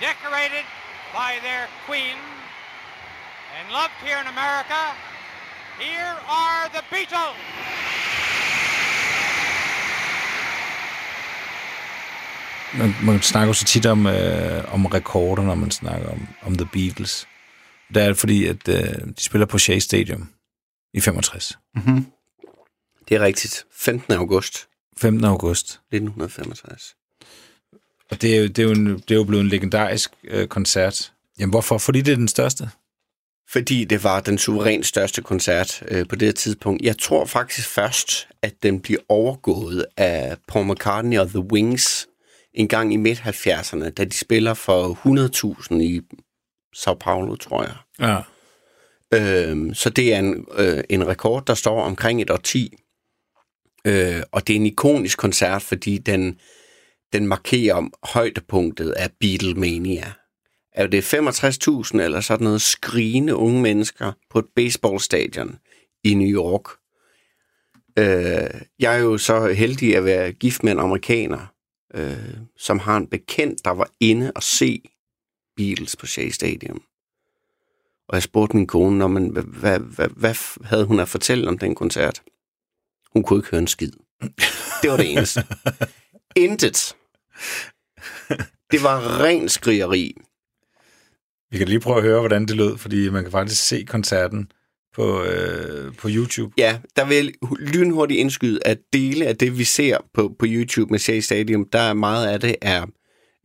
decorated 0.00 0.64
by 1.12 1.30
their 1.46 1.64
queen, 1.86 2.18
and 3.56 3.64
loved 3.72 3.96
here 4.06 4.18
in 4.20 4.26
America, 4.36 4.82
here 5.80 6.14
are 6.42 6.62
the 6.76 6.82
Beatles. 6.90 7.36
Man, 12.74 12.94
man 13.02 13.22
snakker 13.22 13.46
jo 13.46 13.52
så 13.52 13.64
tit 13.64 13.86
om, 13.86 14.06
øh, 14.06 14.74
om 14.74 14.86
rekorder, 14.86 15.42
når 15.42 15.54
man 15.54 15.70
snakker 15.70 16.08
om, 16.08 16.28
om 16.42 16.56
The 16.56 16.68
Beatles. 16.72 17.28
Det 17.94 18.02
er 18.02 18.14
fordi, 18.14 18.46
at 18.46 18.68
øh, 18.68 18.94
de 19.18 19.22
spiller 19.22 19.46
på 19.46 19.58
Shea 19.58 19.78
Stadium 19.78 20.28
i 20.94 21.00
65. 21.00 21.58
Det 23.08 23.16
er 23.16 23.20
rigtigt. 23.20 23.64
15. 23.72 24.12
august 24.12 24.68
15. 24.98 25.24
august. 25.24 25.66
1965. 25.92 26.96
Og 28.10 28.22
det 28.22 28.34
er 28.34 28.40
jo, 28.40 28.46
det 28.46 28.58
er 28.58 28.62
jo, 28.62 28.70
en, 28.70 28.86
det 28.86 29.10
er 29.10 29.14
jo 29.14 29.24
blevet 29.24 29.42
en 29.42 29.48
legendarisk 29.48 30.10
øh, 30.24 30.48
koncert. 30.48 31.12
Jamen 31.38 31.50
hvorfor? 31.50 31.78
Fordi 31.78 32.00
det 32.00 32.12
er 32.12 32.16
den 32.16 32.28
største. 32.28 32.70
Fordi 33.48 33.84
det 33.84 34.04
var 34.04 34.20
den 34.20 34.38
suverænt 34.38 34.86
største 34.86 35.22
koncert 35.22 35.82
øh, 35.88 36.08
på 36.08 36.16
det 36.16 36.28
her 36.28 36.32
tidspunkt. 36.32 36.82
Jeg 36.82 36.98
tror 36.98 37.24
faktisk 37.24 37.68
først, 37.68 38.28
at 38.42 38.62
den 38.62 38.80
bliver 38.80 39.00
overgået 39.08 39.86
af 39.96 40.36
Paul 40.48 40.66
McCartney 40.66 41.18
og 41.18 41.28
The 41.28 41.40
Wings 41.40 42.08
en 42.56 42.68
gang 42.68 42.92
i 42.92 42.96
midt-70'erne, 42.96 43.90
da 43.90 44.04
de 44.04 44.16
spiller 44.16 44.54
for 44.54 44.98
100.000 45.74 45.74
i 45.82 46.00
Sao 46.74 46.94
Paulo, 46.94 47.36
tror 47.36 47.62
jeg. 47.62 47.76
Ja. 48.00 48.20
Øhm, 49.14 49.74
så 49.74 49.90
det 49.90 50.14
er 50.14 50.18
en, 50.18 50.46
øh, 50.56 50.84
en 50.90 51.06
rekord, 51.06 51.46
der 51.46 51.54
står 51.54 51.82
omkring 51.82 52.22
et 52.22 52.30
årti. 52.30 52.76
Øh, 53.86 54.22
og 54.32 54.46
det 54.46 54.52
er 54.52 54.60
en 54.60 54.66
ikonisk 54.66 55.18
koncert, 55.18 55.62
fordi 55.62 55.98
den, 55.98 56.38
den 57.12 57.26
markerer 57.26 57.88
højdepunktet 58.12 58.90
af 58.90 59.10
Beatlemania. 59.20 60.12
Er 60.72 60.86
det 60.86 61.14
65.000 61.14 62.00
eller 62.00 62.20
sådan 62.20 62.44
noget 62.44 62.62
skrigende 62.62 63.36
unge 63.36 63.62
mennesker 63.62 64.12
på 64.30 64.38
et 64.38 64.46
baseballstadion 64.56 65.58
i 66.04 66.14
New 66.14 66.28
York? 66.28 66.64
Øh, 67.98 68.60
jeg 68.78 68.96
er 68.96 68.98
jo 68.98 69.18
så 69.18 69.52
heldig 69.52 69.96
at 69.96 70.04
være 70.04 70.32
gift 70.32 70.64
med 70.64 70.72
en 70.72 70.78
amerikaner, 70.78 71.52
øh, 71.96 72.36
som 72.56 72.78
har 72.78 72.96
en 72.96 73.06
bekendt, 73.06 73.64
der 73.64 73.70
var 73.70 73.90
inde 74.00 74.32
og 74.34 74.42
se 74.42 74.82
Beatles 75.56 75.96
på 75.96 76.06
Shea 76.06 76.30
Stadium. 76.30 76.82
Og 78.08 78.14
jeg 78.14 78.22
spurgte 78.22 78.56
min 78.56 78.66
kone, 78.66 78.98
når 78.98 79.08
man, 79.08 79.28
hvad, 79.30 79.42
hvad, 79.42 79.78
hvad, 79.78 80.08
hvad 80.10 80.34
havde 80.64 80.84
hun 80.84 81.00
at 81.00 81.08
fortælle 81.08 81.48
om 81.48 81.58
den 81.58 81.74
koncert? 81.74 82.22
Hun 83.12 83.22
kunne 83.22 83.38
ikke 83.38 83.50
høre 83.50 83.60
en 83.60 83.66
skid. 83.66 83.92
Det 84.82 84.90
var 84.90 84.96
det 84.96 85.12
eneste. 85.12 85.44
Intet. 86.36 86.96
Det 88.70 88.82
var 88.82 89.20
ren 89.20 89.48
skrigeri. 89.48 90.16
Vi 91.50 91.58
kan 91.58 91.68
lige 91.68 91.80
prøve 91.80 91.96
at 91.96 92.02
høre, 92.02 92.20
hvordan 92.20 92.46
det 92.46 92.56
lød, 92.56 92.78
fordi 92.78 93.08
man 93.08 93.22
kan 93.22 93.32
faktisk 93.32 93.66
se 93.66 93.84
koncerten 93.84 94.52
på, 94.96 95.22
øh, 95.22 95.94
på 95.94 96.08
YouTube. 96.10 96.54
Ja, 96.58 96.78
der 96.96 97.06
vil 97.06 97.34
lynhurtigt 97.58 98.20
indskyde, 98.20 98.58
at 98.66 98.78
dele 98.92 99.26
af 99.26 99.36
det, 99.36 99.58
vi 99.58 99.64
ser 99.64 99.98
på, 100.14 100.34
på 100.38 100.46
YouTube 100.48 100.90
med 100.90 100.98
Shea 100.98 101.20
Stadium, 101.20 101.68
der 101.72 101.78
er 101.78 101.92
meget 101.94 102.26
af 102.28 102.40
det 102.40 102.56
er, 102.62 102.86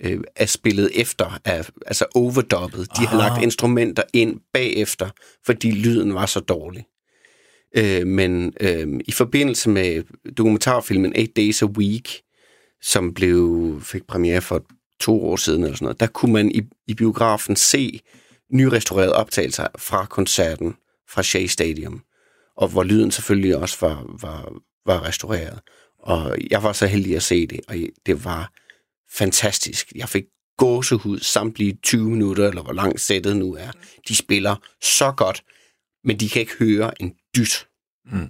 øh, 0.04 0.20
er 0.36 0.46
spillet 0.46 0.90
efter, 0.96 1.40
er, 1.46 1.64
altså 1.86 2.06
overdubbet. 2.16 2.88
De 2.98 3.06
har 3.08 3.18
Ah. 3.20 3.30
lagt 3.32 3.44
instrumenter 3.44 4.04
ind 4.14 4.40
bagefter, 4.54 5.10
fordi 5.46 5.72
lyden 5.72 6.14
var 6.14 6.26
så 6.26 6.40
dårlig. 6.40 6.86
Øh, 7.78 8.08
men 8.08 8.54
øh, 8.62 8.88
i 9.06 9.12
forbindelse 9.12 9.70
med 9.70 10.04
dokumentarfilmen 10.38 11.14
Eight 11.16 11.36
Days 11.36 11.62
a 11.62 11.66
Week, 11.66 12.22
som 12.82 13.14
blev 13.14 13.80
fik 13.84 14.08
premiere 14.08 14.42
for 14.42 14.64
to 15.00 15.24
år 15.26 15.36
siden 15.36 15.64
eller 15.64 15.76
sådan 15.76 15.86
noget, 15.86 16.00
der 16.00 16.08
kunne 16.08 16.34
man 16.34 16.52
i, 16.52 16.62
i 16.88 16.94
biografen 16.94 17.56
se 17.56 18.00
nyrestaurerede 18.54 19.14
optagelser 19.16 19.68
fra 19.78 20.06
koncerten 20.06 20.76
fra 21.12 21.24
Shea 21.24 21.48
Stadium, 21.48 22.02
og 22.58 22.68
hvor 22.68 22.84
lyden 22.84 23.12
selvfølgelig 23.12 23.58
også 23.58 23.78
var, 23.82 24.16
var, 24.22 24.54
var 24.86 25.04
restaureret. 25.04 25.60
Og 26.00 26.38
jeg 26.52 26.64
var 26.64 26.74
så 26.74 26.88
heldig 26.88 27.16
at 27.16 27.24
se 27.24 27.48
det, 27.48 27.60
og 27.68 27.76
det 28.06 28.26
var 28.26 28.54
fantastisk. 29.14 29.92
Jeg 29.96 30.10
fik 30.10 30.24
gåsehud 30.58 31.20
samtlige 31.20 31.78
20 31.84 32.10
minutter, 32.10 32.50
eller 32.50 32.64
hvor 32.64 32.74
langt 32.74 33.02
sættet 33.02 33.38
nu 33.38 33.56
er. 33.56 33.72
De 34.08 34.16
spiller 34.16 34.56
så 34.82 35.12
godt, 35.12 35.44
men 36.04 36.20
de 36.20 36.30
kan 36.30 36.40
ikke 36.40 36.58
høre 36.60 37.02
en 37.02 37.14
dyt. 37.36 37.68
Mm. 38.06 38.30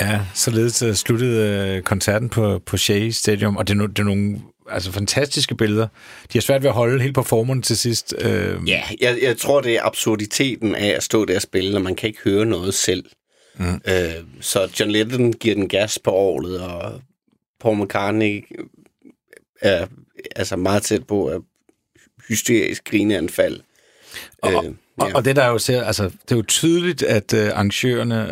Ja, 0.00 0.20
således 0.34 0.82
uh, 0.82 0.92
sluttede 0.92 1.76
uh, 1.76 1.82
koncerten 1.82 2.28
på, 2.28 2.58
på 2.66 2.76
Shea 2.76 3.10
Stadium, 3.10 3.56
og 3.56 3.68
det 3.68 3.74
er, 3.74 3.78
no, 3.78 3.86
det 3.86 3.98
er 3.98 4.02
nogle 4.02 4.40
altså, 4.70 4.92
fantastiske 4.92 5.54
billeder. 5.54 5.88
De 6.32 6.38
har 6.38 6.40
svært 6.40 6.62
ved 6.62 6.68
at 6.68 6.74
holde 6.74 7.02
helt 7.02 7.14
performeren 7.14 7.62
til 7.62 7.78
sidst. 7.78 8.14
Uh, 8.24 8.68
Ja, 8.68 8.82
jeg, 9.00 9.18
jeg 9.22 9.38
tror, 9.38 9.60
det 9.60 9.74
er 9.74 9.82
absurditeten 9.82 10.74
af 10.74 10.88
at 10.88 11.02
stå 11.02 11.24
der 11.24 11.36
og 11.36 11.42
spille, 11.42 11.72
når 11.72 11.80
man 11.80 11.94
kan 11.94 12.06
ikke 12.06 12.20
høre 12.24 12.46
noget 12.46 12.74
selv. 12.74 13.04
Mm. 13.58 13.80
Øh, 13.88 14.12
så 14.40 14.68
John 14.80 14.90
Lennon 14.90 15.32
giver 15.32 15.54
den 15.54 15.68
gas 15.68 15.98
på 15.98 16.10
året, 16.10 16.60
og 16.60 17.00
Paul 17.60 17.82
McCartney 17.82 18.44
er 19.60 19.86
altså 20.36 20.56
meget 20.56 20.82
tæt 20.82 21.06
på 21.06 21.26
at 21.26 21.40
hysterisk 22.28 22.84
grineanfald. 22.84 23.60
Og, 24.42 24.52
Øh, 24.64 24.72
ja. 25.08 25.14
og 25.14 25.24
det 25.24 25.36
der 25.36 25.46
jo 25.46 25.58
ser, 25.58 25.82
altså, 25.84 26.04
det 26.04 26.32
er 26.32 26.36
jo 26.36 26.42
tydeligt, 26.48 27.02
at 27.02 27.32
uh, 27.32 27.38
arrangørerne 27.38 28.28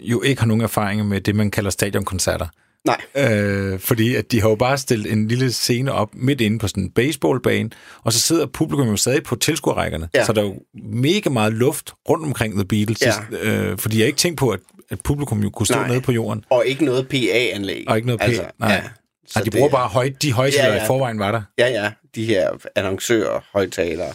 uh, 0.00 0.10
jo 0.10 0.22
ikke 0.22 0.40
har 0.40 0.46
nogen 0.46 0.62
erfaring 0.62 1.08
med 1.08 1.20
det, 1.20 1.34
man 1.34 1.50
kalder 1.50 1.70
stadionkoncerter. 1.70 2.46
Nej, 2.84 3.00
Øh, 3.14 3.78
fordi 3.80 4.14
at 4.14 4.32
de 4.32 4.40
har 4.40 4.48
jo 4.48 4.54
bare 4.54 4.78
stillet 4.78 5.12
en 5.12 5.28
lille 5.28 5.52
scene 5.52 5.92
op 5.92 6.08
midt 6.14 6.40
inde 6.40 6.58
på 6.58 6.68
sådan 6.68 6.82
en 6.82 6.90
baseballbane, 6.90 7.70
og 8.04 8.12
så 8.12 8.18
sidder 8.18 8.46
publikum 8.46 8.88
jo 8.88 8.96
stadig 8.96 9.22
på 9.22 9.36
tilskuerrækkerne. 9.36 10.08
Ja. 10.14 10.24
Så 10.24 10.32
der 10.32 10.40
er 10.40 10.44
jo 10.46 10.54
mega 10.92 11.30
meget 11.30 11.52
luft 11.52 11.92
rundt 12.08 12.24
omkring 12.24 12.54
The 12.54 12.64
Beatles, 12.64 13.02
Ja. 13.02 13.12
øh, 13.42 13.78
fordi 13.78 13.98
jeg 13.98 14.06
ikke 14.06 14.16
tænkt 14.18 14.38
på, 14.38 14.48
at, 14.50 14.60
at 14.90 15.00
publikum 15.00 15.42
jo 15.42 15.50
kunne 15.50 15.66
stå 15.66 15.74
Nej. 15.78 15.88
nede 15.88 16.00
på 16.00 16.12
jorden. 16.12 16.44
og 16.50 16.66
ikke 16.66 16.84
noget 16.84 17.08
PA-anlæg. 17.08 17.84
Og 17.88 17.96
ikke 17.96 18.06
noget 18.06 18.22
altså, 18.22 18.44
nej. 18.58 18.72
Ja. 18.72 18.82
Så 19.26 19.32
Så 19.38 19.44
de 19.44 19.50
bruger 19.50 19.66
det- 19.68 19.72
bare 19.74 19.88
høj, 19.88 20.10
de 20.22 20.32
højtaler, 20.32 20.62
ja, 20.64 20.68
Ja, 20.68 20.74
ja. 20.74 20.78
ja. 20.80 20.84
i 20.84 20.86
forvejen 20.86 21.18
var 21.18 21.32
der. 21.32 21.42
Ja, 21.58 21.68
ja, 21.68 21.90
de 22.14 22.24
her 22.24 22.50
annoncører, 22.76 23.40
højtalere. 23.52 24.12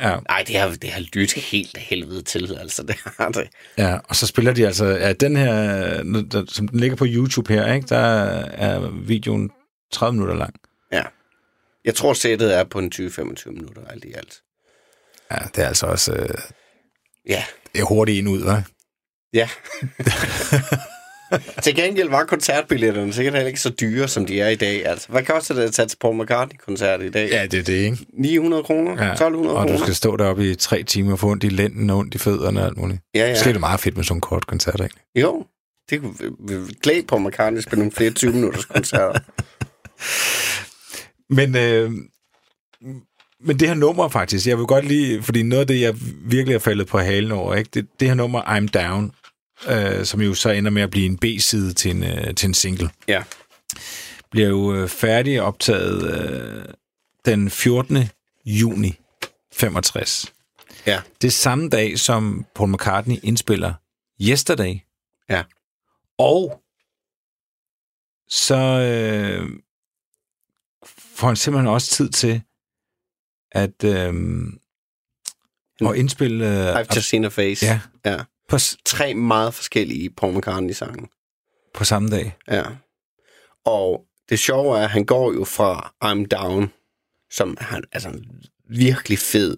Ja. 0.00 0.18
Nej, 0.28 0.44
det 0.46 0.56
har, 0.56 0.68
det 0.68 0.90
har 0.90 1.00
lyttet 1.12 1.42
helt 1.42 1.76
af 1.76 1.82
helvede 1.82 2.22
til, 2.22 2.56
altså 2.60 2.82
det 2.82 2.96
har 3.18 3.28
det. 3.28 3.48
ja, 3.78 3.98
og 4.08 4.16
så 4.16 4.26
spiller 4.26 4.52
de 4.52 4.66
altså, 4.66 4.84
ja, 4.86 5.12
den 5.12 5.36
her, 5.36 5.52
der, 6.22 6.44
som 6.48 6.68
den 6.68 6.80
ligger 6.80 6.96
på 6.96 7.06
YouTube 7.08 7.52
her, 7.54 7.72
ikke, 7.72 7.86
der 7.88 7.98
er 7.98 8.90
videoen 8.90 9.50
30 9.92 10.12
minutter 10.12 10.34
lang. 10.34 10.54
Ja. 10.92 11.02
Jeg 11.84 11.94
tror, 11.94 12.12
sættet 12.12 12.56
er 12.58 12.64
på 12.64 12.78
en 12.78 12.92
20-25 12.94 13.50
minutter, 13.50 13.82
alt 13.86 14.04
i 14.04 14.12
alt. 14.12 14.40
Ja, 15.30 15.36
det 15.56 15.64
er 15.64 15.68
altså 15.68 15.86
også 15.86 16.12
øh, 16.12 16.28
Ja, 17.28 17.44
det 17.72 17.80
er 17.80 17.84
hurtigt 17.84 18.18
ind 18.18 18.28
ud, 18.28 18.42
hva'? 18.42 18.62
ja. 19.32 19.48
til 21.64 21.74
gengæld 21.74 22.08
var 22.10 22.24
koncertbilletterne 22.24 23.12
sikkert 23.12 23.34
heller 23.34 23.48
ikke 23.48 23.60
så 23.60 23.70
dyre, 23.70 24.08
som 24.08 24.26
de 24.26 24.40
er 24.40 24.48
i 24.48 24.54
dag. 24.54 24.86
Altså, 24.86 25.08
hvad 25.08 25.22
koster 25.22 25.54
det 25.54 25.62
at 25.62 25.72
tage 25.72 25.88
til 25.88 25.96
Paul 26.00 26.22
McCartney-koncert 26.22 27.02
i 27.02 27.10
dag? 27.10 27.28
Ja, 27.30 27.42
det 27.46 27.58
er 27.58 27.62
det, 27.62 27.72
ikke? 27.72 27.98
900 28.12 28.62
kroner? 28.62 29.04
Ja. 29.04 29.12
1200 29.12 29.56
Og 29.56 29.62
kroner? 29.62 29.78
du 29.78 29.82
skal 29.82 29.94
stå 29.94 30.16
deroppe 30.16 30.50
i 30.50 30.54
tre 30.54 30.82
timer 30.82 31.12
og 31.12 31.18
få 31.18 31.30
ondt 31.30 31.44
i 31.44 31.48
lænden 31.48 31.90
og 31.90 31.96
ondt 31.98 32.14
i 32.14 32.18
fødderne 32.18 32.60
og 32.60 32.66
alt 32.66 32.76
muligt. 32.76 33.00
Ja, 33.14 33.20
ja. 33.26 33.30
Måske 33.32 33.48
er 33.48 33.52
det 33.52 33.60
meget 33.60 33.80
fedt 33.80 33.96
med 33.96 34.04
sådan 34.04 34.16
en 34.16 34.20
kort 34.20 34.46
koncert, 34.46 34.80
ikke? 34.80 34.94
Jo, 35.14 35.44
det 35.90 36.00
kunne 36.00 36.14
glæde 36.82 37.02
på 37.08 37.18
McCartney 37.18 37.60
spille 37.60 37.78
nogle 37.78 37.92
flere 37.92 38.12
20-minutters 38.18 38.64
koncerter. 38.64 39.20
Men, 41.30 41.56
øh, 41.56 41.90
men 43.44 43.58
det 43.58 43.68
her 43.68 43.74
nummer 43.74 44.08
faktisk, 44.08 44.46
jeg 44.46 44.58
vil 44.58 44.66
godt 44.66 44.84
lide, 44.84 45.22
fordi 45.22 45.42
noget 45.42 45.60
af 45.60 45.66
det, 45.66 45.80
jeg 45.80 45.94
virkelig 46.24 46.54
har 46.54 46.58
faldet 46.58 46.86
på 46.86 46.98
halen 46.98 47.32
over, 47.32 47.54
ikke? 47.54 47.70
Det, 47.74 47.86
det 48.00 48.08
her 48.08 48.14
nummer, 48.14 48.42
I'm 48.42 48.66
Down, 48.66 49.12
øh, 49.68 50.04
som 50.06 50.20
jo 50.20 50.34
så 50.34 50.50
ender 50.50 50.70
med 50.70 50.82
at 50.82 50.90
blive 50.90 51.06
en 51.06 51.18
B-side 51.18 51.72
til 51.72 51.90
en, 51.90 52.04
øh, 52.04 52.34
til 52.34 52.46
en 52.46 52.54
single, 52.54 52.90
Ja. 53.08 53.24
bliver 54.30 54.48
jo 54.48 54.74
øh, 54.74 54.88
færdig 54.88 55.42
optaget 55.42 56.30
øh, 56.30 56.64
den 57.24 57.50
14. 57.50 57.98
juni 58.44 58.98
65. 59.52 60.32
Ja. 60.86 61.00
Det 61.22 61.28
er 61.28 61.32
samme 61.32 61.68
dag, 61.68 61.98
som 61.98 62.46
Paul 62.54 62.68
McCartney 62.72 63.16
indspiller 63.22 63.74
Yesterday. 64.22 64.78
Ja. 65.28 65.42
Og 66.18 66.62
så 68.28 68.56
øh, 68.56 69.48
får 71.16 71.26
han 71.26 71.36
simpelthen 71.36 71.68
også 71.68 71.90
tid 71.90 72.10
til 72.10 72.42
at, 73.52 73.84
øh, 73.84 74.14
at 75.80 75.96
indspille... 75.96 76.68
Øh, 76.70 76.80
I've 76.80 76.96
just 76.96 77.08
seen 77.08 77.24
a 77.24 77.28
face. 77.28 77.66
Ja. 77.66 77.80
ja. 78.04 78.18
På, 78.52 78.58
s- 78.58 78.76
Tre 78.84 79.14
meget 79.14 79.54
forskellige 79.54 80.10
Paul 80.10 80.38
McCartney-sange. 80.38 81.08
på 81.74 81.84
samme 81.84 82.08
dag. 82.10 82.36
Ja. 82.48 82.62
Og 83.64 84.04
det 84.28 84.38
sjove 84.38 84.78
er, 84.78 84.82
at 84.84 84.90
han 84.90 85.04
går 85.04 85.32
jo 85.32 85.44
fra 85.44 85.94
I'm 86.04 86.26
Down, 86.26 86.70
som 87.30 87.56
han, 87.60 87.84
altså 87.92 88.08
en 88.08 88.24
virkelig 88.70 89.18
fed 89.18 89.56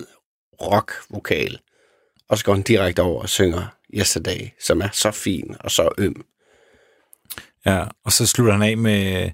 rock-vokal, 0.63 1.59
og 2.29 2.39
så 2.39 2.45
går 2.45 2.55
han 2.55 2.63
direkte 2.63 3.03
over 3.03 3.23
og 3.23 3.29
synger 3.29 3.67
Yesterday, 3.95 4.49
som 4.61 4.81
er 4.81 4.89
så 4.93 5.11
fin 5.11 5.57
og 5.61 5.71
så 5.71 5.89
øm. 5.99 6.25
Ja, 7.67 7.85
og 8.05 8.13
så 8.13 8.27
slutter 8.27 8.53
han 8.53 8.63
af 8.63 8.77
med 8.79 9.31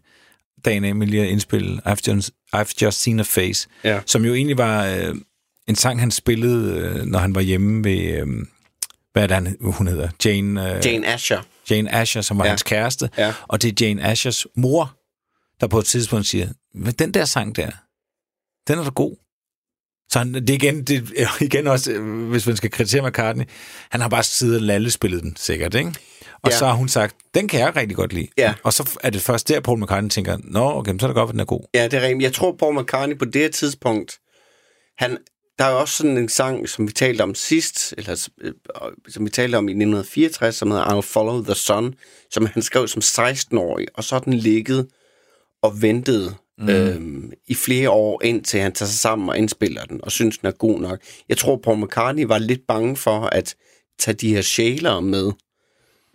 dagen 0.65 0.85
af 0.85 0.95
med 0.95 1.07
lige 1.07 1.23
at 1.23 1.29
indspille 1.29 1.83
I've 1.87 1.97
Just, 2.09 2.31
I've 2.57 2.73
Just 2.83 3.01
Seen 3.03 3.21
a 3.21 3.23
Face, 3.23 3.69
Ja. 3.85 4.01
som 4.07 4.25
jo 4.25 4.35
egentlig 4.35 4.59
var 4.59 4.87
øh, 4.87 5.15
en 5.69 5.77
sang, 5.77 6.01
han 6.01 6.11
spillede, 6.11 6.79
øh, 6.81 7.05
når 7.07 7.19
han 7.19 7.35
var 7.35 7.41
hjemme 7.41 7.85
ved, 7.85 8.21
øh, 8.21 8.27
hvad 9.13 9.23
er 9.23 9.27
det, 9.27 9.35
han, 9.35 9.57
hun 9.61 9.87
hedder? 9.87 10.09
Jane, 10.25 10.77
øh, 10.77 10.87
Jane 10.87 11.07
Asher. 11.07 11.43
Jane 11.71 11.95
Asher, 11.95 12.23
som 12.23 12.39
var 12.39 12.45
ja. 12.45 12.49
Hans 12.51 12.63
kæreste. 12.63 13.11
Ja. 13.19 13.35
Og 13.49 13.63
det 13.63 13.83
er 13.83 13.87
Jane 13.87 14.03
Ashers 14.05 14.47
mor, 14.57 14.97
der 15.61 15.67
på 15.67 15.79
et 15.79 15.85
tidspunkt 15.85 16.27
siger, 16.27 16.49
"Hvad, 16.75 16.93
den 16.93 17.15
der 17.15 17.25
sang 17.25 17.57
der, 17.57 17.71
den 18.69 18.79
er 18.79 18.85
da 18.85 18.91
god. 18.91 19.17
Så 20.11 20.19
han, 20.19 20.35
det 20.35 20.51
er 20.51 20.55
igen, 20.55 20.85
det 20.85 21.09
er 21.17 21.43
igen 21.43 21.67
også, 21.67 21.93
øh, 21.93 22.29
hvis 22.31 22.47
man 22.47 22.57
skal 22.57 22.71
kritisere 22.71 23.09
McCartney, 23.09 23.45
han 23.91 24.01
har 24.01 24.09
bare 24.09 24.23
siddet 24.23 24.57
og 24.57 24.63
lallespillet 24.63 25.23
den, 25.23 25.37
sikkert, 25.37 25.75
ikke? 25.75 25.93
Og 26.43 26.51
ja. 26.51 26.57
Så 26.59 26.67
har 26.67 26.73
hun 26.75 26.89
sagt, 26.89 27.17
den 27.35 27.49
kan 27.49 27.61
jeg 27.61 27.77
rigtig 27.77 27.97
godt 27.97 28.13
lide. 28.13 28.29
Ja. 28.39 28.55
Og 28.63 28.73
så 28.73 28.99
er 29.03 29.11
det 29.11 29.23
først 29.23 29.49
der, 29.49 29.61
Paul 29.61 29.83
McCartney 29.83 30.11
tænker, 30.11 30.39
nå, 30.45 30.73
okay, 30.79 30.95
så 31.01 31.07
er 31.07 31.09
det 31.09 31.15
godt, 31.15 31.29
at 31.29 31.33
den 31.33 31.41
er 31.41 31.45
god. 31.45 31.61
Ja, 31.75 31.85
det 31.85 31.95
er 31.95 32.01
rent. 32.01 32.23
Jeg 32.23 32.33
tror, 32.33 32.57
Paul 32.59 32.81
McCartney 32.83 33.19
på 33.19 33.25
det 33.25 33.55
tidspunkt, 33.55 34.19
han, 34.99 35.19
der 35.61 35.67
er 35.67 35.71
også 35.71 35.95
sådan 35.95 36.19
en 36.19 36.29
sang, 36.29 36.69
som 36.69 36.87
vi 36.87 36.93
talte 36.93 37.23
om 37.23 37.35
sidst, 37.35 37.95
eller 37.99 38.29
øh, 38.41 38.53
som 39.09 39.25
vi 39.25 39.31
talte 39.31 39.57
om 39.57 39.69
i 39.69 39.73
1964, 39.73 40.55
som 40.55 40.71
hedder 40.71 40.85
I'll 40.85 41.01
Follow 41.01 41.45
the 41.45 41.55
Sun, 41.55 41.95
som 42.31 42.47
han 42.47 42.63
skrev 42.63 42.89
som 42.89 43.03
16-årig, 43.05 43.87
og 43.95 44.05
så 44.05 44.19
den 44.19 44.35
ligget 44.35 44.89
og 45.63 45.83
ventet 45.83 46.37
mm. 46.59 46.69
øhm, 46.69 47.33
i 47.47 47.55
flere 47.55 47.91
år, 47.91 48.23
indtil 48.25 48.61
han 48.61 48.73
tager 48.73 48.87
sig 48.89 48.99
sammen 48.99 49.29
og 49.29 49.39
indspiller 49.39 49.85
den, 49.85 50.01
og 50.05 50.13
synes, 50.13 50.39
den 50.39 50.49
er 50.49 50.53
god 50.53 50.81
nok. 50.81 51.01
Jeg 51.29 51.39
tror, 51.39 51.57
Paul 51.57 51.85
McCartney 51.85 52.25
var 52.25 52.39
lidt 52.39 52.67
bange 52.69 52.97
for 52.97 53.21
at 53.21 53.55
tage 53.99 54.15
de 54.15 54.35
her 54.35 54.43
sjælere 54.43 55.03
med, 55.03 55.33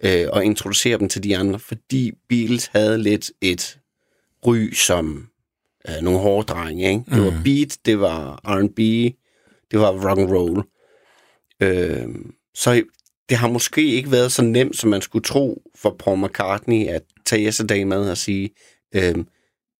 øh, 0.03 0.27
og 0.31 0.45
introducere 0.45 0.97
dem 0.97 1.09
til 1.09 1.23
de 1.23 1.37
andre, 1.37 1.59
fordi 1.59 2.11
Beatles 2.29 2.65
havde 2.65 2.97
lidt 2.97 3.31
et 3.41 3.79
ry 4.47 4.71
som 4.73 5.27
øh, 5.89 5.95
nogle 6.01 6.19
hårde 6.19 6.45
drenge. 6.47 6.89
Ikke? 6.89 7.03
Det 7.11 7.23
var 7.23 7.41
beat, 7.43 7.77
det 7.85 7.99
var 7.99 8.39
R&B, 8.43 8.79
det 9.71 9.79
var 9.79 10.09
rock 10.09 10.19
and 10.19 10.31
roll. 10.31 10.63
Øh, 11.59 12.15
så 12.55 12.83
det 13.29 13.37
har 13.37 13.47
måske 13.47 13.81
ikke 13.81 14.11
været 14.11 14.31
så 14.31 14.41
nemt, 14.41 14.77
som 14.77 14.89
man 14.89 15.01
skulle 15.01 15.23
tro 15.23 15.61
for 15.75 15.95
Paul 15.99 16.25
McCartney 16.25 16.87
at 16.87 17.01
tage 17.25 17.45
Yesterday 17.45 17.83
med 17.83 18.09
og 18.09 18.17
sige, 18.17 18.49
øh, 18.95 19.15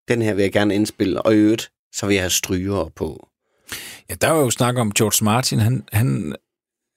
den 0.08 0.22
her 0.22 0.34
vil 0.34 0.42
jeg 0.42 0.52
gerne 0.52 0.76
indspille, 0.76 1.22
og 1.22 1.34
i 1.34 1.38
øvrigt, 1.38 1.72
så 1.94 2.06
vil 2.06 2.14
jeg 2.14 2.24
have 2.24 2.30
stryger 2.30 2.92
på. 2.96 3.28
Ja, 4.10 4.16
der 4.22 4.30
var 4.30 4.40
jo 4.40 4.50
snak 4.50 4.78
om 4.78 4.92
George 4.92 5.26
Martin, 5.26 5.60
han, 5.60 5.84
han, 5.92 6.36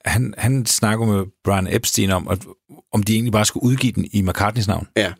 han, 0.04 0.34
han 0.38 0.66
snakker 0.66 1.06
med 1.06 1.26
Brian 1.44 1.66
Epstein 1.66 2.10
om, 2.10 2.28
at, 2.28 2.46
om 2.92 3.02
de 3.02 3.14
egentlig 3.14 3.32
bare 3.32 3.44
skulle 3.44 3.64
udgive 3.64 3.92
den 3.92 4.08
i 4.12 4.22
McCartneys 4.22 4.68
navn. 4.68 4.88
Ja. 4.96 5.12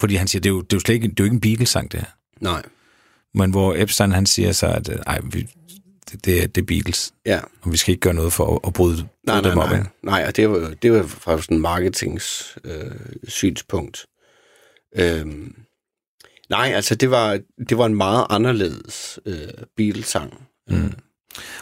Fordi 0.00 0.14
han 0.14 0.28
siger, 0.28 0.40
det 0.40 0.48
er 0.48 0.54
jo, 0.54 0.60
det 0.60 0.72
er 0.72 0.76
jo 0.76 0.80
slet 0.80 0.94
ikke, 0.94 1.08
det 1.08 1.20
er 1.20 1.24
jo 1.24 1.24
ikke 1.24 1.34
en 1.34 1.40
Beatles-sang, 1.40 1.92
det 1.92 2.00
her. 2.00 2.08
Nej. 2.40 2.62
Men 3.34 3.50
hvor 3.50 3.74
Epstein 3.74 4.12
han 4.12 4.26
siger 4.26 4.52
så, 4.52 4.66
at 4.66 4.88
øh, 4.88 4.98
ej, 5.06 5.20
vi, 5.32 5.48
det, 6.16 6.24
det, 6.24 6.42
er, 6.42 6.46
det 6.46 6.60
er 6.62 6.66
Beatles, 6.66 7.12
Ja. 7.26 7.40
og 7.62 7.72
vi 7.72 7.76
skal 7.76 7.92
ikke 7.92 8.00
gøre 8.00 8.14
noget 8.14 8.32
for 8.32 8.54
at, 8.54 8.60
at 8.66 8.72
bryde, 8.72 8.96
Nej, 9.26 9.40
bryde 9.40 9.42
nej, 9.42 9.50
dem 9.50 9.58
op. 9.58 9.70
nej. 9.70 9.86
Nej, 10.02 10.24
og 10.28 10.36
det 10.36 10.50
var, 10.50 10.74
det 10.82 10.92
var 10.92 11.02
fra 11.06 11.42
sådan 11.42 11.56
en 11.56 11.60
marketings 11.62 12.56
øh, 12.64 12.90
synspunkt. 13.28 14.06
Øhm, 14.96 15.54
nej, 16.50 16.72
altså 16.74 16.94
det 16.94 17.10
var, 17.10 17.40
det 17.68 17.78
var 17.78 17.86
en 17.86 17.94
meget 17.94 18.26
anderledes 18.30 19.18
øh, 19.26 19.48
Beatles-sang. 19.76 20.46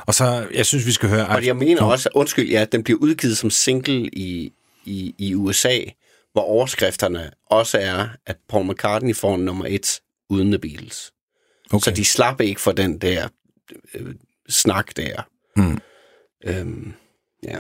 Og 0.06 0.14
så, 0.14 0.48
jeg 0.54 0.66
synes, 0.66 0.86
vi 0.86 0.92
skal 0.92 1.08
høre... 1.08 1.26
Og 1.28 1.46
jeg 1.46 1.56
mener 1.56 1.82
også, 1.82 2.08
undskyld, 2.14 2.48
ja, 2.50 2.64
den 2.72 2.82
bliver 2.84 2.98
udgivet 3.00 3.36
som 3.38 3.50
single 3.50 4.08
i, 4.12 4.52
i, 4.84 5.14
i 5.18 5.34
USA, 5.34 5.78
hvor 6.32 6.42
overskrifterne 6.42 7.30
også 7.50 7.78
er, 7.78 8.08
at 8.26 8.36
Paul 8.48 8.66
McCartney 8.70 9.14
får 9.16 9.36
nummer 9.36 9.64
et 9.68 10.00
uden 10.30 10.50
The 10.50 10.58
Beatles. 10.58 11.12
Okay. 11.72 11.84
Så 11.84 11.90
de 11.90 12.04
slap 12.04 12.40
ikke 12.40 12.60
for 12.60 12.72
den 12.72 12.98
der 12.98 13.28
øh, 13.94 14.14
snak 14.48 14.96
der. 14.96 15.22
Mm. 15.56 15.78
Øhm, 16.44 16.92
ja. 17.42 17.58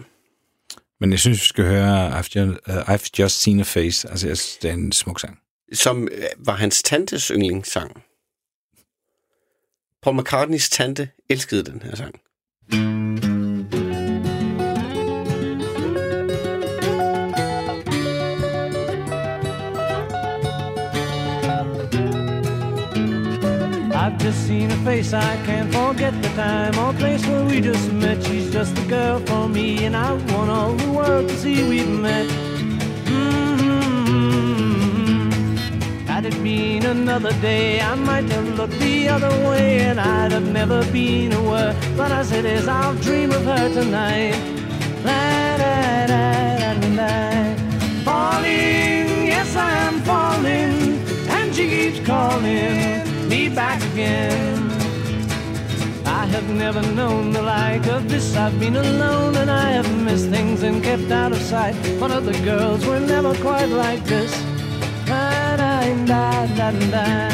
Men 1.00 1.10
jeg 1.10 1.20
synes, 1.20 1.40
vi 1.40 1.46
skal 1.46 1.64
høre 1.64 2.18
I've 2.18 2.28
Just, 2.36 2.60
uh, 2.68 2.94
I've 2.94 3.08
Just 3.18 3.40
Seen 3.40 3.60
a 3.60 3.62
Face. 3.62 4.08
Altså, 4.08 4.26
jeg 4.28 4.38
synes, 4.38 4.56
det 4.56 4.70
er 4.70 4.74
en 4.74 4.92
smuk 4.92 5.20
sang. 5.20 5.38
Som 5.72 6.08
øh, 6.12 6.24
var 6.38 6.54
hans 6.56 6.82
tantes 6.82 7.28
yndlingssang. 7.28 8.02
Paul 10.02 10.16
McCartneys 10.16 10.68
tante 10.68 11.08
elskede 11.28 11.64
den 11.64 11.82
her 11.82 11.94
sang. 11.94 12.20
I've 24.04 24.18
just 24.18 24.46
seen 24.46 24.68
her 24.68 24.76
face, 24.84 25.14
I 25.14 25.36
can't 25.46 25.72
forget 25.72 26.12
the 26.20 26.28
time 26.36 26.78
or 26.78 26.92
place 26.92 27.26
where 27.26 27.42
we 27.42 27.62
just 27.62 27.90
met. 27.90 28.22
She's 28.22 28.52
just 28.52 28.74
the 28.74 28.82
girl 28.82 29.18
for 29.20 29.48
me, 29.48 29.86
and 29.86 29.96
I 29.96 30.12
want 30.12 30.50
all 30.50 30.74
the 30.74 30.90
world 30.92 31.30
to 31.30 31.34
see 31.38 31.66
we've 31.66 31.88
met. 31.88 32.26
Mm-hmm. 33.06 33.70
Had 36.04 36.26
it 36.26 36.34
been 36.42 36.84
another 36.84 37.32
day, 37.40 37.80
I 37.80 37.94
might 37.94 38.28
have 38.30 38.46
looked 38.58 38.78
the 38.78 39.08
other 39.08 39.30
way, 39.48 39.80
and 39.80 39.98
I'd 39.98 40.32
have 40.32 40.52
never 40.52 40.84
been 40.92 41.32
aware. 41.32 41.74
But 41.96 42.12
as 42.12 42.30
it 42.30 42.44
is, 42.44 42.68
I'll 42.68 42.96
dream 42.96 43.32
of 43.32 43.46
her 43.46 43.70
tonight. 43.72 44.36
La, 45.02 45.56
da, 45.56 46.06
da, 46.08 46.74
da, 46.74 46.94
da. 46.94 47.54
Falling, 48.04 49.28
yes, 49.32 49.56
I 49.56 49.70
am 49.88 50.02
falling, 50.02 51.00
and 51.30 51.54
she 51.54 51.70
keeps 51.70 52.00
calling 52.06 53.13
back 53.54 53.80
again. 53.92 54.70
I 56.04 56.26
have 56.26 56.48
never 56.50 56.82
known 56.82 57.32
the 57.32 57.42
like 57.42 57.86
of 57.86 58.08
this. 58.08 58.36
I've 58.36 58.58
been 58.58 58.76
alone 58.76 59.36
and 59.36 59.50
I 59.50 59.70
have 59.70 59.90
missed 60.02 60.28
things 60.28 60.62
and 60.62 60.82
kept 60.82 61.10
out 61.10 61.32
of 61.32 61.38
sight. 61.38 61.76
But 62.00 62.10
other 62.10 62.32
girls 62.44 62.84
were 62.84 63.00
never 63.00 63.34
quite 63.36 63.68
like 63.68 64.04
this. 64.04 64.32
Da, 65.06 65.56
da, 65.56 66.04
da, 66.04 66.46
da, 66.58 66.70
da. 66.90 67.30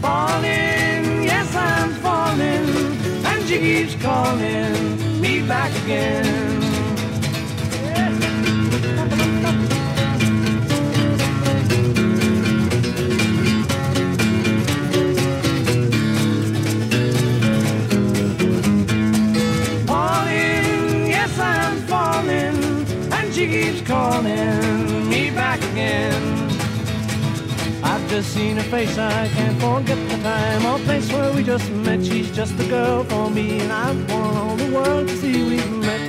Falling, 0.00 1.24
yes, 1.30 1.54
I'm 1.54 1.90
falling, 2.04 2.68
and 3.26 3.48
she 3.48 3.58
keeps 3.58 3.94
calling 4.02 5.20
me 5.20 5.46
back 5.46 5.72
again. 5.84 6.60
Falling, 8.96 9.21
calling 23.92 25.08
me 25.12 25.30
back 25.30 25.60
again. 25.72 26.22
I've 27.90 28.04
just 28.08 28.28
seen 28.34 28.56
her 28.56 28.68
face, 28.74 28.96
I 28.96 29.28
can't 29.36 29.58
forget 29.60 29.98
the 30.10 30.18
time 30.22 30.62
or 30.70 30.78
place 30.86 31.12
where 31.12 31.30
we 31.36 31.42
just 31.42 31.68
met. 31.86 32.00
She's 32.08 32.30
just 32.30 32.56
the 32.56 32.66
girl 32.76 33.04
for 33.04 33.28
me, 33.30 33.60
and 33.62 33.70
I 33.70 33.88
want 34.10 34.36
all 34.42 34.56
the 34.56 34.70
world 34.76 35.08
to 35.08 35.14
see 35.22 35.36
we've 35.50 35.74
met. 35.88 36.04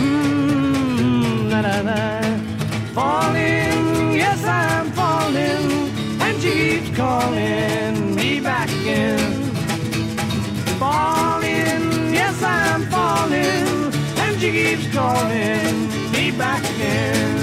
Mmm, 0.00 1.50
la 1.52 1.60
la 1.68 1.76
la. 1.88 2.02
Falling, 2.96 3.82
yes, 4.22 4.40
I'm 4.44 4.86
falling, 5.00 5.66
and 6.24 6.34
she 6.42 6.52
keeps 6.62 6.90
calling 6.96 8.16
me 8.20 8.40
back 8.40 8.68
again 8.80 9.48
falling, 10.84 11.84
yes 12.18 12.40
I'm 12.40 12.82
falling, 12.94 13.92
and 14.22 14.32
she 14.40 14.48
keeps 14.58 14.86
calling 14.94 15.87
back 16.38 16.62
again. 16.74 17.36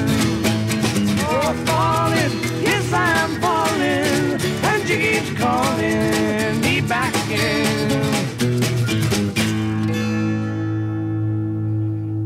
Oh, 1.30 1.52
falling, 1.68 2.34
yes 2.70 2.88
I'm 2.93 3.32
falling, 3.43 4.39
and 4.70 4.80
she 4.88 4.96
keeps 5.06 5.32
calling 5.41 6.62
me 6.66 6.76
back 6.93 7.14
again. 7.26 7.91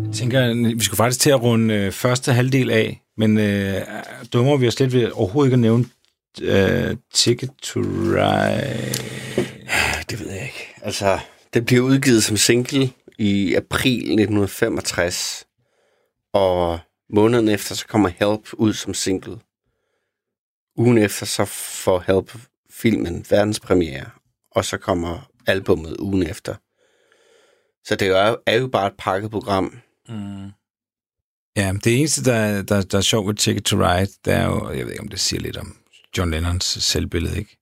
Jeg 0.05 0.13
tænker, 0.13 0.75
vi 0.75 0.83
skulle 0.83 0.97
faktisk 0.97 1.19
til 1.19 1.29
at 1.29 1.41
runde 1.41 1.73
øh, 1.73 1.91
første 1.91 2.33
halvdel 2.33 2.71
af, 2.71 3.01
men 3.17 3.37
øh, 3.37 3.81
dummer 4.33 4.57
vi 4.57 4.67
os 4.67 4.79
lidt 4.79 4.93
ved 4.93 5.11
overhovedet 5.11 5.47
ikke 5.47 5.53
at 5.53 5.59
nævne 5.59 5.85
øh, 6.41 6.95
Ticket 7.13 7.49
to 7.61 7.79
Ride. 7.79 8.93
Det 10.09 10.19
ved 10.19 10.31
jeg 10.31 10.41
ikke. 10.41 10.73
Altså, 10.81 11.19
den 11.53 11.65
bliver 11.65 11.81
udgivet 11.81 12.23
som 12.23 12.37
single 12.37 12.89
i 13.17 13.55
april 13.55 13.97
1965, 13.97 15.45
og 16.33 16.79
måneden 17.09 17.49
efter, 17.49 17.75
så 17.75 17.87
kommer 17.87 18.09
Help 18.09 18.53
ud 18.53 18.73
som 18.73 18.93
single. 18.93 19.39
Ugen 20.75 20.97
efter, 20.97 21.25
så 21.25 21.45
får 21.45 21.99
Help 21.99 22.37
filmen 22.71 23.25
verdenspremiere, 23.29 24.09
og 24.51 24.65
så 24.65 24.77
kommer 24.77 25.31
albummet 25.47 25.97
ugen 25.97 26.27
efter. 26.27 26.55
Så 27.83 27.95
det 27.95 28.07
er 28.07 28.29
jo, 28.29 28.37
er 28.45 28.57
jo 28.57 28.67
bare 28.67 28.87
et 28.87 28.93
pakket 28.97 29.31
program. 29.31 29.79
Ja, 31.55 31.73
det 31.83 31.99
eneste, 31.99 32.23
der, 32.23 32.61
der, 32.61 32.81
der 32.81 32.97
er 32.97 33.01
sjovt 33.01 33.27
ved 33.27 33.35
Ticket 33.35 33.65
to 33.65 33.77
Ride, 33.77 34.11
det 34.25 34.33
er 34.33 34.45
jo, 34.45 34.71
jeg 34.71 34.85
ved 34.85 34.91
ikke, 34.91 35.01
om 35.03 35.07
det 35.07 35.19
siger 35.19 35.41
lidt 35.41 35.57
om 35.57 35.77
John 36.17 36.31
Lennons 36.31 36.65
selvbillede, 36.65 37.37
ikke? 37.39 37.57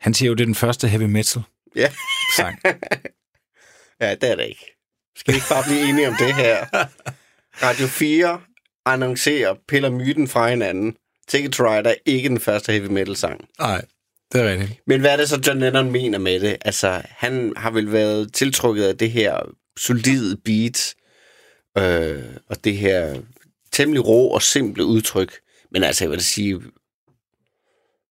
Han 0.00 0.14
siger 0.14 0.26
jo, 0.28 0.34
det 0.34 0.40
er 0.40 0.46
den 0.46 0.54
første 0.54 0.88
heavy 0.88 1.02
metal 1.02 1.42
Ja, 1.76 1.92
sang. 2.36 2.60
ja 4.00 4.14
det 4.14 4.30
er 4.30 4.36
det 4.36 4.46
ikke. 4.48 4.64
Skal 5.16 5.34
vi 5.34 5.36
ikke 5.36 5.48
bare 5.50 5.64
blive 5.64 5.88
enige 5.88 6.08
om 6.08 6.14
det 6.18 6.34
her? 6.34 6.66
Radio 7.62 7.86
4 7.86 8.40
annoncerer, 8.86 9.54
piller 9.68 9.90
myten 9.90 10.28
fra 10.28 10.48
hinanden. 10.50 10.96
Ticket 11.28 11.60
Ride 11.60 11.88
er 11.88 11.94
ikke 12.06 12.28
den 12.28 12.40
første 12.40 12.72
heavy 12.72 12.86
metal 12.86 13.16
sang. 13.16 13.44
Nej, 13.58 13.84
det 14.32 14.40
er 14.40 14.50
rigtigt. 14.50 14.80
Men 14.86 15.00
hvad 15.00 15.10
er 15.10 15.16
det 15.16 15.28
så, 15.28 15.42
John 15.46 15.60
Lennon 15.60 15.90
mener 15.90 16.18
med 16.18 16.40
det? 16.40 16.56
Altså, 16.64 17.02
han 17.08 17.52
har 17.56 17.70
vel 17.70 17.92
været 17.92 18.32
tiltrukket 18.32 18.84
af 18.84 18.98
det 18.98 19.10
her 19.10 19.36
solide 19.78 20.36
beat, 20.44 20.94
øh, 21.78 22.24
og 22.48 22.64
det 22.64 22.76
her 22.76 23.20
temmelig 23.72 24.06
rå 24.06 24.28
og 24.28 24.42
simple 24.42 24.84
udtryk. 24.84 25.32
Men 25.70 25.82
altså, 25.84 26.04
jeg 26.04 26.10
vil 26.10 26.24
sige, 26.24 26.60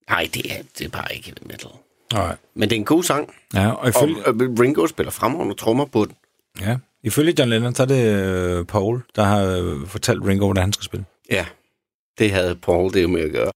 nej, 0.09 0.29
det 0.33 0.51
er, 0.51 0.61
det 0.77 0.85
er 0.85 0.89
bare 0.89 1.15
ikke 1.15 1.25
heavy 1.25 1.47
metal. 1.47 1.69
Nej. 2.13 2.35
Men 2.53 2.69
det 2.69 2.75
er 2.75 2.79
en 2.79 2.85
god 2.85 3.03
sang, 3.03 3.33
Ja, 3.53 3.69
og 3.69 3.77
og, 3.79 3.89
ifølge, 3.89 4.25
og 4.25 4.35
Ringo 4.59 4.87
spiller 4.87 5.11
fremragende 5.11 5.55
trommer 5.55 5.85
på 5.85 6.05
den. 6.05 6.15
ja, 6.61 6.77
ifølge 7.07 7.33
John 7.39 7.49
Lennon, 7.49 7.75
så 7.75 7.83
er 7.83 7.87
det 7.87 8.03
øh, 8.05 8.65
Paul, 8.65 9.03
der 9.15 9.23
har 9.23 9.43
øh, 9.43 9.87
fortalt 9.87 10.25
Ringo, 10.25 10.45
hvordan 10.45 10.61
han 10.63 10.73
skal 10.73 10.83
spille. 10.83 11.05
Ja, 11.29 11.45
det 12.19 12.31
havde 12.31 12.55
Paul 12.55 12.93
det 12.93 13.03
jo 13.03 13.07
med 13.07 13.21
at 13.21 13.31
gøre. 13.31 13.51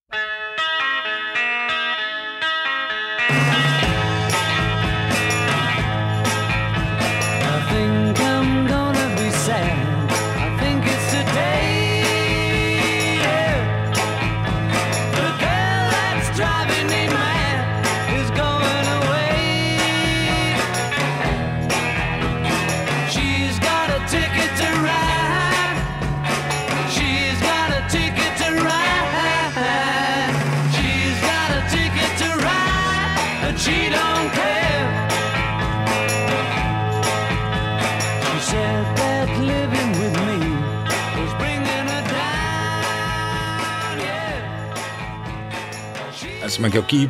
Altså, 46.63 46.77
man 46.77 46.85
kan 46.85 46.95
jo 46.95 46.97
give 46.97 47.09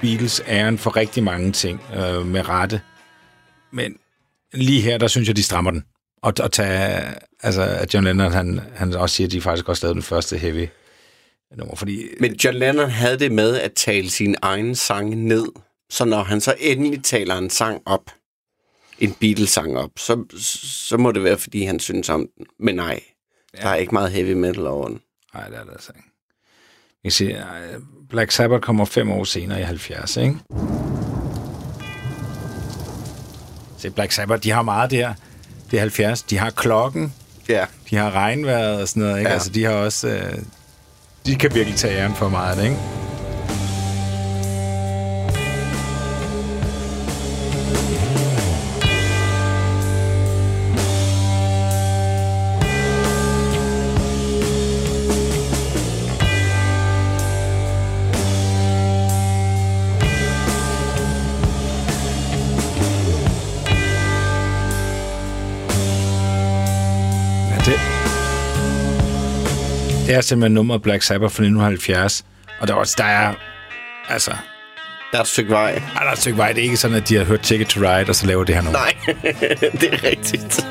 Beatles 0.00 0.42
æren 0.46 0.78
for 0.78 0.96
rigtig 0.96 1.22
mange 1.22 1.52
ting 1.52 1.80
øh, 1.94 2.26
med 2.26 2.48
rette. 2.48 2.80
Men 3.72 3.96
lige 4.52 4.80
her, 4.80 4.98
der 4.98 5.08
synes 5.08 5.28
jeg, 5.28 5.36
de 5.36 5.42
strammer 5.42 5.70
den. 5.70 5.84
Og, 6.22 6.32
og 6.40 6.52
tage, 6.52 7.14
altså, 7.42 7.62
at 7.62 7.94
John 7.94 8.04
Lennon, 8.04 8.32
han, 8.32 8.60
han 8.74 8.94
også 8.94 9.16
siger, 9.16 9.28
at 9.28 9.32
de 9.32 9.40
faktisk 9.40 9.68
også 9.68 9.86
lavede 9.86 9.94
den 9.94 10.02
første 10.02 10.38
heavy 10.38 10.68
nummer, 11.56 11.76
fordi... 11.76 12.06
Men 12.20 12.34
John 12.34 12.56
Lennon 12.56 12.90
havde 12.90 13.18
det 13.18 13.32
med 13.32 13.56
at 13.56 13.72
tale 13.72 14.10
sin 14.10 14.36
egen 14.42 14.74
sang 14.74 15.14
ned. 15.14 15.46
Så 15.90 16.04
når 16.04 16.22
han 16.22 16.40
så 16.40 16.54
endelig 16.58 17.04
taler 17.04 17.38
en 17.38 17.50
sang 17.50 17.82
op, 17.86 18.10
en 18.98 19.12
Beatles-sang 19.20 19.76
op, 19.76 19.90
så, 19.96 20.24
så 20.88 20.96
må 20.96 21.12
det 21.12 21.24
være, 21.24 21.38
fordi 21.38 21.64
han 21.64 21.80
synes 21.80 22.08
om 22.08 22.28
den. 22.36 22.46
Men 22.58 22.74
nej, 22.74 23.00
ja. 23.54 23.62
der 23.62 23.68
er 23.68 23.76
ikke 23.76 23.94
meget 23.94 24.10
heavy 24.10 24.32
metal 24.32 24.66
over 24.66 24.88
den. 24.88 25.00
Nej, 25.34 25.48
det 25.48 25.58
er 25.58 25.64
det 25.64 25.72
altså 25.72 25.92
ikke. 25.96 26.08
Jeg 27.04 27.12
siger, 27.12 27.46
Black 28.10 28.30
Sabbath 28.32 28.60
kommer 28.60 28.84
fem 28.84 29.10
år 29.12 29.24
senere 29.24 29.60
i 29.60 29.62
70, 29.62 30.16
ikke? 30.16 30.36
Se, 33.78 33.90
Black 33.90 34.12
Sabbath, 34.12 34.42
de 34.42 34.50
har 34.50 34.62
meget 34.62 34.90
der. 34.90 35.12
Det 35.70 35.76
er 35.76 35.80
70. 35.80 36.22
De 36.22 36.38
har 36.38 36.50
klokken, 36.50 37.14
Ja. 37.48 37.64
de 37.90 37.96
har 37.96 38.10
regnvejret 38.10 38.82
og 38.82 38.88
sådan 38.88 39.02
noget, 39.02 39.18
ikke? 39.18 39.28
Ja. 39.28 39.34
Altså, 39.34 39.50
de 39.50 39.64
har 39.64 39.72
også... 39.72 40.08
Øh, 40.08 40.38
de 41.26 41.34
kan 41.36 41.54
virkelig 41.54 41.78
tage 41.78 41.98
æren 41.98 42.14
for 42.14 42.28
meget, 42.28 42.64
ikke? 42.64 42.76
Det 70.10 70.16
er 70.16 70.20
simpelthen 70.20 70.54
nummeret 70.54 70.82
Black 70.82 71.02
Sabbath 71.02 71.34
fra 71.34 71.42
1970, 71.42 72.24
og 72.60 72.68
der 72.68 72.74
er 72.74 72.78
også, 72.78 72.94
der 72.98 73.04
er, 73.04 73.34
altså, 74.08 74.30
Der 75.12 75.18
er 75.18 75.22
et 75.22 75.28
stykke 75.28 75.50
vej. 75.50 75.70
er 75.70 75.98
der 76.00 76.06
er 76.08 76.12
et 76.12 76.18
stykke 76.18 76.38
vej. 76.38 76.52
Det 76.52 76.58
er 76.58 76.62
ikke 76.62 76.76
sådan, 76.76 76.96
at 76.96 77.08
de 77.08 77.16
har 77.16 77.24
hørt 77.24 77.40
Ticket 77.40 77.68
to 77.68 77.80
Ride, 77.80 78.08
og 78.08 78.14
så 78.14 78.26
laver 78.26 78.44
det 78.44 78.54
her 78.54 78.62
nummer. 78.62 78.78
Nej, 78.78 78.94
det 79.80 79.94
er 79.94 80.04
rigtigt. 80.04 80.66